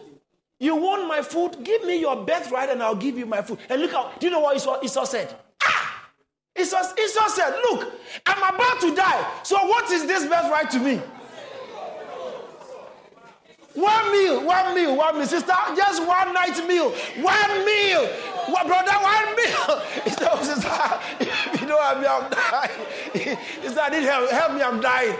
You 0.61 0.77
want 0.77 1.09
my 1.09 1.23
food? 1.23 1.65
Give 1.65 1.83
me 1.87 1.99
your 1.99 2.27
birthright 2.27 2.69
and 2.69 2.83
I'll 2.83 2.95
give 2.95 3.17
you 3.17 3.25
my 3.25 3.41
food. 3.41 3.59
And 3.71 3.81
look 3.81 3.93
how, 3.93 4.13
do 4.19 4.27
you 4.27 4.31
know 4.31 4.41
what 4.41 4.57
Esau, 4.57 4.83
Esau 4.83 5.05
said? 5.05 5.35
Ah! 5.63 6.11
Esau, 6.59 6.83
Esau 7.03 7.29
said, 7.29 7.53
Look, 7.71 7.91
I'm 8.27 8.55
about 8.55 8.83
to 8.83 8.95
die. 8.95 9.41
So 9.45 9.57
what 9.67 9.91
is 9.91 10.05
this 10.05 10.27
birthright 10.27 10.69
to 10.73 10.79
me? 10.79 11.01
One 13.75 14.13
meal, 14.13 14.45
one 14.45 14.75
meal, 14.75 14.97
one 14.97 15.19
meal. 15.19 15.27
Sister, 15.27 15.53
just 15.77 16.07
one 16.07 16.33
night 16.33 16.57
meal. 16.67 16.91
One 17.21 17.65
meal. 17.65 18.07
What, 18.49 18.67
brother, 18.67 18.93
one 18.93 19.37
meal. 19.37 19.83
He 20.05 20.11
said, 20.11 20.43
Sister, 20.43 20.71
if 21.21 21.61
you 21.61 21.67
don't 21.67 21.83
have 21.83 22.01
me, 22.01 22.07
I'm 22.07 22.31
dying. 22.31 22.71
He 23.63 23.69
said, 23.69 23.79
I 23.79 23.89
need 23.91 24.05
help. 24.05 24.31
Help 24.31 24.53
me, 24.55 24.63
I'm 24.63 24.81
dying. 24.81 25.17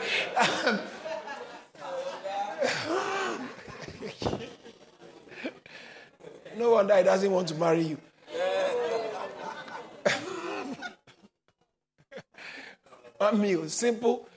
no 6.57 6.71
wonder 6.73 6.97
he 6.97 7.03
doesn't 7.05 7.31
want 7.31 7.49
to 7.49 7.55
marry 7.55 7.83
you. 7.83 7.99
One 13.19 13.41
meal, 13.41 13.69
simple, 13.69 14.29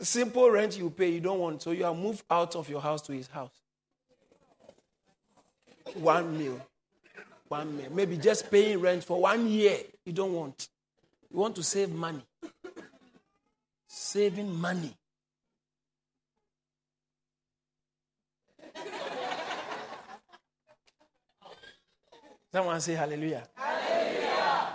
simple 0.00 0.50
rent 0.50 0.78
you 0.78 0.90
pay, 0.90 1.10
you 1.10 1.20
don't 1.20 1.38
want. 1.38 1.62
So 1.62 1.70
you 1.70 1.84
are 1.84 1.94
moved 1.94 2.24
out 2.30 2.56
of 2.56 2.68
your 2.68 2.80
house 2.80 3.02
to 3.02 3.12
his 3.12 3.28
house. 3.28 3.50
One 5.94 6.38
meal. 6.38 6.60
One 7.48 7.76
meal. 7.76 7.88
Maybe 7.92 8.16
just 8.16 8.50
paying 8.50 8.80
rent 8.80 9.04
for 9.04 9.20
one 9.20 9.48
year. 9.48 9.78
You 10.04 10.12
don't 10.12 10.32
want. 10.32 10.68
You 11.30 11.38
want 11.38 11.56
to 11.56 11.62
save 11.62 11.90
money. 11.90 12.22
Saving 13.88 14.54
money. 14.54 14.94
Someone 22.52 22.80
say 22.80 22.94
hallelujah. 22.94 23.46
Hallelujah. 23.54 24.68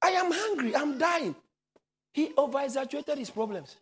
I 0.00 0.08
am 0.10 0.32
hungry. 0.32 0.74
I'm 0.74 0.96
dying. 0.98 1.34
He 2.12 2.32
over 2.36 2.60
exaggerated 2.60 3.18
his 3.18 3.30
problems. 3.30 3.76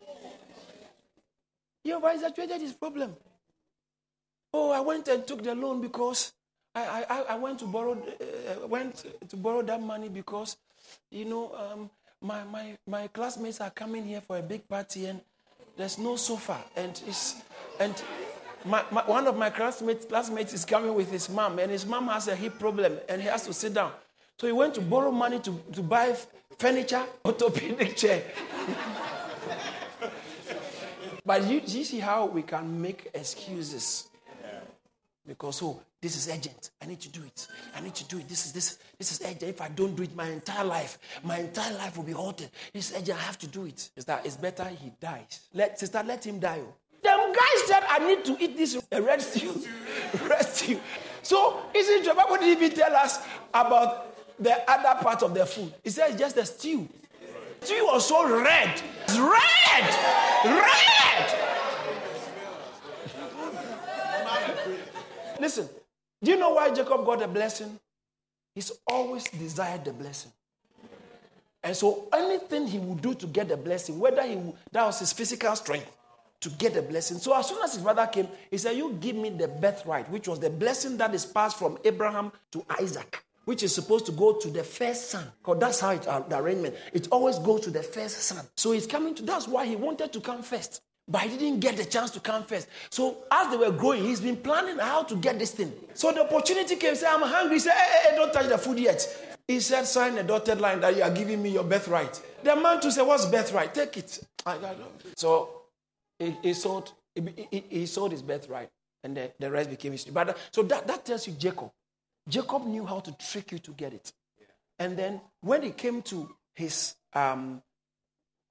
He 1.83 1.91
over 1.93 2.09
exaggerated 2.11 2.61
his 2.61 2.73
problem. 2.73 3.15
Oh, 4.53 4.71
I 4.71 4.79
went 4.79 5.07
and 5.07 5.25
took 5.25 5.43
the 5.43 5.55
loan 5.55 5.81
because 5.81 6.33
I, 6.75 7.05
I, 7.09 7.21
I 7.33 7.35
went 7.35 7.59
to 7.59 7.65
borrow 7.65 7.93
uh, 7.93 8.67
went 8.67 9.05
to 9.29 9.35
borrow 9.35 9.61
that 9.63 9.81
money 9.81 10.09
because 10.09 10.57
you 11.11 11.25
know 11.25 11.53
um, 11.55 11.89
my, 12.21 12.43
my 12.45 12.77
my 12.87 13.07
classmates 13.07 13.61
are 13.61 13.69
coming 13.69 14.05
here 14.05 14.21
for 14.21 14.37
a 14.37 14.41
big 14.41 14.67
party 14.67 15.05
and 15.05 15.21
there's 15.77 15.97
no 15.97 16.15
sofa 16.15 16.57
and 16.75 17.01
it's 17.07 17.41
and 17.79 18.01
my, 18.65 18.83
my, 18.91 19.01
one 19.01 19.27
of 19.27 19.35
my 19.37 19.49
classmates 19.49 20.05
classmates 20.05 20.53
is 20.53 20.65
coming 20.65 20.93
with 20.93 21.11
his 21.11 21.29
mom 21.29 21.59
and 21.59 21.71
his 21.71 21.85
mom 21.85 22.07
has 22.07 22.27
a 22.27 22.35
hip 22.35 22.57
problem 22.59 22.97
and 23.09 23.21
he 23.21 23.27
has 23.27 23.43
to 23.45 23.53
sit 23.53 23.73
down. 23.73 23.91
So 24.39 24.47
he 24.47 24.53
went 24.53 24.73
to 24.75 24.81
borrow 24.81 25.11
money 25.11 25.39
to, 25.39 25.61
to 25.73 25.83
buy 25.83 26.15
furniture, 26.57 27.03
orthopedic 27.25 27.95
chair. 27.95 28.23
But 31.25 31.43
you, 31.45 31.61
you 31.65 31.83
see 31.83 31.99
how 31.99 32.25
we 32.25 32.41
can 32.41 32.81
make 32.81 33.09
excuses. 33.13 34.09
Because 35.25 35.63
oh, 35.63 35.81
this 36.01 36.17
is 36.17 36.27
urgent. 36.27 36.71
I 36.81 36.85
need 36.85 36.99
to 36.99 37.09
do 37.09 37.21
it. 37.23 37.47
I 37.73 37.79
need 37.79 37.95
to 37.95 38.03
do 38.03 38.17
it. 38.17 38.27
This 38.27 38.45
is 38.45 38.51
this 38.51 38.77
this 38.97 39.13
is 39.13 39.21
urgent. 39.21 39.43
If 39.43 39.61
I 39.61 39.69
don't 39.69 39.95
do 39.95 40.03
it, 40.03 40.13
my 40.13 40.27
entire 40.27 40.65
life, 40.65 40.97
my 41.23 41.37
entire 41.39 41.73
life 41.75 41.95
will 41.95 42.03
be 42.03 42.11
halted. 42.11 42.49
This 42.73 42.91
is 42.91 42.97
urgent. 42.97 43.17
I 43.17 43.21
have 43.21 43.37
to 43.39 43.47
do 43.47 43.65
it. 43.65 43.89
Is 43.95 44.03
that 44.03 44.25
it's 44.25 44.35
better 44.35 44.65
he 44.65 44.91
dies. 44.99 45.47
Let 45.53 45.79
sister, 45.79 46.03
let 46.05 46.25
him 46.25 46.39
die. 46.39 46.59
Oh. 46.61 46.73
Them 47.01 47.31
guys 47.31 47.67
said 47.67 47.83
I 47.87 48.05
need 48.05 48.25
to 48.25 48.37
eat 48.43 48.57
this 48.57 48.77
red 48.91 49.21
stew. 49.21 49.63
red 50.27 50.45
stew. 50.45 50.79
So 51.21 51.61
isn't 51.73 52.15
Bible 52.17 52.35
didn't 52.35 52.61
even 52.61 52.77
tell 52.77 52.93
us 52.93 53.19
about 53.53 54.13
the 54.37 54.69
other 54.69 55.01
part 55.01 55.23
of 55.23 55.33
the 55.33 55.45
food. 55.45 55.73
He 55.85 55.89
says 55.89 56.19
just 56.19 56.35
the 56.35 56.45
stew. 56.45 56.89
Tree 57.65 57.81
was 57.81 58.07
so 58.07 58.41
red. 58.41 58.81
Red! 59.09 59.95
Red! 60.45 60.93
Listen, 65.39 65.67
do 66.21 66.31
you 66.31 66.37
know 66.37 66.51
why 66.51 66.73
Jacob 66.73 67.05
got 67.05 67.21
a 67.21 67.27
blessing? 67.27 67.79
He's 68.55 68.71
always 68.87 69.23
desired 69.25 69.83
the 69.85 69.93
blessing. 69.93 70.31
And 71.63 71.75
so 71.75 72.07
anything 72.13 72.67
he 72.67 72.77
would 72.77 73.01
do 73.01 73.13
to 73.15 73.27
get 73.27 73.47
the 73.47 73.57
blessing, 73.57 73.99
whether 73.99 74.21
he 74.23 74.35
would, 74.35 74.55
that 74.71 74.85
was 74.85 74.99
his 74.99 75.13
physical 75.13 75.55
strength 75.55 75.89
to 76.41 76.49
get 76.49 76.73
the 76.73 76.81
blessing. 76.81 77.17
So 77.17 77.35
as 77.37 77.47
soon 77.47 77.63
as 77.63 77.73
his 77.73 77.83
brother 77.83 78.05
came, 78.05 78.27
he 78.51 78.57
said, 78.57 78.75
You 78.75 78.97
give 78.99 79.15
me 79.15 79.29
the 79.29 79.47
birthright, 79.47 80.09
which 80.09 80.27
was 80.27 80.39
the 80.39 80.49
blessing 80.49 80.97
that 80.97 81.13
is 81.13 81.25
passed 81.25 81.57
from 81.57 81.77
Abraham 81.85 82.33
to 82.51 82.65
Isaac, 82.81 83.22
which 83.45 83.63
is 83.63 83.73
supposed 83.73 84.05
to 84.05 84.11
go 84.11 84.33
to 84.33 84.49
the 84.49 84.63
first 84.63 85.09
son. 85.09 85.25
Because 85.39 85.59
that's 85.59 85.79
how 85.79 85.91
it, 85.91 86.07
uh, 86.07 86.21
the 86.21 86.37
arrangement. 86.37 86.75
It 86.93 87.07
always 87.11 87.39
goes 87.39 87.61
to 87.61 87.71
the 87.71 87.83
first 87.83 88.19
son. 88.19 88.45
So 88.55 88.71
he's 88.71 88.87
coming 88.87 89.15
to 89.15 89.23
that's 89.23 89.47
why 89.47 89.65
he 89.65 89.75
wanted 89.75 90.13
to 90.13 90.21
come 90.21 90.43
first. 90.43 90.81
But 91.07 91.23
he 91.23 91.37
didn't 91.37 91.59
get 91.59 91.75
the 91.75 91.83
chance 91.83 92.11
to 92.11 92.21
come 92.21 92.43
first. 92.43 92.69
So 92.89 93.17
as 93.29 93.51
they 93.51 93.57
were 93.57 93.71
growing, 93.71 94.03
he's 94.03 94.21
been 94.21 94.37
planning 94.37 94.77
how 94.77 95.03
to 95.03 95.15
get 95.17 95.37
this 95.37 95.51
thing. 95.51 95.73
So 95.93 96.13
the 96.13 96.21
opportunity 96.23 96.77
came, 96.77 96.95
say, 96.95 97.07
I'm 97.07 97.21
hungry. 97.21 97.55
He 97.55 97.59
said, 97.59 97.73
hey, 97.73 97.91
hey, 97.91 98.09
hey, 98.11 98.15
don't 98.15 98.31
touch 98.31 98.47
the 98.47 98.57
food 98.57 98.79
yet. 98.79 99.05
He 99.45 99.59
said, 99.59 99.83
sign 99.83 100.17
a 100.17 100.23
dotted 100.23 100.61
line 100.61 100.79
that 100.79 100.95
you 100.95 101.03
are 101.03 101.11
giving 101.11 101.43
me 101.43 101.49
your 101.49 101.65
birthright. 101.65 102.21
The 102.43 102.55
man 102.55 102.79
to 102.79 102.91
say, 102.91 103.01
what's 103.01 103.25
birthright? 103.25 103.73
Take 103.73 103.97
it. 103.97 104.19
So 105.17 105.63
he, 106.17 106.37
he 106.41 106.53
sold, 106.53 106.93
he, 107.13 107.63
he, 107.69 107.85
sold 107.85 108.11
his 108.11 108.21
birthright, 108.21 108.69
and 109.03 109.17
the, 109.17 109.31
the 109.39 109.51
rest 109.51 109.69
became 109.69 109.91
history. 109.91 110.13
But 110.13 110.29
uh, 110.29 110.33
so 110.51 110.63
that, 110.63 110.87
that 110.87 111.05
tells 111.05 111.27
you 111.27 111.33
Jacob. 111.33 111.71
Jacob 112.27 112.65
knew 112.65 112.85
how 112.85 112.99
to 112.99 113.11
trick 113.17 113.51
you 113.51 113.59
to 113.59 113.71
get 113.71 113.93
it. 113.93 114.11
And 114.79 114.97
then 114.97 115.21
when 115.41 115.63
he 115.63 115.71
came 115.71 116.01
to 116.03 116.35
his 116.55 116.95
um, 117.13 117.61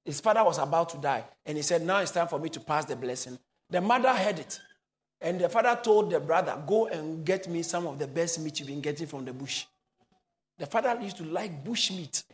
his 0.04 0.20
father 0.20 0.42
was 0.42 0.58
about 0.58 0.88
to 0.90 0.98
die, 0.98 1.24
and 1.46 1.56
he 1.56 1.62
said, 1.62 1.82
Now 1.82 1.98
it's 1.98 2.11
time 2.11 2.28
for 2.28 2.38
me 2.38 2.48
to 2.50 2.61
pass 2.61 2.85
the 2.85 2.96
blessing. 2.96 3.38
The 3.70 3.80
mother 3.80 4.12
heard 4.12 4.38
it. 4.38 4.61
And 5.20 5.40
the 5.40 5.48
father 5.48 5.78
told 5.80 6.11
the 6.11 6.18
brother, 6.18 6.61
Go 6.66 6.87
and 6.87 7.24
get 7.24 7.48
me 7.48 7.62
some 7.62 7.87
of 7.87 7.98
the 7.98 8.06
best 8.06 8.40
meat 8.40 8.58
you've 8.58 8.68
been 8.68 8.80
getting 8.80 9.06
from 9.06 9.24
the 9.24 9.32
bush. 9.32 9.66
The 10.58 10.66
father 10.66 11.00
used 11.00 11.16
to 11.18 11.24
like 11.24 11.64
bush 11.64 11.90
meat. 11.90 12.24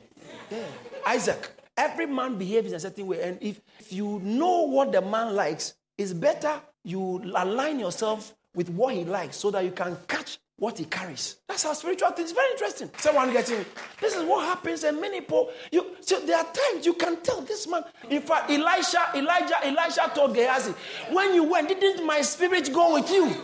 Yeah. 0.51 0.65
Isaac, 1.07 1.51
every 1.77 2.07
man 2.07 2.37
behaves 2.37 2.71
in 2.71 2.77
a 2.77 2.81
certain 2.81 3.07
way. 3.07 3.23
And 3.23 3.39
if, 3.43 3.61
if 3.79 3.93
you 3.93 4.21
know 4.23 4.63
what 4.63 4.93
the 4.93 5.03
man 5.03 5.35
likes, 5.35 5.75
it's 5.97 6.13
better 6.13 6.61
you 6.85 7.21
align 7.35 7.79
yourself 7.79 8.35
with 8.55 8.71
what 8.71 8.95
he 8.95 9.05
likes 9.05 9.37
so 9.37 9.51
that 9.51 9.65
you 9.65 9.71
can 9.71 9.97
catch 10.07 10.39
what 10.59 10.77
he 10.77 10.85
carries. 10.85 11.37
That's 11.47 11.63
how 11.63 11.73
spiritual 11.73 12.11
things. 12.11 12.33
Very 12.33 12.51
interesting. 12.53 12.91
Someone 12.99 13.33
getting 13.33 13.65
this 14.01 14.15
is 14.15 14.25
what 14.25 14.45
happens, 14.45 14.85
and 14.85 15.01
many 15.01 15.21
people. 15.21 15.51
You 15.71 15.97
so 16.01 16.21
there 16.21 16.37
are 16.37 16.45
times 16.45 16.85
you 16.85 16.95
can 16.95 17.21
tell 17.23 17.41
this 17.41 17.69
man. 17.69 17.85
In 18.11 18.23
fact, 18.23 18.51
Elisha, 18.51 19.11
Elijah, 19.15 19.65
Elisha 19.65 20.11
told 20.15 20.35
Gehazi, 20.35 20.75
"When 21.13 21.35
you 21.35 21.45
went, 21.45 21.69
didn't 21.69 22.05
my 22.05 22.21
spirit 22.23 22.73
go 22.73 22.95
with 22.95 23.11
you?" 23.11 23.35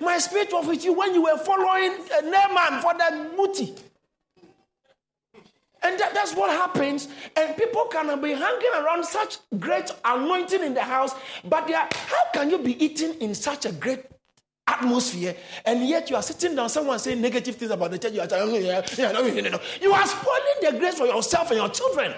My 0.00 0.18
spirit 0.18 0.52
was 0.52 0.66
with 0.66 0.84
you 0.84 0.92
when 0.92 1.12
you 1.12 1.22
were 1.22 1.38
following 1.38 1.92
uh, 1.92 2.20
Naaman 2.20 2.80
for 2.82 2.94
that 2.98 3.36
booty. 3.36 3.74
And 5.82 5.98
that, 5.98 6.14
that's 6.14 6.34
what 6.34 6.50
happens. 6.50 7.08
And 7.36 7.56
people 7.56 7.84
can 7.86 8.20
be 8.20 8.30
hanging 8.30 8.72
around 8.76 9.04
such 9.04 9.38
great 9.58 9.90
anointing 10.04 10.62
in 10.62 10.74
the 10.74 10.82
house, 10.82 11.14
but 11.44 11.66
they 11.66 11.74
are, 11.74 11.88
how 11.92 12.30
can 12.32 12.50
you 12.50 12.58
be 12.58 12.82
eating 12.84 13.14
in 13.20 13.34
such 13.34 13.64
a 13.64 13.72
great 13.72 14.04
atmosphere 14.68 15.34
and 15.64 15.88
yet 15.88 16.10
you 16.10 16.16
are 16.16 16.22
sitting 16.22 16.54
down, 16.54 16.68
someone 16.68 16.98
saying 16.98 17.20
negative 17.20 17.56
things 17.56 17.70
about 17.70 17.90
the 17.90 17.98
church? 17.98 18.12
You 18.12 18.20
are, 18.20 18.26
you 19.80 19.92
are 19.92 20.06
spoiling 20.06 20.58
the 20.62 20.76
grace 20.78 20.98
for 20.98 21.06
yourself 21.06 21.50
and 21.50 21.58
your 21.58 21.68
children. 21.70 22.14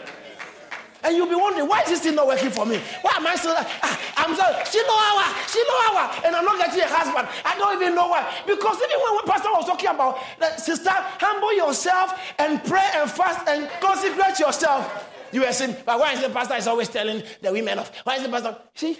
And 1.03 1.17
you'll 1.17 1.29
be 1.29 1.35
wondering, 1.35 1.67
why 1.67 1.83
is 1.83 1.89
this 1.89 2.01
thing 2.01 2.15
not 2.15 2.27
working 2.27 2.51
for 2.51 2.67
me? 2.67 2.79
Why 3.01 3.13
am 3.17 3.27
I 3.27 3.35
still 3.35 3.55
ah, 3.57 4.01
I'm 4.19 4.37
sorry, 4.37 4.65
she 4.71 4.83
know 4.83 4.99
how, 4.99 5.47
she 5.47 5.59
know 5.63 5.97
how, 5.97 6.23
and 6.27 6.37
I'm 6.37 6.45
not 6.45 6.59
getting 6.59 6.83
a 6.83 6.89
husband. 6.89 7.27
I 7.45 7.57
don't 7.57 7.81
even 7.81 7.95
know 7.95 8.09
why. 8.09 8.31
Because 8.47 8.77
even 8.77 9.01
when 9.01 9.25
Pastor 9.25 9.49
was 9.49 9.65
talking 9.65 9.89
about, 9.89 10.19
that, 10.41 10.61
sister, 10.61 10.91
humble 10.93 11.57
yourself 11.57 12.13
and 12.39 12.63
pray 12.65 12.87
and 12.97 13.11
fast 13.11 13.49
and 13.49 13.69
consecrate 13.81 14.39
yourself. 14.39 15.07
You 15.33 15.43
were 15.43 15.53
saying, 15.53 15.77
but 15.87 15.99
why 15.99 16.13
is 16.13 16.23
the 16.23 16.29
pastor 16.29 16.57
is 16.57 16.67
always 16.67 16.89
telling 16.89 17.23
the 17.41 17.53
women 17.53 17.79
of, 17.79 17.91
why 18.05 18.17
is 18.17 18.23
the 18.25 18.29
pastor? 18.29 18.59
See, 18.75 18.99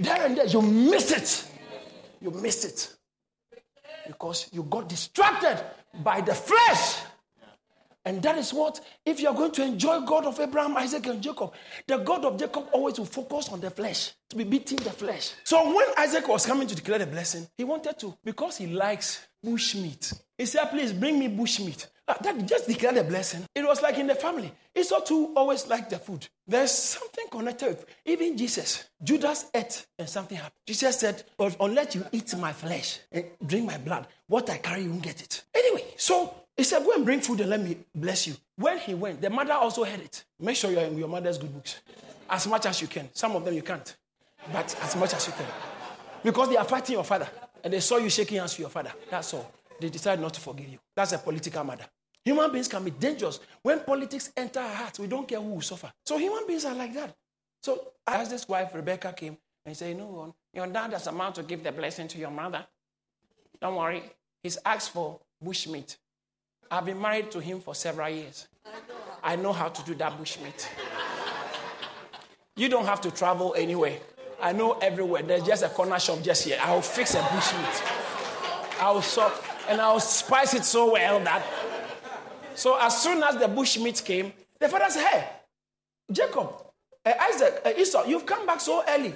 there 0.00 0.26
and 0.26 0.36
there, 0.36 0.46
you 0.46 0.62
miss 0.62 1.12
it. 1.12 1.57
You 2.20 2.30
miss 2.30 2.64
it. 2.64 2.94
Because 4.06 4.48
you 4.52 4.62
got 4.64 4.88
distracted 4.88 5.62
by 6.02 6.20
the 6.20 6.34
flesh. 6.34 6.96
And 8.04 8.22
that 8.22 8.38
is 8.38 8.54
what, 8.54 8.80
if 9.04 9.20
you're 9.20 9.34
going 9.34 9.52
to 9.52 9.62
enjoy 9.62 10.00
God 10.00 10.24
of 10.24 10.40
Abraham, 10.40 10.76
Isaac, 10.78 11.06
and 11.08 11.22
Jacob, 11.22 11.52
the 11.86 11.98
God 11.98 12.24
of 12.24 12.38
Jacob 12.38 12.68
always 12.72 12.98
will 12.98 13.04
focus 13.04 13.50
on 13.50 13.60
the 13.60 13.70
flesh, 13.70 14.12
to 14.30 14.36
be 14.36 14.44
beating 14.44 14.78
the 14.78 14.90
flesh. 14.90 15.32
So 15.44 15.74
when 15.74 15.86
Isaac 15.98 16.26
was 16.26 16.46
coming 16.46 16.66
to 16.68 16.74
declare 16.74 17.00
the 17.00 17.06
blessing, 17.06 17.46
he 17.58 17.64
wanted 17.64 17.98
to, 17.98 18.16
because 18.24 18.56
he 18.56 18.68
likes 18.68 19.26
bush 19.42 19.74
meat. 19.74 20.12
He 20.38 20.46
said, 20.46 20.66
please 20.66 20.92
bring 20.92 21.18
me 21.18 21.28
bush 21.28 21.60
meat. 21.60 21.88
Uh, 22.06 22.14
that 22.22 22.46
just 22.46 22.66
declare 22.66 22.92
the 22.92 23.04
blessing. 23.04 23.44
It 23.54 23.66
was 23.66 23.82
like 23.82 23.98
in 23.98 24.06
the 24.06 24.14
family. 24.14 24.50
Esau 24.74 25.00
too 25.00 25.32
always 25.36 25.66
liked 25.66 25.90
the 25.90 25.98
food. 25.98 26.26
There's 26.46 26.70
something 26.70 27.26
connected 27.30 27.68
with 27.68 27.84
even 28.06 28.38
Jesus. 28.38 28.88
Judas 29.02 29.46
ate 29.52 29.84
and 29.98 30.08
something 30.08 30.36
happened. 30.36 30.54
Jesus 30.66 30.98
said, 30.98 31.24
unless 31.60 31.94
you 31.94 32.06
eat 32.12 32.34
my 32.38 32.52
flesh 32.54 33.00
and 33.12 33.26
drink 33.44 33.66
my 33.66 33.76
blood, 33.76 34.06
what 34.26 34.48
I 34.48 34.56
carry, 34.56 34.84
you 34.84 34.90
won't 34.90 35.02
get 35.02 35.20
it. 35.20 35.42
Anyway, 35.54 35.84
so 35.96 36.34
he 36.56 36.64
said, 36.64 36.84
Go 36.84 36.92
and 36.92 37.04
bring 37.04 37.20
food 37.20 37.40
and 37.40 37.50
let 37.50 37.60
me 37.60 37.76
bless 37.94 38.26
you. 38.26 38.34
When 38.56 38.78
he 38.78 38.94
went, 38.94 39.20
the 39.20 39.30
mother 39.30 39.52
also 39.52 39.84
heard 39.84 40.00
it. 40.00 40.24
Make 40.40 40.56
sure 40.56 40.70
you're 40.70 40.82
in 40.82 40.96
your 40.96 41.08
mother's 41.08 41.36
good 41.36 41.52
books 41.52 41.80
as 42.30 42.46
much 42.46 42.66
as 42.66 42.80
you 42.80 42.88
can. 42.88 43.08
Some 43.12 43.36
of 43.36 43.44
them 43.44 43.54
you 43.54 43.62
can't, 43.62 43.96
but 44.52 44.74
as 44.82 44.96
much 44.96 45.14
as 45.14 45.26
you 45.26 45.32
can. 45.34 45.46
Because 46.22 46.48
they 46.48 46.56
are 46.56 46.64
fighting 46.64 46.94
your 46.94 47.04
father 47.04 47.28
and 47.62 47.72
they 47.72 47.80
saw 47.80 47.96
you 47.98 48.10
shaking 48.10 48.38
hands 48.38 48.52
with 48.54 48.60
your 48.60 48.70
father. 48.70 48.92
That's 49.10 49.34
all. 49.34 49.50
They 49.80 49.88
decided 49.88 50.20
not 50.20 50.34
to 50.34 50.40
forgive 50.40 50.68
you. 50.68 50.78
That's 50.94 51.12
a 51.12 51.18
political 51.18 51.64
matter. 51.64 51.86
Human 52.24 52.50
beings 52.52 52.68
can 52.68 52.84
be 52.84 52.90
dangerous. 52.90 53.40
When 53.62 53.80
politics 53.80 54.32
enter 54.36 54.60
our 54.60 54.74
hearts, 54.74 54.98
we 54.98 55.06
don't 55.06 55.26
care 55.26 55.40
who 55.40 55.50
will 55.50 55.62
suffer. 55.62 55.90
So 56.04 56.18
human 56.18 56.46
beings 56.46 56.64
are 56.64 56.74
like 56.74 56.92
that. 56.94 57.14
So 57.62 57.92
as 58.06 58.28
this 58.28 58.48
wife, 58.48 58.74
Rebecca, 58.74 59.12
came 59.12 59.36
and 59.64 59.76
said, 59.76 59.96
No, 59.96 60.34
your 60.52 60.66
dad 60.66 60.92
has 60.92 61.06
a 61.06 61.12
man 61.12 61.32
to 61.34 61.42
give 61.42 61.62
the 61.62 61.72
blessing 61.72 62.08
to 62.08 62.18
your 62.18 62.30
mother. 62.30 62.66
Don't 63.60 63.76
worry. 63.76 64.02
He's 64.42 64.58
asked 64.64 64.90
for 64.90 65.20
bushmeat. 65.44 65.96
I've 66.70 66.84
been 66.84 67.00
married 67.00 67.30
to 67.30 67.40
him 67.40 67.60
for 67.60 67.74
several 67.74 68.08
years. 68.08 68.46
I 69.22 69.36
know 69.36 69.52
how 69.52 69.68
to 69.68 69.82
do 69.84 69.94
that 69.94 70.18
bushmeat. 70.18 70.68
You 72.56 72.68
don't 72.68 72.86
have 72.86 73.00
to 73.02 73.10
travel 73.10 73.54
anywhere. 73.56 73.98
I 74.40 74.52
know 74.52 74.72
everywhere. 74.72 75.22
There's 75.22 75.44
just 75.44 75.62
a 75.62 75.68
corner 75.68 75.98
shop 75.98 76.22
just 76.22 76.44
here. 76.44 76.58
I'll 76.60 76.82
fix 76.82 77.14
a 77.14 77.20
bushmeat. 77.20 78.80
I'll 78.80 79.02
sort 79.02 79.32
and 79.68 79.80
I'll 79.80 80.00
spice 80.00 80.54
it 80.54 80.64
so 80.64 80.92
well 80.92 81.20
that. 81.20 81.44
So 82.54 82.78
as 82.80 83.02
soon 83.02 83.22
as 83.22 83.36
the 83.36 83.46
bushmeat 83.46 84.04
came, 84.04 84.32
the 84.58 84.68
father 84.68 84.86
said, 84.88 85.06
Hey, 85.06 85.28
Jacob, 86.10 86.52
uh, 87.04 87.12
Isaac, 87.32 87.62
uh, 87.64 87.72
Esau, 87.76 88.04
you've 88.06 88.26
come 88.26 88.46
back 88.46 88.60
so 88.60 88.82
early. 88.88 89.14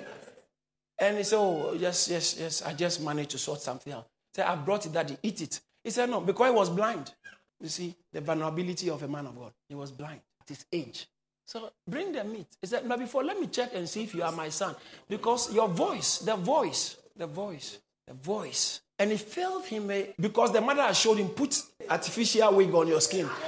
And 0.99 1.17
he 1.17 1.25
said, 1.25 1.39
Oh, 1.39 1.73
yes, 1.73 2.09
yes, 2.09 2.37
yes. 2.39 2.63
I 2.63 2.75
just 2.75 3.03
managed 3.03 3.31
to 3.31 3.39
sort 3.39 3.61
something 3.61 3.93
out. 3.93 4.07
He 4.33 4.37
said, 4.37 4.47
I 4.47 4.55
brought 4.57 4.87
it, 4.87 4.93
daddy, 4.93 5.17
eat 5.23 5.41
it. 5.41 5.61
He 5.83 5.91
said, 5.91 6.09
No, 6.09 6.21
because 6.21 6.51
he 6.51 6.55
was 6.55 6.71
blind. 6.71 7.13
You 7.61 7.69
see, 7.69 7.95
the 8.13 8.21
vulnerability 8.21 8.91
of 8.91 9.03
a 9.03 9.09
man 9.09 9.27
of 9.27 9.39
God. 9.39 9.53
He 9.69 9.75
was 9.75 9.91
blind 9.91 10.21
at 10.41 10.49
his 10.49 10.65
age. 10.73 11.07
So 11.47 11.71
bring 11.89 12.13
the 12.13 12.23
meat. 12.25 12.47
He 12.61 12.67
said, 12.67 12.87
Now 12.87 12.97
before, 12.97 13.25
let 13.25 13.41
me 13.41 13.47
check 13.47 13.71
and 13.75 13.89
see 13.89 14.05
if 14.05 14.15
you 14.15 14.23
are 14.23 14.33
my 14.33 14.51
son. 14.51 14.77
Because 15.09 15.53
your 15.53 15.69
voice, 15.69 16.19
the 16.19 16.37
voice, 16.37 16.97
the 17.17 17.27
voice, 17.27 17.79
the 18.07 18.15
voice. 18.15 18.82
And 18.99 19.11
it 19.11 19.21
failed 19.21 19.65
him 19.65 19.91
because 20.21 20.53
the 20.53 20.61
mother 20.61 20.83
had 20.83 20.97
showed 20.97 21.19
him, 21.19 21.29
put 21.29 21.63
artificial 21.89 22.55
wig 22.55 22.75
on 22.75 22.89
your 22.89 23.01
skin. 23.01 23.29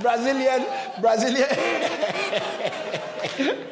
Brazilian, 0.00 0.64
Brazilian. 1.00 1.48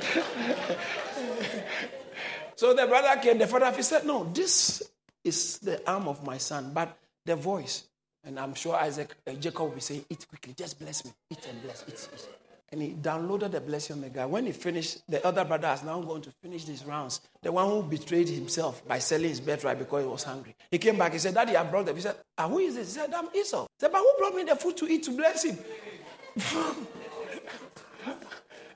So 2.57 2.73
the 2.73 2.87
brother 2.87 3.21
came, 3.21 3.37
the 3.37 3.47
father 3.47 3.71
he 3.71 3.83
said, 3.83 4.07
No, 4.07 4.25
this 4.25 4.83
is 5.23 5.59
the 5.59 5.89
arm 5.89 6.09
of 6.09 6.25
my 6.25 6.39
son, 6.39 6.73
but 6.73 6.97
the 7.25 7.37
voice. 7.37 7.85
And 8.25 8.41
I'm 8.41 8.55
sure 8.55 8.75
Isaac, 8.75 9.15
uh, 9.27 9.35
Jacob 9.35 9.75
will 9.75 9.81
saying, 9.81 10.07
Eat 10.09 10.27
quickly, 10.27 10.55
just 10.57 10.81
bless 10.81 11.05
me. 11.05 11.13
Eat 11.31 11.47
and 11.51 11.63
bless. 11.63 11.85
Eat, 11.87 12.09
eat. 12.15 12.29
And 12.77 12.85
he 12.85 12.93
downloaded 12.93 13.53
the 13.53 13.61
blessing 13.63 13.97
on 13.97 14.03
the 14.03 14.11
guy. 14.11 14.27
When 14.27 14.45
he 14.45 14.53
finished, 14.53 14.99
the 15.09 15.27
other 15.27 15.47
brother 15.47 15.69
is 15.69 15.83
now 15.83 15.99
going 16.03 16.21
to 16.21 16.31
finish 16.43 16.67
these 16.67 16.85
rounds. 16.85 17.23
The 17.41 17.51
one 17.51 17.67
who 17.71 17.83
betrayed 17.83 18.29
himself 18.29 18.87
by 18.87 18.99
selling 18.99 19.31
his 19.31 19.41
birthright 19.41 19.79
because 19.79 20.03
he 20.03 20.07
was 20.07 20.23
hungry. 20.23 20.55
He 20.71 20.77
came 20.77 20.99
back. 20.99 21.15
He 21.15 21.19
said, 21.19 21.33
Daddy, 21.33 21.57
I 21.57 21.65
brought 21.65 21.87
them. 21.87 21.97
He 21.97 22.03
said, 22.03 22.17
ah, 22.37 22.47
Who 22.47 22.59
is 22.59 22.75
this? 22.75 22.95
He 22.95 23.01
said, 23.01 23.15
I'm 23.15 23.29
Esau. 23.35 23.63
He 23.63 23.81
said, 23.81 23.93
But 23.93 24.01
who 24.01 24.13
brought 24.19 24.35
me 24.35 24.43
the 24.43 24.57
food 24.57 24.77
to 24.77 24.87
eat 24.93 25.05
to 25.05 25.11
bless 25.13 25.45
him? 25.45 25.57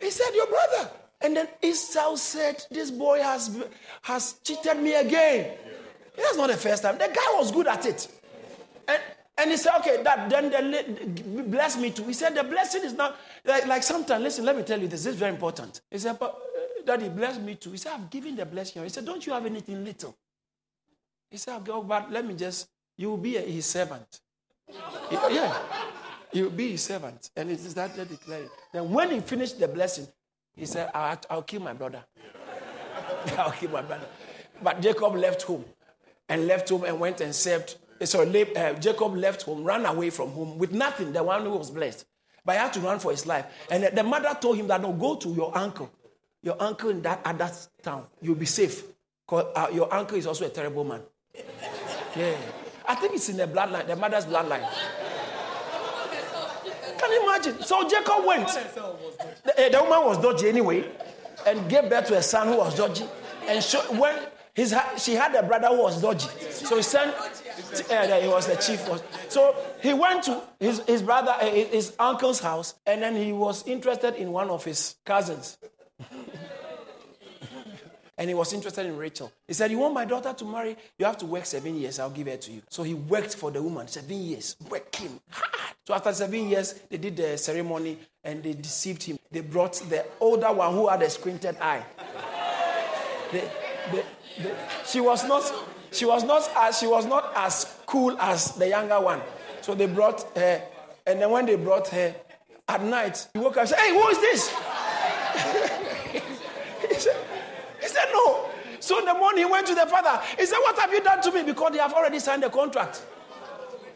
he 0.00 0.10
said, 0.10 0.30
Your 0.34 0.46
brother. 0.46 0.90
And 1.20 1.36
then 1.36 1.48
Esau 1.62 2.16
said, 2.16 2.64
This 2.70 2.90
boy 2.90 3.20
has, 3.20 3.62
has 4.00 4.36
cheated 4.42 4.78
me 4.78 4.94
again. 4.94 5.58
That's 6.16 6.38
not 6.38 6.48
the 6.48 6.56
first 6.56 6.84
time. 6.84 6.96
The 6.96 7.08
guy 7.08 7.34
was 7.34 7.52
good 7.52 7.66
at 7.66 7.84
it. 7.84 8.08
And 8.88 9.02
And 9.40 9.50
he 9.52 9.56
said, 9.56 9.72
okay, 9.78 10.02
that 10.02 10.28
then 10.28 10.50
the, 10.50 11.42
bless 11.44 11.78
me 11.78 11.90
too. 11.90 12.04
He 12.04 12.12
said, 12.12 12.34
the 12.34 12.44
blessing 12.44 12.84
is 12.84 12.92
not 12.92 13.16
like, 13.42 13.66
like 13.66 13.82
sometimes, 13.82 14.22
listen, 14.22 14.44
let 14.44 14.54
me 14.54 14.62
tell 14.62 14.78
you 14.78 14.86
this, 14.86 15.04
this 15.04 15.14
is 15.14 15.18
very 15.18 15.32
important. 15.32 15.80
He 15.90 15.96
said, 15.96 16.18
but 16.18 16.34
uh, 16.34 16.82
daddy, 16.84 17.08
bless 17.08 17.38
me 17.38 17.54
too. 17.54 17.70
He 17.70 17.78
said, 17.78 17.92
I've 17.94 18.10
given 18.10 18.36
the 18.36 18.44
blessing. 18.44 18.82
He 18.82 18.90
said, 18.90 19.06
don't 19.06 19.26
you 19.26 19.32
have 19.32 19.46
anything 19.46 19.82
little? 19.82 20.14
He 21.30 21.38
said, 21.38 21.66
oh, 21.70 21.82
but 21.82 22.12
let 22.12 22.26
me 22.26 22.34
just, 22.34 22.68
you 22.98 23.08
will 23.08 23.16
be 23.16 23.38
a, 23.38 23.40
his 23.40 23.64
servant. 23.64 24.20
yeah, 25.10 25.56
you 26.32 26.44
will 26.44 26.50
be 26.50 26.72
his 26.72 26.82
servant. 26.82 27.30
And 27.34 27.48
he 27.48 27.56
started 27.56 28.10
declaring. 28.10 28.50
Then 28.74 28.90
when 28.90 29.10
he 29.10 29.20
finished 29.20 29.58
the 29.58 29.68
blessing, 29.68 30.06
he 30.54 30.66
said, 30.66 30.90
I'll, 30.92 31.18
I'll 31.30 31.42
kill 31.42 31.62
my 31.62 31.72
brother. 31.72 32.04
I'll 33.38 33.52
kill 33.52 33.70
my 33.70 33.80
brother. 33.80 34.06
But 34.62 34.82
Jacob 34.82 35.14
left 35.14 35.40
home 35.42 35.64
and 36.28 36.46
left 36.46 36.68
home 36.68 36.84
and 36.84 37.00
went 37.00 37.22
and 37.22 37.34
served 37.34 37.76
so 38.04 38.22
uh, 38.22 38.72
Jacob 38.74 39.16
left 39.16 39.42
home, 39.42 39.64
ran 39.64 39.84
away 39.86 40.10
from 40.10 40.30
home 40.30 40.58
with 40.58 40.72
nothing, 40.72 41.12
the 41.12 41.22
one 41.22 41.42
who 41.42 41.50
was 41.50 41.70
blessed. 41.70 42.06
But 42.44 42.52
he 42.52 42.58
had 42.58 42.72
to 42.72 42.80
run 42.80 42.98
for 42.98 43.10
his 43.10 43.26
life. 43.26 43.46
And 43.70 43.84
the 43.96 44.02
mother 44.02 44.36
told 44.40 44.56
him 44.56 44.66
that, 44.68 44.80
no, 44.80 44.92
go 44.92 45.16
to 45.16 45.28
your 45.28 45.56
uncle. 45.56 45.90
Your 46.42 46.56
uncle 46.60 46.88
in 46.90 47.02
that 47.02 47.20
other 47.24 47.50
town. 47.82 48.06
You'll 48.22 48.34
be 48.34 48.46
safe. 48.46 48.82
Because 49.26 49.46
uh, 49.54 49.68
your 49.72 49.92
uncle 49.92 50.16
is 50.16 50.26
also 50.26 50.46
a 50.46 50.50
terrible 50.50 50.84
man. 50.84 51.00
Yeah. 52.16 52.34
I 52.88 52.96
think 52.96 53.14
it's 53.14 53.28
in 53.28 53.36
the 53.36 53.46
bloodline, 53.46 53.86
the 53.86 53.94
mother's 53.94 54.26
bloodline. 54.26 54.68
Can 56.98 57.12
you 57.12 57.22
imagine? 57.22 57.62
So 57.62 57.88
Jacob 57.88 58.24
went. 58.26 58.48
The, 58.48 59.68
the 59.70 59.80
woman 59.80 60.06
was 60.06 60.18
dodgy 60.18 60.48
anyway 60.48 60.90
and 61.46 61.70
gave 61.70 61.88
birth 61.88 62.08
to 62.08 62.16
a 62.18 62.22
son 62.22 62.48
who 62.48 62.56
was 62.56 62.76
dodgy. 62.76 63.04
And 63.46 63.64
when 63.96 64.18
his, 64.54 64.74
she 64.98 65.14
had 65.14 65.34
a 65.36 65.42
brother 65.44 65.68
who 65.68 65.82
was 65.82 66.02
dodgy. 66.02 66.28
So 66.50 66.76
he 66.76 66.82
sent 66.82 67.14
yeah, 67.90 68.20
he 68.20 68.28
was 68.28 68.46
the 68.46 68.56
chief. 68.56 68.80
So 69.28 69.54
he 69.82 69.94
went 69.94 70.24
to 70.24 70.42
his, 70.58 70.80
his 70.86 71.02
brother, 71.02 71.32
uh, 71.32 71.46
his 71.46 71.94
uncle's 71.98 72.40
house, 72.40 72.74
and 72.86 73.02
then 73.02 73.16
he 73.16 73.32
was 73.32 73.66
interested 73.66 74.14
in 74.14 74.32
one 74.32 74.50
of 74.50 74.64
his 74.64 74.96
cousins. 75.04 75.58
and 78.18 78.28
he 78.28 78.34
was 78.34 78.52
interested 78.52 78.84
in 78.84 78.96
Rachel. 78.96 79.32
He 79.48 79.54
said, 79.54 79.70
You 79.70 79.78
want 79.78 79.94
my 79.94 80.04
daughter 80.04 80.32
to 80.32 80.44
marry? 80.44 80.76
You 80.98 81.06
have 81.06 81.16
to 81.18 81.26
work 81.26 81.46
seven 81.46 81.76
years. 81.78 81.98
I'll 81.98 82.10
give 82.10 82.26
her 82.26 82.36
to 82.36 82.52
you. 82.52 82.62
So 82.68 82.82
he 82.82 82.92
worked 82.94 83.34
for 83.34 83.50
the 83.50 83.62
woman 83.62 83.88
seven 83.88 84.22
years, 84.22 84.56
working 84.68 85.18
hard. 85.30 85.74
So 85.86 85.94
after 85.94 86.12
seven 86.12 86.48
years, 86.48 86.74
they 86.90 86.98
did 86.98 87.16
the 87.16 87.38
ceremony 87.38 87.98
and 88.22 88.42
they 88.42 88.52
deceived 88.52 89.02
him. 89.02 89.18
They 89.30 89.40
brought 89.40 89.74
the 89.88 90.04
older 90.20 90.52
one 90.52 90.74
who 90.74 90.88
had 90.88 91.02
a 91.02 91.08
squinted 91.08 91.56
eye. 91.60 91.82
They, 93.32 93.50
they, 93.90 94.02
they, 94.42 94.54
she 94.86 95.00
was 95.00 95.26
not 95.26 95.50
she 95.92 96.04
was 96.04 96.24
not 96.24 96.48
as 96.56 96.78
she 96.78 96.86
was 96.86 97.06
not 97.06 97.32
as 97.34 97.76
cool 97.86 98.16
as 98.20 98.52
the 98.52 98.68
younger 98.68 99.00
one. 99.00 99.20
So 99.60 99.74
they 99.74 99.86
brought 99.86 100.36
her, 100.36 100.62
and 101.06 101.20
then 101.20 101.30
when 101.30 101.46
they 101.46 101.56
brought 101.56 101.88
her 101.88 102.14
at 102.68 102.82
night, 102.82 103.26
he 103.32 103.40
woke 103.40 103.52
up 103.56 103.60
and 103.60 103.68
said, 103.68 103.78
Hey, 103.78 103.90
who 103.92 104.08
is 104.08 104.18
this? 104.18 104.48
he, 106.88 106.94
said, 106.94 107.16
he 107.80 107.88
said, 107.88 108.06
No. 108.12 108.48
So 108.80 108.98
in 108.98 109.04
the 109.04 109.14
morning 109.14 109.44
he 109.46 109.50
went 109.50 109.66
to 109.66 109.74
the 109.74 109.86
father. 109.86 110.20
He 110.38 110.46
said, 110.46 110.58
What 110.58 110.78
have 110.78 110.92
you 110.92 111.02
done 111.02 111.20
to 111.22 111.32
me? 111.32 111.42
Because 111.42 111.72
they 111.72 111.78
have 111.78 111.92
already 111.92 112.18
signed 112.20 112.42
the 112.42 112.50
contract. 112.50 113.04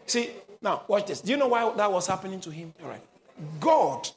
See, 0.07 0.31
now 0.61 0.83
watch 0.89 1.07
this. 1.07 1.21
Do 1.21 1.31
you 1.31 1.37
know 1.39 1.49
why 1.49 1.73
that 1.77 1.91
was 1.91 2.07
happening 2.07 2.41
to 2.41 2.51
him? 2.51 2.75
All 2.83 2.89
right. 2.89 3.03
God 3.61 4.09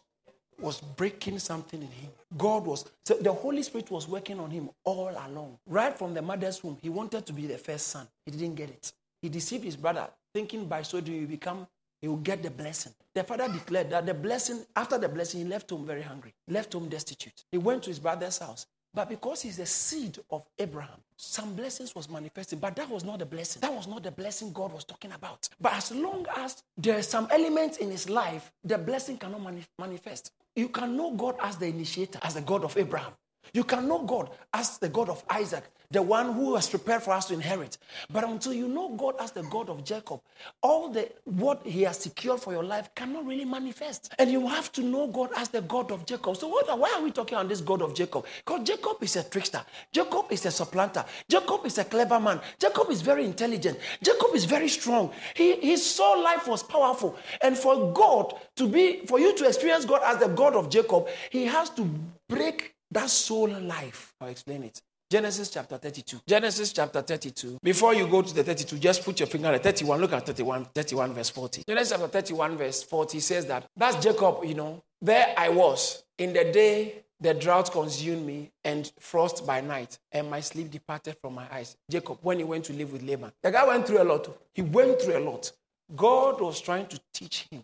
was 0.60 0.82
breaking 0.82 1.40
something 1.40 1.82
in 1.82 1.88
him. 1.88 2.12
God 2.38 2.66
was, 2.66 2.86
so 3.06 3.16
the 3.16 3.32
Holy 3.32 3.64
Spirit 3.64 3.92
was 3.92 4.08
working 4.08 4.40
on 4.40 4.50
him 4.50 4.70
all 4.84 5.10
along. 5.10 5.58
Right 5.68 5.98
from 5.98 6.14
the 6.14 6.22
mother's 6.22 6.64
womb, 6.64 6.78
he 6.82 6.90
wanted 6.90 7.26
to 7.26 7.34
be 7.34 7.48
the 7.48 7.58
first 7.58 7.88
son. 7.90 8.08
He 8.26 8.32
didn't 8.32 8.56
get 8.56 8.70
it. 8.70 8.92
He 9.22 9.30
deceived 9.30 9.64
his 9.64 9.76
brother, 9.76 10.08
thinking 10.34 10.66
by 10.66 10.82
so 10.82 11.02
doing 11.02 11.22
you 11.22 11.28
become, 11.28 11.68
he 12.02 12.08
will 12.08 12.18
get 12.18 12.44
the 12.44 12.52
blessing. 12.52 12.94
The 13.16 13.24
father 13.24 13.48
declared 13.48 13.90
that 13.90 14.06
the 14.06 14.14
blessing, 14.14 14.66
after 14.76 14.98
the 14.98 15.10
blessing, 15.10 15.42
he 15.42 15.48
left 15.48 15.70
home 15.70 15.86
very 15.86 16.04
hungry, 16.04 16.34
left 16.48 16.74
home 16.74 16.90
destitute. 16.90 17.44
He 17.52 17.58
went 17.58 17.84
to 17.84 17.90
his 17.90 18.00
brother's 18.00 18.38
house. 18.38 18.68
But 18.94 19.10
because 19.10 19.42
he's 19.42 19.58
the 19.58 19.66
seed 19.66 20.18
of 20.32 20.44
Abraham, 20.58 21.00
some 21.18 21.56
blessings 21.56 21.96
was 21.96 22.10
manifesting. 22.10 22.60
But 22.60 22.76
that 22.76 22.90
was 22.90 23.04
not 23.04 23.20
the 23.20 23.26
blessing. 23.26 23.60
That 23.60 23.74
was 23.74 23.88
not 23.88 24.04
the 24.04 24.12
blessing 24.12 24.54
God 24.54 24.72
was 24.72 24.84
talking 24.84 25.12
about. 25.12 25.50
But 25.60 25.74
as 25.74 25.92
long 25.92 26.26
as 26.38 26.64
there 26.78 26.98
are 26.98 27.04
some 27.04 27.28
elements 27.32 27.78
in 27.78 27.90
his 27.90 28.10
life, 28.10 28.52
the 28.64 28.78
blessing 28.78 29.18
cannot 29.18 29.42
manifest. 29.80 30.32
You 30.56 30.70
can 30.70 30.96
know 30.96 31.12
God 31.12 31.36
as 31.42 31.58
the 31.58 31.66
initiator, 31.66 32.20
as 32.22 32.36
the 32.36 32.42
God 32.42 32.64
of 32.64 32.78
Abraham. 32.78 33.14
You 33.54 33.64
can 33.64 33.88
know 33.88 34.04
God 34.04 34.30
as 34.54 34.78
the 34.78 34.90
God 34.90 35.10
of 35.10 35.24
Isaac, 35.30 35.64
the 35.90 36.02
one 36.02 36.34
who 36.34 36.56
has 36.56 36.70
prepared 36.70 37.02
for 37.02 37.12
us 37.12 37.28
to 37.28 37.34
inherit. 37.34 37.78
But 38.10 38.24
until 38.26 38.54
you 38.54 38.68
know 38.68 38.90
God 38.90 39.16
as 39.20 39.32
the 39.32 39.44
God 39.44 39.70
of 39.70 39.84
Jacob, 39.84 40.22
all 40.62 40.90
the 40.90 41.10
what 41.24 41.66
He 41.66 41.84
has 41.84 41.98
secured 41.98 42.42
for 42.42 42.52
your 42.52 42.64
life 42.64 42.94
cannot 42.96 43.26
really 43.26 43.46
manifest. 43.46 44.14
And 44.20 44.30
you 44.30 44.48
have 44.48 44.72
to 44.74 44.84
know 44.84 45.08
God 45.08 45.30
as 45.38 45.50
the 45.50 45.62
God 45.62 45.92
of 45.92 46.06
Jacob. 46.06 46.36
So 46.38 46.48
what, 46.48 46.68
why 46.78 46.94
are 46.96 47.02
we 47.02 47.12
talking 47.12 47.38
on 47.38 47.48
this 47.48 47.62
God 47.62 47.82
of 47.82 47.94
Jacob? 47.96 48.26
Because 48.46 48.68
Jacob 48.68 48.98
is 49.02 49.16
a 49.16 49.24
trickster. 49.24 49.64
Jacob 49.92 50.26
is 50.30 50.46
a 50.46 50.52
supplanter. 50.52 51.06
Jacob 51.30 51.66
is 51.66 51.78
a 51.78 51.86
clever 51.86 52.20
man. 52.20 52.42
Jacob 52.60 52.90
is 52.90 53.02
very 53.02 53.26
intelligent. 53.26 53.80
Jacob 54.02 54.34
is 54.34 54.46
very 54.46 54.68
strong. 54.68 55.12
He, 55.36 55.56
his 55.56 55.86
soul 55.86 56.22
life 56.22 56.48
was 56.48 56.64
powerful. 56.64 57.16
And 57.42 57.58
for 57.58 57.94
God 57.94 58.34
to 58.58 58.68
be, 58.68 59.06
for 59.06 59.20
you 59.20 59.36
to 59.38 59.48
experience 59.48 59.86
God 59.86 60.02
as 60.04 60.18
the 60.18 60.28
God 60.28 60.56
of 60.56 60.70
Jacob, 60.70 61.08
He 61.30 61.46
has 61.46 61.70
to 61.72 61.90
break 62.28 62.74
that 62.92 63.10
soul 63.10 63.50
life. 63.50 64.14
I'll 64.22 64.30
explain 64.30 64.64
it. 64.64 64.82
Genesis 65.10 65.50
chapter 65.50 65.78
32. 65.78 66.20
Genesis 66.28 66.74
chapter 66.74 67.02
32. 67.02 67.60
Before 67.64 67.94
you 67.94 68.08
go 68.08 68.22
to 68.22 68.34
the 68.34 68.44
32, 68.44 68.78
just 68.78 69.06
put 69.06 69.20
your 69.20 69.28
finger 69.28 69.48
at 69.48 69.64
31. 69.64 70.02
Look 70.02 70.12
at 70.12 70.26
31, 70.26 70.66
31 70.76 71.14
verse 71.14 71.30
40. 71.30 71.64
Genesis 71.68 71.92
chapter 71.92 72.08
31 72.08 72.58
verse 72.58 72.84
40 72.84 73.20
says 73.22 73.46
that 73.46 73.66
that's 73.76 74.04
Jacob, 74.04 74.44
you 74.44 74.56
know. 74.56 74.84
There 75.02 75.34
I 75.38 75.50
was 75.50 76.04
in 76.18 76.34
the 76.34 76.52
day 76.52 77.04
the 77.20 77.34
drought 77.34 77.72
consumed 77.72 78.26
me 78.26 78.52
and 78.64 78.92
frost 79.00 79.46
by 79.46 79.62
night, 79.62 79.98
and 80.12 80.30
my 80.30 80.40
sleep 80.40 80.70
departed 80.70 81.18
from 81.20 81.34
my 81.34 81.48
eyes. 81.52 81.76
Jacob, 81.90 82.20
when 82.22 82.38
he 82.38 82.44
went 82.44 82.66
to 82.66 82.74
live 82.74 82.92
with 82.92 83.02
Laban, 83.02 83.32
the 83.42 83.52
guy 83.52 83.66
went 83.66 83.88
through 83.88 84.02
a 84.02 84.04
lot. 84.04 84.30
He 84.54 84.62
went 84.62 85.02
through 85.02 85.18
a 85.18 85.24
lot. 85.24 85.52
God 85.96 86.42
was 86.42 86.62
trying 86.62 86.86
to 86.88 87.00
teach 87.14 87.48
him 87.50 87.64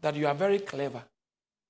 that 0.00 0.14
you 0.14 0.26
are 0.26 0.34
very 0.34 0.60
clever. 0.60 1.02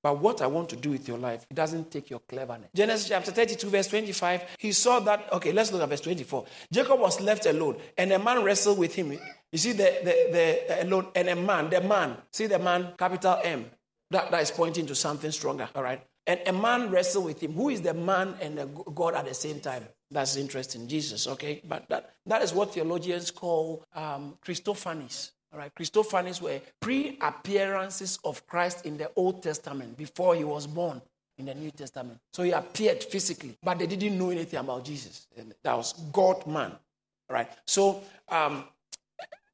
But 0.04 0.20
what 0.20 0.42
I 0.42 0.46
want 0.46 0.68
to 0.68 0.76
do 0.76 0.90
with 0.90 1.08
your 1.08 1.16
life, 1.16 1.46
it 1.50 1.54
doesn't 1.54 1.90
take 1.90 2.10
your 2.10 2.20
cleverness. 2.20 2.68
Genesis 2.76 3.08
chapter 3.08 3.32
32, 3.32 3.70
verse 3.70 3.88
25, 3.88 4.42
he 4.58 4.70
saw 4.72 5.00
that. 5.00 5.32
Okay, 5.32 5.50
let's 5.50 5.72
look 5.72 5.80
at 5.80 5.88
verse 5.88 6.02
24. 6.02 6.44
Jacob 6.70 7.00
was 7.00 7.22
left 7.22 7.46
alone, 7.46 7.78
and 7.96 8.12
a 8.12 8.18
man 8.18 8.44
wrestled 8.44 8.76
with 8.78 8.94
him. 8.94 9.18
You 9.50 9.58
see, 9.58 9.72
the, 9.72 10.00
the, 10.04 10.66
the 10.68 10.82
alone, 10.84 11.06
and 11.14 11.30
a 11.30 11.36
man, 11.36 11.70
the 11.70 11.80
man, 11.80 12.18
see 12.30 12.46
the 12.46 12.58
man, 12.58 12.92
capital 12.98 13.40
M, 13.42 13.64
that, 14.10 14.30
that 14.30 14.42
is 14.42 14.50
pointing 14.50 14.84
to 14.84 14.94
something 14.94 15.30
stronger, 15.30 15.70
all 15.74 15.82
right? 15.82 16.02
And 16.26 16.38
a 16.46 16.52
man 16.52 16.90
wrestled 16.90 17.24
with 17.24 17.42
him. 17.42 17.54
Who 17.54 17.70
is 17.70 17.80
the 17.80 17.94
man 17.94 18.34
and 18.42 18.58
the 18.58 18.66
God 18.66 19.14
at 19.14 19.26
the 19.26 19.34
same 19.34 19.60
time? 19.60 19.88
That's 20.10 20.36
interesting. 20.36 20.86
Jesus, 20.86 21.26
okay? 21.28 21.62
But 21.66 21.88
that, 21.88 22.14
that 22.26 22.42
is 22.42 22.52
what 22.52 22.74
theologians 22.74 23.30
call 23.30 23.86
um, 23.94 24.36
Christophanies. 24.44 25.30
All 25.54 25.60
right, 25.60 25.72
Christophanies 25.72 26.42
were 26.42 26.60
pre 26.80 27.16
appearances 27.20 28.18
of 28.24 28.44
Christ 28.44 28.86
in 28.86 28.96
the 28.96 29.08
Old 29.14 29.40
Testament 29.40 29.96
before 29.96 30.34
he 30.34 30.42
was 30.42 30.66
born 30.66 31.00
in 31.38 31.46
the 31.46 31.54
New 31.54 31.70
Testament. 31.70 32.18
So 32.32 32.42
he 32.42 32.50
appeared 32.50 33.04
physically, 33.04 33.56
but 33.62 33.78
they 33.78 33.86
didn't 33.86 34.18
know 34.18 34.30
anything 34.30 34.58
about 34.58 34.84
Jesus. 34.84 35.28
And 35.38 35.54
That 35.62 35.76
was 35.76 35.92
God 36.12 36.44
man. 36.48 36.72
All 36.72 37.34
right, 37.34 37.48
so, 37.64 38.02
um, 38.28 38.64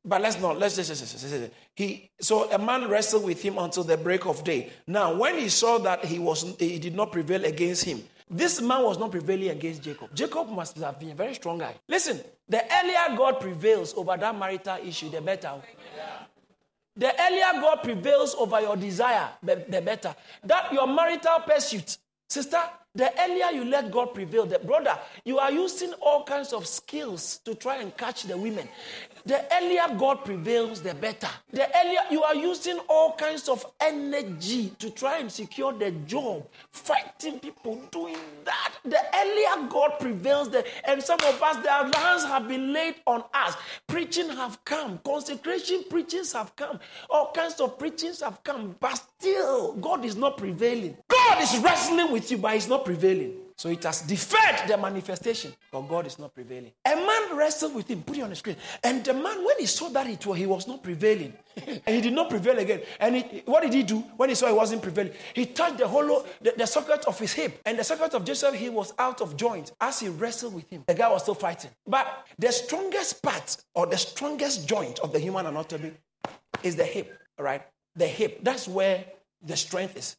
but 0.02 0.22
let's 0.22 0.40
not, 0.40 0.58
let's 0.58 0.74
just, 0.74 1.52
he, 1.76 2.10
so 2.18 2.50
a 2.50 2.58
man 2.58 2.88
wrestled 2.88 3.24
with 3.24 3.42
him 3.42 3.58
until 3.58 3.84
the 3.84 3.98
break 3.98 4.24
of 4.24 4.42
day. 4.42 4.70
Now, 4.86 5.14
when 5.14 5.38
he 5.38 5.50
saw 5.50 5.76
that 5.78 6.06
he 6.06 6.18
was, 6.18 6.56
he 6.58 6.78
did 6.78 6.96
not 6.96 7.12
prevail 7.12 7.44
against 7.44 7.84
him, 7.84 8.02
this 8.30 8.60
man 8.60 8.84
was 8.84 8.96
not 8.96 9.10
prevailing 9.10 9.48
against 9.48 9.82
Jacob. 9.82 10.14
Jacob 10.14 10.48
must 10.48 10.78
have 10.78 11.00
been 11.00 11.10
a 11.10 11.14
very 11.14 11.34
strong 11.34 11.58
guy. 11.58 11.74
Listen, 11.88 12.20
the 12.48 12.62
earlier 12.80 13.16
God 13.16 13.40
prevails 13.40 13.92
over 13.94 14.16
that 14.16 14.38
marital 14.38 14.78
issue, 14.84 15.10
the 15.10 15.20
better. 15.20 15.54
The 16.96 17.12
earlier 17.20 17.60
God 17.60 17.82
prevails 17.82 18.34
over 18.36 18.60
your 18.60 18.76
desire, 18.76 19.30
the 19.42 19.82
better. 19.84 20.14
That 20.44 20.72
your 20.72 20.86
marital 20.86 21.40
pursuit, 21.46 21.98
sister, 22.28 22.60
the 22.94 23.12
earlier 23.20 23.52
you 23.52 23.64
let 23.64 23.90
God 23.90 24.14
prevail, 24.14 24.46
the 24.46 24.58
brother, 24.58 24.98
you 25.24 25.38
are 25.38 25.52
using 25.52 25.92
all 25.94 26.24
kinds 26.24 26.52
of 26.52 26.66
skills 26.66 27.38
to 27.44 27.54
try 27.54 27.76
and 27.76 27.96
catch 27.96 28.24
the 28.24 28.36
women. 28.36 28.68
The 29.26 29.44
earlier 29.54 29.98
God 29.98 30.24
prevails, 30.24 30.80
the 30.80 30.94
better. 30.94 31.28
The 31.52 31.68
earlier 31.78 32.00
you 32.10 32.22
are 32.22 32.34
using 32.34 32.78
all 32.88 33.14
kinds 33.16 33.48
of 33.48 33.64
energy 33.80 34.70
to 34.78 34.90
try 34.90 35.18
and 35.18 35.30
secure 35.30 35.72
the 35.72 35.90
job, 35.90 36.46
fighting 36.70 37.38
people, 37.38 37.80
doing 37.90 38.16
that. 38.44 38.74
The 38.84 38.98
earlier 39.14 39.68
God 39.68 39.98
prevails, 40.00 40.50
the, 40.50 40.64
and 40.88 41.02
some 41.02 41.20
of 41.20 41.42
us, 41.42 41.56
the 41.62 41.98
hands 41.98 42.24
have 42.24 42.48
been 42.48 42.72
laid 42.72 42.96
on 43.06 43.24
us. 43.34 43.56
Preaching 43.86 44.28
have 44.30 44.64
come, 44.64 44.98
consecration 45.04 45.84
preachings 45.90 46.32
have 46.32 46.54
come, 46.56 46.80
all 47.08 47.32
kinds 47.32 47.60
of 47.60 47.78
preachings 47.78 48.20
have 48.20 48.42
come, 48.42 48.76
but 48.80 48.94
still, 49.18 49.74
God 49.74 50.04
is 50.04 50.16
not 50.16 50.36
prevailing. 50.38 50.96
God 51.08 51.42
is 51.42 51.58
wrestling 51.58 52.10
with 52.12 52.30
you, 52.30 52.38
but 52.38 52.54
He's 52.54 52.68
not 52.68 52.84
prevailing. 52.84 53.36
So 53.60 53.68
it 53.68 53.84
has 53.84 54.00
deferred 54.00 54.66
the 54.66 54.78
manifestation, 54.78 55.52
but 55.70 55.82
God 55.82 56.06
is 56.06 56.18
not 56.18 56.34
prevailing. 56.34 56.72
A 56.82 56.96
man 56.96 57.36
wrestled 57.36 57.74
with 57.74 57.90
him, 57.90 58.02
put 58.02 58.16
it 58.16 58.22
on 58.22 58.30
the 58.30 58.34
screen. 58.34 58.56
And 58.82 59.04
the 59.04 59.12
man, 59.12 59.44
when 59.44 59.58
he 59.58 59.66
saw 59.66 59.90
that 59.90 60.06
it 60.06 60.24
was, 60.24 60.38
he 60.38 60.46
was 60.46 60.66
not 60.66 60.82
prevailing, 60.82 61.34
and 61.66 61.94
he 61.94 62.00
did 62.00 62.14
not 62.14 62.30
prevail 62.30 62.58
again. 62.58 62.80
And 62.98 63.16
he, 63.16 63.42
what 63.44 63.62
did 63.62 63.74
he 63.74 63.82
do 63.82 63.98
when 64.16 64.30
he 64.30 64.34
saw 64.34 64.46
he 64.46 64.54
wasn't 64.54 64.80
prevailing? 64.80 65.12
He 65.34 65.44
touched 65.44 65.76
the 65.76 65.86
hollow, 65.86 66.24
the, 66.40 66.54
the 66.56 66.66
socket 66.66 67.04
of 67.04 67.18
his 67.18 67.34
hip, 67.34 67.60
and 67.66 67.78
the 67.78 67.84
socket 67.84 68.14
of 68.14 68.24
Joseph, 68.24 68.54
he 68.54 68.70
was 68.70 68.94
out 68.98 69.20
of 69.20 69.36
joint 69.36 69.72
as 69.78 70.00
he 70.00 70.08
wrestled 70.08 70.54
with 70.54 70.66
him. 70.70 70.84
The 70.86 70.94
guy 70.94 71.10
was 71.10 71.20
still 71.20 71.34
fighting. 71.34 71.70
But 71.86 72.06
the 72.38 72.52
strongest 72.52 73.22
part 73.22 73.58
or 73.74 73.86
the 73.86 73.98
strongest 73.98 74.66
joint 74.66 75.00
of 75.00 75.12
the 75.12 75.18
human 75.18 75.44
anatomy 75.44 75.92
is 76.62 76.76
the 76.76 76.84
hip, 76.84 77.14
all 77.38 77.44
right? 77.44 77.60
The 77.94 78.06
hip. 78.06 78.42
That's 78.42 78.66
where 78.66 79.04
the 79.42 79.54
strength 79.58 79.98
is. 79.98 80.16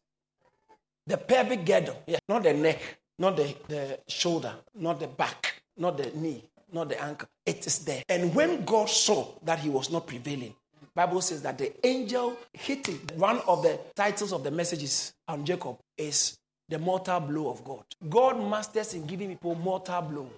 The 1.08 1.18
pelvic 1.18 1.66
girdle, 1.66 2.04
yeah, 2.06 2.20
not 2.30 2.44
the 2.44 2.54
neck 2.54 3.00
not 3.20 3.38
the, 3.38 3.56
the 3.68 4.00
shoulder, 4.08 4.54
not 4.76 5.00
the 5.00 5.08
back, 5.08 5.62
not 5.78 5.98
the 5.98 6.12
knee, 6.12 6.44
not 6.72 6.90
the 6.90 7.02
ankle. 7.02 7.28
It 7.46 7.66
is 7.68 7.80
there. 7.80 8.04
And 8.10 8.34
when 8.34 8.66
God 8.66 8.90
saw 8.90 9.28
that 9.44 9.60
he 9.60 9.70
was 9.70 9.92
not 9.92 10.08
prevailing, 10.08 10.56
Bible 10.94 11.22
says 11.22 11.42
that 11.44 11.58
the 11.58 11.74
angel 11.86 12.38
hit 12.54 12.88
him. 12.88 13.00
One 13.16 13.40
of 13.48 13.64
the 13.64 13.80
titles 13.96 14.34
of 14.34 14.44
the 14.44 14.52
messages 14.52 15.14
on 15.28 15.46
Jacob 15.46 15.78
is 15.98 16.38
the 16.68 16.80
mortal 16.80 17.20
blow 17.22 17.50
of 17.50 17.64
God. 17.64 17.84
God 18.10 18.38
masters 18.50 18.94
in 18.94 19.06
giving 19.06 19.30
people 19.30 19.56
mortal 19.56 20.02
blow. 20.02 20.30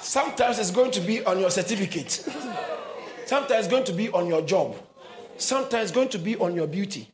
Sometimes 0.00 0.58
it's 0.58 0.70
going 0.70 0.90
to 0.92 1.00
be 1.00 1.24
on 1.24 1.38
your 1.38 1.50
certificate. 1.50 2.10
Sometimes 3.26 3.66
it's 3.66 3.68
going 3.68 3.84
to 3.84 3.92
be 3.92 4.08
on 4.10 4.26
your 4.26 4.42
job. 4.42 4.76
Sometimes 5.36 5.84
it's 5.84 5.92
going 5.92 6.08
to 6.08 6.18
be 6.18 6.36
on 6.36 6.54
your 6.54 6.66
beauty. 6.66 7.08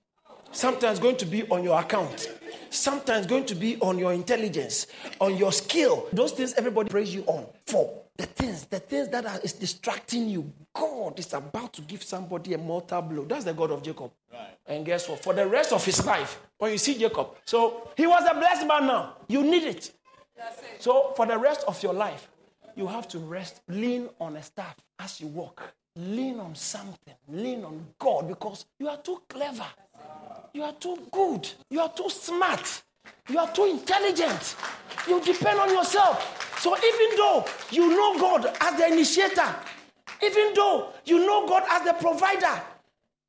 Sometimes 0.57 0.99
going 0.99 1.19
to 1.19 1.27
be 1.27 1.47
on 1.51 1.63
your 1.63 1.79
account. 1.79 2.33
Sometimes 2.71 3.27
going 3.27 3.45
to 3.45 3.55
be 3.55 3.77
on 3.81 3.99
your 3.99 4.15
intelligence, 4.15 4.87
on 5.21 5.37
your 5.37 5.53
skill. 5.53 6.09
Those 6.15 6.33
things 6.33 6.55
everybody 6.55 6.89
praise 6.89 7.15
you 7.15 7.25
on 7.27 7.47
for. 7.67 8.03
The 8.17 8.25
things, 8.25 8.65
the 8.65 8.79
things 8.79 9.11
that 9.11 9.27
are 9.27 9.39
is 9.41 9.53
distracting 9.53 10.31
you. 10.31 10.51
God 10.73 11.19
is 11.19 11.31
about 11.35 11.75
to 11.75 11.83
give 11.83 12.03
somebody 12.03 12.55
a 12.55 12.59
mortal 12.59 13.03
blow. 13.03 13.27
That's 13.27 13.45
the 13.45 13.53
God 13.53 13.71
of 13.71 13.83
Jacob. 13.83 14.11
Right. 14.33 14.57
And 14.67 14.87
guess 14.87 15.07
what? 15.11 15.23
For 15.23 15.35
the 15.35 15.47
rest 15.47 15.75
of 15.75 15.85
his 15.85 16.07
life, 16.07 16.41
when 16.57 16.73
you 16.73 16.79
see 16.79 16.97
Jacob, 16.97 17.37
so 17.45 17.91
he 17.95 18.07
was 18.07 18.27
a 18.27 18.33
blessed 18.33 18.67
man 18.67 18.87
now. 18.87 19.17
You 19.29 19.43
need 19.43 19.65
it. 19.65 19.77
it. 19.77 19.93
So 20.79 21.13
for 21.17 21.27
the 21.27 21.37
rest 21.37 21.65
of 21.69 21.83
your 21.83 21.93
life, 21.93 22.29
you 22.75 22.87
have 22.87 23.07
to 23.09 23.19
rest, 23.19 23.61
lean 23.69 24.09
on 24.19 24.37
a 24.37 24.43
staff 24.43 24.77
as 24.99 25.21
you 25.21 25.27
walk. 25.27 25.75
Lean 25.97 26.41
on 26.41 26.55
something. 26.55 27.15
Lean 27.29 27.63
on 27.63 27.87
God 27.99 28.29
because 28.29 28.65
you 28.79 28.89
are 28.89 28.99
too 28.99 29.21
clever. 29.29 29.67
You 30.57 30.63
are 30.63 30.73
too 30.73 30.97
good. 31.11 31.47
You 31.69 31.81
are 31.81 31.93
too 31.93 32.09
smart. 32.09 32.83
You 33.29 33.39
are 33.39 33.53
too 33.53 33.67
intelligent. 33.67 34.57
You 35.07 35.21
depend 35.21 35.61
on 35.61 35.69
yourself. 35.69 36.59
So 36.63 36.75
even 36.75 37.19
though 37.19 37.45
you 37.71 37.91
know 37.91 38.19
God 38.19 38.57
as 38.63 38.79
the 38.79 38.87
initiator, 38.87 39.55
even 40.23 40.55
though 40.55 40.95
you 41.05 41.27
know 41.27 41.47
God 41.47 41.63
as 41.71 41.83
the 41.85 41.93
provider, 41.93 42.63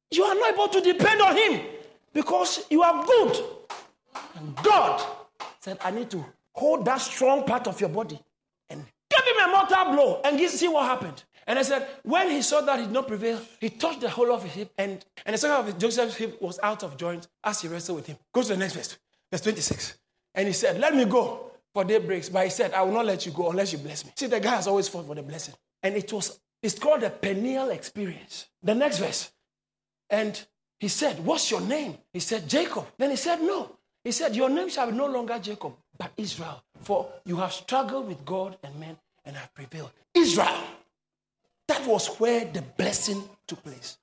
you 0.09 0.23
are 0.23 0.35
not 0.35 0.53
able 0.53 0.69
to 0.69 0.79
depend 0.79 1.21
on 1.21 1.35
Him 1.35 1.65
because 2.13 2.65
you 2.69 2.81
are 2.81 3.05
good. 3.05 3.43
And 4.35 4.55
God 4.63 5.05
said, 5.59 5.79
I 5.83 5.91
need 5.91 6.09
to 6.11 6.23
hold 6.53 6.85
that 6.85 7.01
strong 7.01 7.43
part 7.43 7.67
of 7.67 7.81
your 7.81 7.89
body 7.89 8.21
and 8.69 8.85
give 9.09 9.25
him 9.25 9.49
a 9.49 9.51
mortal 9.51 9.91
blow 9.91 10.21
and 10.23 10.39
see 10.49 10.69
what 10.69 10.85
happened. 10.85 11.21
And 11.47 11.57
I 11.57 11.61
said, 11.61 11.87
when 12.03 12.29
he 12.29 12.41
saw 12.41 12.59
that 12.61 12.77
he 12.77 12.85
did 12.85 12.93
not 12.93 13.07
prevail, 13.07 13.39
he 13.61 13.69
touched 13.69 14.01
the 14.01 14.09
whole 14.09 14.33
of 14.33 14.43
his 14.43 14.51
hip, 14.51 14.71
and, 14.77 15.03
and 15.25 15.33
the 15.33 15.37
second 15.37 15.65
of 15.65 15.77
Joseph's 15.79 16.15
hip 16.15 16.41
was 16.41 16.59
out 16.61 16.83
of 16.83 16.97
joint 16.97 17.27
as 17.41 17.61
he 17.61 17.69
wrestled 17.69 17.95
with 17.95 18.07
him. 18.07 18.17
Go 18.33 18.41
to 18.41 18.49
the 18.49 18.57
next 18.57 18.73
verse, 18.73 18.97
verse 19.31 19.41
26. 19.41 19.97
And 20.35 20.47
he 20.47 20.53
said, 20.53 20.77
Let 20.79 20.93
me 20.93 21.05
go, 21.05 21.51
for 21.73 21.85
day 21.85 21.99
breaks. 21.99 22.27
But 22.27 22.43
he 22.43 22.49
said, 22.49 22.73
I 22.73 22.81
will 22.81 22.91
not 22.91 23.05
let 23.05 23.25
you 23.25 23.31
go 23.31 23.49
unless 23.49 23.71
you 23.71 23.79
bless 23.79 24.05
me. 24.05 24.11
See, 24.15 24.27
the 24.27 24.41
guy 24.41 24.55
has 24.55 24.67
always 24.67 24.89
fought 24.89 25.07
for 25.07 25.15
the 25.15 25.23
blessing. 25.23 25.55
And 25.81 25.95
it 25.95 26.11
was, 26.11 26.37
it's 26.61 26.77
called 26.77 27.03
a 27.03 27.09
Peniel 27.09 27.69
experience. 27.69 28.47
The 28.61 28.75
next 28.75 28.99
verse. 28.99 29.31
And 30.09 30.39
he 30.79 30.89
said, 30.89 31.23
What's 31.25 31.49
your 31.49 31.61
name? 31.61 31.97
He 32.11 32.19
said, 32.19 32.47
Jacob. 32.47 32.87
Then 32.97 33.11
he 33.11 33.15
said, 33.15 33.41
No. 33.41 33.77
He 34.03 34.11
said, 34.11 34.35
Your 34.35 34.49
name 34.49 34.67
shall 34.69 34.91
be 34.91 34.97
no 34.97 35.05
longer 35.05 35.39
Jacob, 35.39 35.73
but 35.97 36.11
Israel. 36.17 36.61
For 36.81 37.09
you 37.25 37.37
have 37.37 37.53
struggled 37.53 38.07
with 38.07 38.25
God 38.25 38.57
and 38.63 38.77
men 38.79 38.97
and 39.23 39.35
have 39.37 39.53
prevailed. 39.53 39.91
Israel. 40.13 40.61
That 41.67 41.85
was 41.85 42.07
where 42.19 42.45
the 42.45 42.61
blessing 42.61 43.23
took 43.47 43.63
place. 43.63 43.97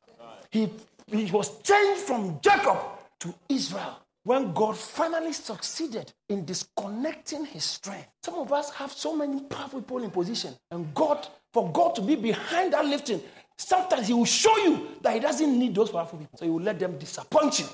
He, 0.50 0.70
he 1.06 1.30
was 1.30 1.60
changed 1.62 2.02
from 2.02 2.38
Jacob 2.42 2.78
to 3.20 3.34
Israel 3.48 3.98
when 4.24 4.52
God 4.52 4.76
finally 4.76 5.32
succeeded 5.32 6.12
in 6.28 6.44
disconnecting 6.44 7.44
his 7.44 7.64
strength. 7.64 8.08
Some 8.22 8.34
of 8.36 8.52
us 8.52 8.70
have 8.70 8.92
so 8.92 9.14
many 9.14 9.40
powerful 9.42 9.80
people 9.80 10.02
in 10.02 10.10
position, 10.10 10.54
and 10.70 10.92
God, 10.94 11.26
for 11.52 11.70
God 11.72 11.94
to 11.96 12.02
be 12.02 12.16
behind 12.16 12.72
that 12.72 12.84
lifting, 12.86 13.20
sometimes 13.56 14.08
He 14.08 14.14
will 14.14 14.24
show 14.24 14.56
you 14.58 14.88
that 15.02 15.14
He 15.14 15.20
doesn't 15.20 15.58
need 15.58 15.74
those 15.74 15.90
powerful 15.90 16.18
people. 16.18 16.38
So 16.38 16.44
He 16.44 16.50
will 16.50 16.62
let 16.62 16.78
them 16.78 16.98
disappoint 16.98 17.60
you. 17.60 17.66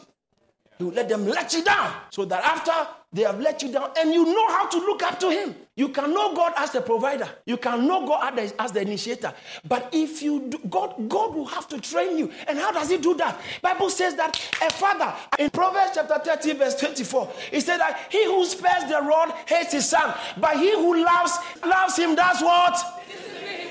He 0.79 0.85
will 0.85 0.93
let 0.93 1.09
them 1.09 1.27
let 1.27 1.53
you 1.53 1.63
down 1.63 1.95
so 2.11 2.25
that 2.25 2.43
after 2.43 2.73
they 3.13 3.23
have 3.23 3.41
let 3.41 3.61
you 3.63 3.73
down 3.73 3.91
and 3.99 4.15
you 4.15 4.25
know 4.25 4.49
how 4.49 4.69
to 4.69 4.79
look 4.79 5.03
up 5.03 5.19
to 5.19 5.31
Him. 5.31 5.55
You 5.75 5.89
can 5.89 6.15
know 6.15 6.33
God 6.35 6.53
as 6.57 6.71
the 6.71 6.81
provider. 6.81 7.29
You 7.45 7.57
can 7.57 7.87
know 7.87 8.07
God 8.07 8.39
as 8.39 8.53
the, 8.53 8.63
as 8.63 8.73
the 8.73 8.83
initiator. 8.83 9.35
But 9.67 9.89
if 9.93 10.23
you 10.23 10.49
do, 10.49 10.59
God, 10.69 11.09
God 11.09 11.35
will 11.35 11.47
have 11.47 11.67
to 11.69 11.81
train 11.81 12.19
you. 12.19 12.31
And 12.47 12.57
how 12.57 12.71
does 12.71 12.89
He 12.89 12.99
do 12.99 13.15
that? 13.17 13.41
Bible 13.63 13.91
says 13.91 14.15
that 14.15 14.37
a 14.63 14.71
father 14.71 15.13
in 15.41 15.51
Proverbs 15.51 15.93
chapter 15.95 16.21
30 16.25 16.53
verse 16.55 16.77
24, 16.77 17.33
he 17.51 17.61
said 17.61 17.79
that 17.79 18.07
he 18.11 18.25
who 18.27 18.45
spares 18.45 18.89
the 18.89 19.01
rod 19.03 19.33
hates 19.47 19.73
his 19.73 19.89
son, 19.89 20.15
but 20.37 20.57
he 20.57 20.73
who 20.73 21.03
loves 21.05 21.33
loves 21.65 21.97
him 21.97 22.15
does 22.15 22.41
what? 22.43 22.79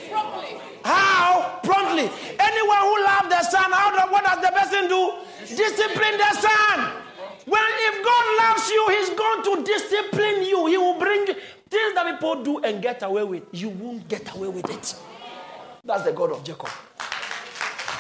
Promptly. 0.09 0.57
How? 0.83 1.59
Promptly. 1.63 2.09
Anyone 2.39 2.79
who 2.79 3.03
loves 3.03 3.29
the 3.29 3.43
son, 3.43 3.71
how 3.71 4.11
what 4.11 4.25
does 4.25 4.41
the 4.41 4.51
person 4.51 4.87
do? 4.89 5.13
Discipline 5.55 6.17
the 6.17 6.33
son. 6.41 7.08
Well, 7.45 7.69
if 7.71 8.05
God 8.05 8.37
loves 8.37 8.69
you, 8.69 8.87
He's 8.89 9.09
going 9.09 9.43
to 9.43 9.63
discipline 9.63 10.43
you. 10.43 10.67
He 10.67 10.77
will 10.77 10.99
bring 10.99 11.25
things 11.25 11.93
that 11.95 12.05
people 12.11 12.43
do 12.43 12.59
and 12.59 12.81
get 12.81 13.03
away 13.03 13.23
with. 13.23 13.43
You 13.51 13.69
won't 13.69 14.07
get 14.07 14.33
away 14.35 14.47
with 14.49 14.69
it. 14.69 14.95
That's 15.83 16.03
the 16.03 16.11
God 16.11 16.31
of 16.31 16.43
Jacob. 16.43 16.69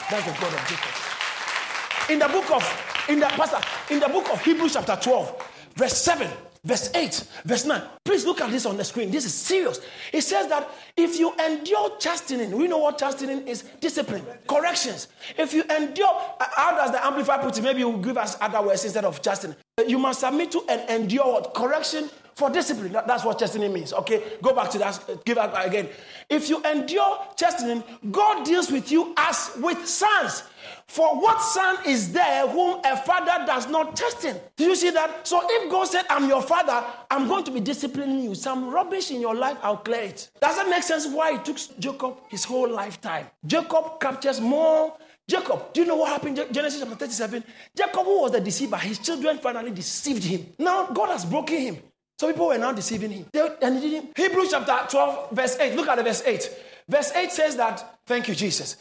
That's 0.09 0.25
the 0.25 0.31
God 0.39 0.53
of 0.53 0.67
Jacob. 0.67 2.11
In 2.11 2.19
the 2.19 2.27
book 2.27 2.51
of, 2.51 3.05
in 3.09 3.19
the 3.19 3.27
pastor, 3.27 3.93
in 3.93 3.99
the 3.99 4.07
book 4.07 4.29
of 4.31 4.41
Hebrews 4.43 4.73
chapter 4.73 4.97
12, 5.01 5.71
verse 5.75 5.97
7, 5.97 6.27
Verse 6.63 6.89
8, 6.93 7.23
verse 7.45 7.65
9. 7.65 7.81
Please 8.03 8.25
look 8.25 8.41
at 8.41 8.51
this 8.51 8.65
on 8.65 8.75
the 8.75 8.83
screen. 8.83 9.11
This 9.11 9.23
is 9.23 9.33
serious. 9.33 9.79
It 10.11 10.21
says 10.21 10.47
that 10.49 10.69
if 10.97 11.17
you 11.17 11.33
endure 11.35 11.97
chastening, 11.99 12.51
we 12.51 12.67
know 12.67 12.79
what 12.79 12.97
chastening 12.97 13.47
is 13.47 13.63
discipline, 13.79 14.25
corrections. 14.45 15.07
If 15.37 15.53
you 15.53 15.63
endure, 15.63 16.09
uh, 16.09 16.45
how 16.51 16.75
does 16.75 16.91
the 16.91 17.05
Amplified 17.05 17.41
put 17.41 17.57
it? 17.57 17.61
Maybe 17.61 17.79
you 17.79 17.89
will 17.89 18.01
give 18.01 18.17
us 18.17 18.35
other 18.41 18.61
words 18.61 18.83
instead 18.83 19.05
of 19.05 19.21
chastening. 19.21 19.55
You 19.87 19.99
must 19.99 20.19
submit 20.19 20.51
to 20.51 20.63
and 20.67 20.89
endure 20.89 21.31
what? 21.31 21.53
Correction 21.53 22.09
for 22.35 22.49
discipline. 22.49 22.91
That's 22.91 23.23
what 23.23 23.39
chastening 23.39 23.71
means. 23.71 23.93
Okay, 23.93 24.21
go 24.41 24.53
back 24.53 24.69
to 24.71 24.79
that. 24.79 25.23
Give 25.25 25.35
that 25.35 25.65
again. 25.65 25.87
If 26.29 26.49
you 26.49 26.61
endure 26.63 27.19
chastening, 27.37 27.83
God 28.11 28.45
deals 28.45 28.69
with 28.69 28.91
you 28.91 29.13
as 29.17 29.51
with 29.61 29.87
sons. 29.87 30.43
For 30.89 31.21
what 31.21 31.39
son 31.39 31.77
is 31.85 32.11
there 32.11 32.47
whom 32.47 32.81
a 32.83 32.97
father 32.97 33.45
does 33.45 33.69
not 33.69 33.95
chasten? 33.95 34.37
Do 34.57 34.63
you 34.63 34.75
see 34.75 34.89
that? 34.89 35.27
So 35.27 35.39
if 35.43 35.71
God 35.71 35.85
said, 35.85 36.05
I'm 36.09 36.27
your 36.27 36.41
father, 36.41 36.83
I'm 37.11 37.27
going 37.27 37.43
to 37.43 37.51
be 37.51 37.59
disciplining 37.59 38.23
you. 38.23 38.33
Some 38.33 38.71
rubbish 38.71 39.11
in 39.11 39.21
your 39.21 39.35
life, 39.35 39.57
I'll 39.61 39.77
clear 39.77 40.01
it. 40.01 40.31
Does 40.41 40.55
that 40.55 40.67
make 40.67 40.81
sense 40.81 41.05
why 41.05 41.35
it 41.35 41.45
took 41.45 41.57
Jacob 41.77 42.17
his 42.27 42.43
whole 42.43 42.67
lifetime? 42.67 43.27
Jacob 43.45 43.99
captures 43.99 44.41
more. 44.41 44.97
Jacob, 45.27 45.73
do 45.73 45.81
you 45.81 45.87
know 45.87 45.95
what 45.95 46.09
happened? 46.09 46.43
Genesis 46.51 46.79
chapter 46.79 46.95
37. 46.95 47.43
Jacob, 47.77 48.03
who 48.05 48.21
was 48.21 48.31
the 48.31 48.41
deceiver, 48.41 48.77
his 48.77 48.97
children 48.97 49.37
finally 49.37 49.69
deceived 49.69 50.23
him. 50.23 50.47
Now 50.57 50.87
God 50.87 51.09
has 51.09 51.23
broken 51.23 51.59
him. 51.59 51.77
So 52.17 52.25
people 52.27 52.47
were 52.47 52.57
now 52.57 52.71
deceiving 52.71 53.11
him. 53.11 53.25
And 53.61 53.77
he 53.77 53.91
didn't. 53.91 54.17
Hebrews 54.17 54.49
chapter 54.49 54.89
12, 54.89 55.31
verse 55.33 55.55
8. 55.59 55.75
Look 55.75 55.87
at 55.87 55.97
the 55.97 56.03
verse 56.03 56.23
8. 56.25 56.49
Verse 56.89 57.11
8 57.11 57.31
says 57.31 57.55
that, 57.57 57.99
thank 58.07 58.27
you, 58.27 58.33
Jesus. 58.33 58.77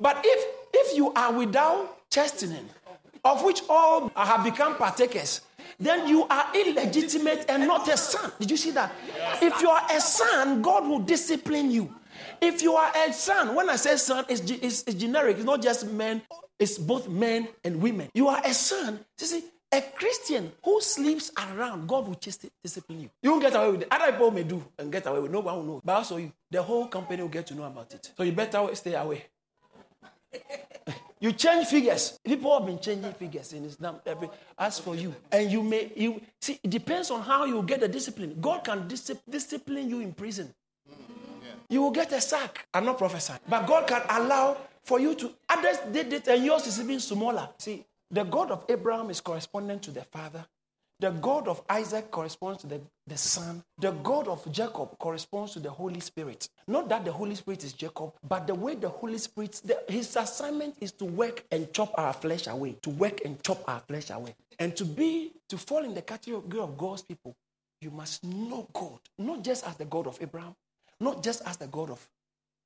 But 0.00 0.20
if 0.24 0.57
if 0.72 0.96
you 0.96 1.12
are 1.14 1.32
without 1.32 2.10
chastening, 2.10 2.68
of 3.24 3.44
which 3.44 3.62
all 3.68 4.10
have 4.14 4.44
become 4.44 4.76
partakers, 4.76 5.42
then 5.80 6.08
you 6.08 6.24
are 6.24 6.46
illegitimate 6.54 7.46
and 7.48 7.66
not 7.66 7.88
a 7.88 7.96
son. 7.96 8.32
Did 8.40 8.50
you 8.50 8.56
see 8.56 8.70
that? 8.72 8.92
If 9.40 9.60
you 9.60 9.68
are 9.68 9.86
a 9.90 10.00
son, 10.00 10.62
God 10.62 10.88
will 10.88 11.00
discipline 11.00 11.70
you. 11.70 11.94
If 12.40 12.62
you 12.62 12.74
are 12.74 12.92
a 13.06 13.12
son, 13.12 13.54
when 13.54 13.68
I 13.70 13.76
say 13.76 13.96
son, 13.96 14.24
it's, 14.28 14.40
it's, 14.50 14.84
it's 14.86 14.94
generic. 14.94 15.36
It's 15.36 15.46
not 15.46 15.62
just 15.62 15.86
men, 15.90 16.22
it's 16.58 16.78
both 16.78 17.08
men 17.08 17.48
and 17.64 17.80
women. 17.80 18.10
You 18.14 18.28
are 18.28 18.40
a 18.44 18.54
son. 18.54 19.00
You 19.20 19.26
see, 19.26 19.44
a 19.70 19.82
Christian 19.82 20.50
who 20.64 20.80
sleeps 20.80 21.30
around, 21.36 21.86
God 21.86 22.08
will 22.08 22.14
just 22.14 22.44
discipline 22.62 23.02
you. 23.02 23.10
You 23.22 23.30
won't 23.30 23.42
get 23.42 23.54
away 23.54 23.70
with 23.72 23.82
it. 23.82 23.88
Other 23.90 24.12
people 24.12 24.30
may 24.30 24.42
do 24.44 24.64
and 24.78 24.90
get 24.90 25.06
away 25.06 25.20
with 25.20 25.30
it. 25.30 25.34
No 25.34 25.40
one 25.40 25.56
will 25.56 25.64
know. 25.64 25.80
But 25.84 25.96
also 25.96 26.16
you. 26.16 26.32
The 26.50 26.62
whole 26.62 26.86
company 26.86 27.22
will 27.22 27.28
get 27.28 27.46
to 27.48 27.54
know 27.54 27.64
about 27.64 27.92
it. 27.92 28.10
So 28.16 28.22
you 28.22 28.32
better 28.32 28.66
stay 28.74 28.94
away. 28.94 29.26
You 31.20 31.32
change 31.32 31.66
figures. 31.66 32.18
People 32.24 32.56
have 32.56 32.66
been 32.66 32.78
changing 32.78 33.12
figures 33.14 33.52
in 33.52 33.64
Islam. 33.64 33.96
Every 34.06 34.30
as 34.56 34.78
for 34.78 34.94
you, 34.94 35.14
and 35.32 35.50
you 35.50 35.62
may 35.62 35.90
you 35.96 36.20
see. 36.40 36.60
It 36.62 36.70
depends 36.70 37.10
on 37.10 37.22
how 37.22 37.44
you 37.44 37.62
get 37.62 37.80
the 37.80 37.88
discipline. 37.88 38.36
God 38.40 38.64
can 38.64 38.86
dis- 38.86 39.16
discipline 39.28 39.90
you 39.90 40.00
in 40.00 40.12
prison. 40.12 40.54
You 41.68 41.82
will 41.82 41.90
get 41.90 42.12
a 42.12 42.20
sack. 42.20 42.66
I'm 42.72 42.84
not 42.84 42.98
prophesying, 42.98 43.40
but 43.48 43.66
God 43.66 43.86
can 43.88 44.02
allow 44.08 44.58
for 44.84 45.00
you 45.00 45.14
to 45.16 45.32
others 45.48 45.78
did 45.92 46.12
it, 46.12 46.28
and 46.28 46.44
yours 46.44 46.66
is 46.66 46.80
even 46.80 47.00
smaller. 47.00 47.48
See, 47.58 47.84
the 48.10 48.24
God 48.24 48.50
of 48.50 48.64
Abraham 48.68 49.10
is 49.10 49.20
corresponding 49.20 49.80
to 49.80 49.90
the 49.90 50.04
father. 50.04 50.46
The 51.00 51.10
God 51.10 51.46
of 51.46 51.62
Isaac 51.68 52.10
corresponds 52.10 52.62
to 52.62 52.66
the, 52.68 52.80
the 53.08 53.16
Son. 53.16 53.62
The 53.78 53.90
God 53.90 54.28
of 54.28 54.50
Jacob 54.52 54.98
corresponds 54.98 55.52
to 55.54 55.60
the 55.60 55.70
Holy 55.70 56.00
Spirit. 56.00 56.48
Not 56.66 56.88
that 56.90 57.04
the 57.04 57.12
Holy 57.12 57.34
Spirit 57.34 57.64
is 57.64 57.72
Jacob, 57.72 58.12
but 58.28 58.46
the 58.46 58.54
way 58.54 58.74
the 58.74 58.88
Holy 58.88 59.18
Spirit, 59.18 59.60
the, 59.64 59.78
his 59.88 60.14
assignment 60.16 60.76
is 60.80 60.92
to 60.92 61.04
work 61.04 61.44
and 61.50 61.72
chop 61.72 61.92
our 61.96 62.12
flesh 62.12 62.46
away. 62.46 62.76
To 62.82 62.90
work 62.90 63.20
and 63.24 63.42
chop 63.42 63.62
our 63.66 63.80
flesh 63.80 64.10
away. 64.10 64.34
And 64.58 64.76
to 64.76 64.84
be, 64.84 65.32
to 65.48 65.58
fall 65.58 65.84
in 65.84 65.94
the 65.94 66.02
category 66.02 66.60
of 66.60 66.76
God's 66.76 67.02
people, 67.02 67.34
you 67.80 67.90
must 67.90 68.24
know 68.24 68.68
God. 68.72 68.98
Not 69.18 69.42
just 69.42 69.66
as 69.66 69.76
the 69.76 69.84
God 69.84 70.06
of 70.06 70.18
Abraham, 70.20 70.54
not 71.00 71.22
just 71.22 71.42
as 71.46 71.56
the 71.56 71.66
God 71.68 71.90
of 71.90 72.08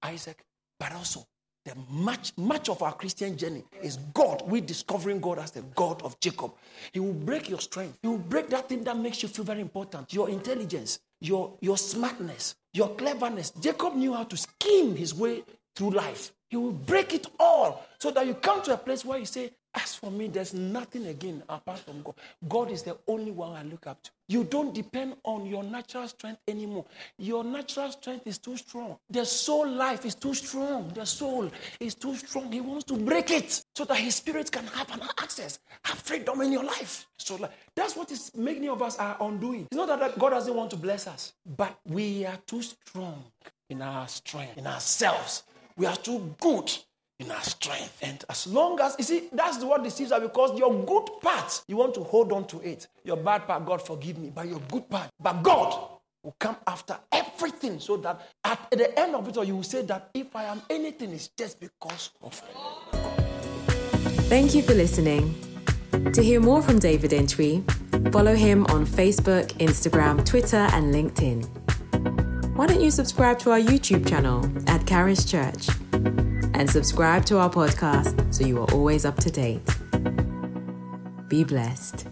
Isaac, 0.02 0.42
but 0.78 0.92
also 0.92 1.26
the 1.64 1.74
much, 1.90 2.32
much 2.36 2.68
of 2.68 2.82
our 2.82 2.92
Christian 2.92 3.36
journey 3.36 3.64
is 3.82 3.96
God. 4.14 4.42
We 4.46 4.60
discovering 4.60 5.20
God 5.20 5.38
as 5.38 5.52
the 5.52 5.62
God 5.74 6.02
of 6.02 6.18
Jacob. 6.20 6.52
He 6.92 7.00
will 7.00 7.12
break 7.12 7.48
your 7.48 7.60
strength. 7.60 7.98
He 8.02 8.08
will 8.08 8.18
break 8.18 8.50
that 8.50 8.68
thing 8.68 8.82
that 8.84 8.96
makes 8.96 9.22
you 9.22 9.28
feel 9.28 9.44
very 9.44 9.60
important. 9.60 10.12
Your 10.12 10.28
intelligence, 10.28 10.98
your, 11.20 11.52
your 11.60 11.78
smartness, 11.78 12.56
your 12.72 12.94
cleverness. 12.96 13.50
Jacob 13.50 13.94
knew 13.94 14.12
how 14.12 14.24
to 14.24 14.36
scheme 14.36 14.96
his 14.96 15.14
way 15.14 15.44
through 15.76 15.90
life. 15.90 16.32
He 16.50 16.56
will 16.56 16.72
break 16.72 17.14
it 17.14 17.26
all 17.38 17.86
so 17.98 18.10
that 18.10 18.26
you 18.26 18.34
come 18.34 18.62
to 18.62 18.74
a 18.74 18.76
place 18.76 19.04
where 19.04 19.18
you 19.18 19.24
say, 19.24 19.52
as 19.74 19.94
for 19.94 20.10
me, 20.10 20.28
there's 20.28 20.52
nothing 20.52 21.06
again 21.06 21.42
apart 21.48 21.78
from 21.78 22.02
God. 22.02 22.14
God 22.48 22.70
is 22.70 22.82
the 22.82 22.96
only 23.08 23.30
one 23.30 23.52
I 23.52 23.62
look 23.62 23.86
up 23.86 24.02
to. 24.02 24.10
You 24.28 24.44
don't 24.44 24.74
depend 24.74 25.16
on 25.24 25.46
your 25.46 25.62
natural 25.62 26.06
strength 26.08 26.40
anymore. 26.46 26.84
Your 27.18 27.42
natural 27.42 27.90
strength 27.90 28.26
is 28.26 28.38
too 28.38 28.56
strong. 28.56 28.98
The 29.10 29.24
soul 29.24 29.68
life 29.68 30.04
is 30.04 30.14
too 30.14 30.34
strong. 30.34 30.88
The 30.94 31.06
soul 31.06 31.50
is 31.80 31.94
too 31.94 32.14
strong. 32.16 32.52
He 32.52 32.60
wants 32.60 32.84
to 32.84 32.96
break 32.96 33.30
it 33.30 33.64
so 33.74 33.84
that 33.86 33.96
his 33.96 34.16
spirit 34.16 34.50
can 34.52 34.66
have 34.68 34.90
an 34.92 35.02
access, 35.18 35.58
have 35.84 35.98
freedom 35.98 36.40
in 36.42 36.52
your 36.52 36.64
life. 36.64 37.06
So 37.18 37.48
that's 37.74 37.96
what 37.96 38.10
is 38.10 38.30
many 38.34 38.68
of 38.68 38.82
us 38.82 38.98
are 38.98 39.16
undoing. 39.20 39.66
It's 39.70 39.76
not 39.76 39.88
that 39.88 40.18
God 40.18 40.30
doesn't 40.30 40.54
want 40.54 40.70
to 40.70 40.76
bless 40.76 41.06
us, 41.06 41.32
but 41.56 41.78
we 41.86 42.26
are 42.26 42.38
too 42.46 42.62
strong 42.62 43.24
in 43.70 43.80
our 43.80 44.06
strength, 44.08 44.58
in 44.58 44.66
ourselves. 44.66 45.44
We 45.76 45.86
are 45.86 45.96
too 45.96 46.34
good 46.40 46.70
in 47.22 47.30
our 47.30 47.42
strength. 47.42 47.98
And 48.02 48.24
as 48.28 48.46
long 48.46 48.80
as, 48.80 48.96
you 48.98 49.04
see, 49.04 49.28
that's 49.32 49.62
what 49.64 49.82
deceives 49.82 50.12
us 50.12 50.20
because 50.22 50.58
your 50.58 50.84
good 50.84 51.08
part, 51.20 51.62
you 51.68 51.76
want 51.76 51.94
to 51.94 52.02
hold 52.02 52.32
on 52.32 52.46
to 52.48 52.60
it. 52.60 52.88
Your 53.04 53.16
bad 53.16 53.46
part, 53.46 53.64
God 53.64 53.80
forgive 53.80 54.18
me, 54.18 54.30
but 54.34 54.46
your 54.46 54.60
good 54.70 54.88
part. 54.90 55.08
But 55.20 55.42
God 55.42 55.88
will 56.22 56.36
come 56.38 56.56
after 56.66 56.96
everything 57.10 57.80
so 57.80 57.96
that 57.98 58.20
at 58.44 58.68
the 58.70 58.98
end 58.98 59.14
of 59.14 59.28
it 59.28 59.36
all, 59.36 59.44
you 59.44 59.56
will 59.56 59.62
say 59.62 59.82
that 59.82 60.10
if 60.14 60.34
I 60.34 60.44
am 60.44 60.62
anything, 60.68 61.12
it's 61.12 61.28
just 61.28 61.60
because 61.60 62.10
of 62.22 62.42
God. 62.92 63.02
Thank 64.28 64.54
you 64.54 64.62
for 64.62 64.74
listening. 64.74 65.34
To 66.12 66.22
hear 66.22 66.40
more 66.40 66.62
from 66.62 66.78
David 66.78 67.12
Entry, 67.12 67.62
follow 68.10 68.34
him 68.34 68.66
on 68.66 68.86
Facebook, 68.86 69.52
Instagram, 69.58 70.24
Twitter, 70.24 70.68
and 70.72 70.92
LinkedIn. 70.92 71.46
Why 72.56 72.66
don't 72.66 72.80
you 72.80 72.90
subscribe 72.90 73.38
to 73.40 73.52
our 73.52 73.60
YouTube 73.60 74.08
channel 74.08 74.50
at 74.68 74.86
Charis 74.86 75.24
Church? 75.24 75.68
And 76.54 76.68
subscribe 76.68 77.24
to 77.26 77.38
our 77.38 77.50
podcast 77.50 78.32
so 78.34 78.44
you 78.44 78.60
are 78.60 78.70
always 78.72 79.04
up 79.04 79.16
to 79.16 79.30
date. 79.30 79.60
Be 81.28 81.44
blessed. 81.44 82.11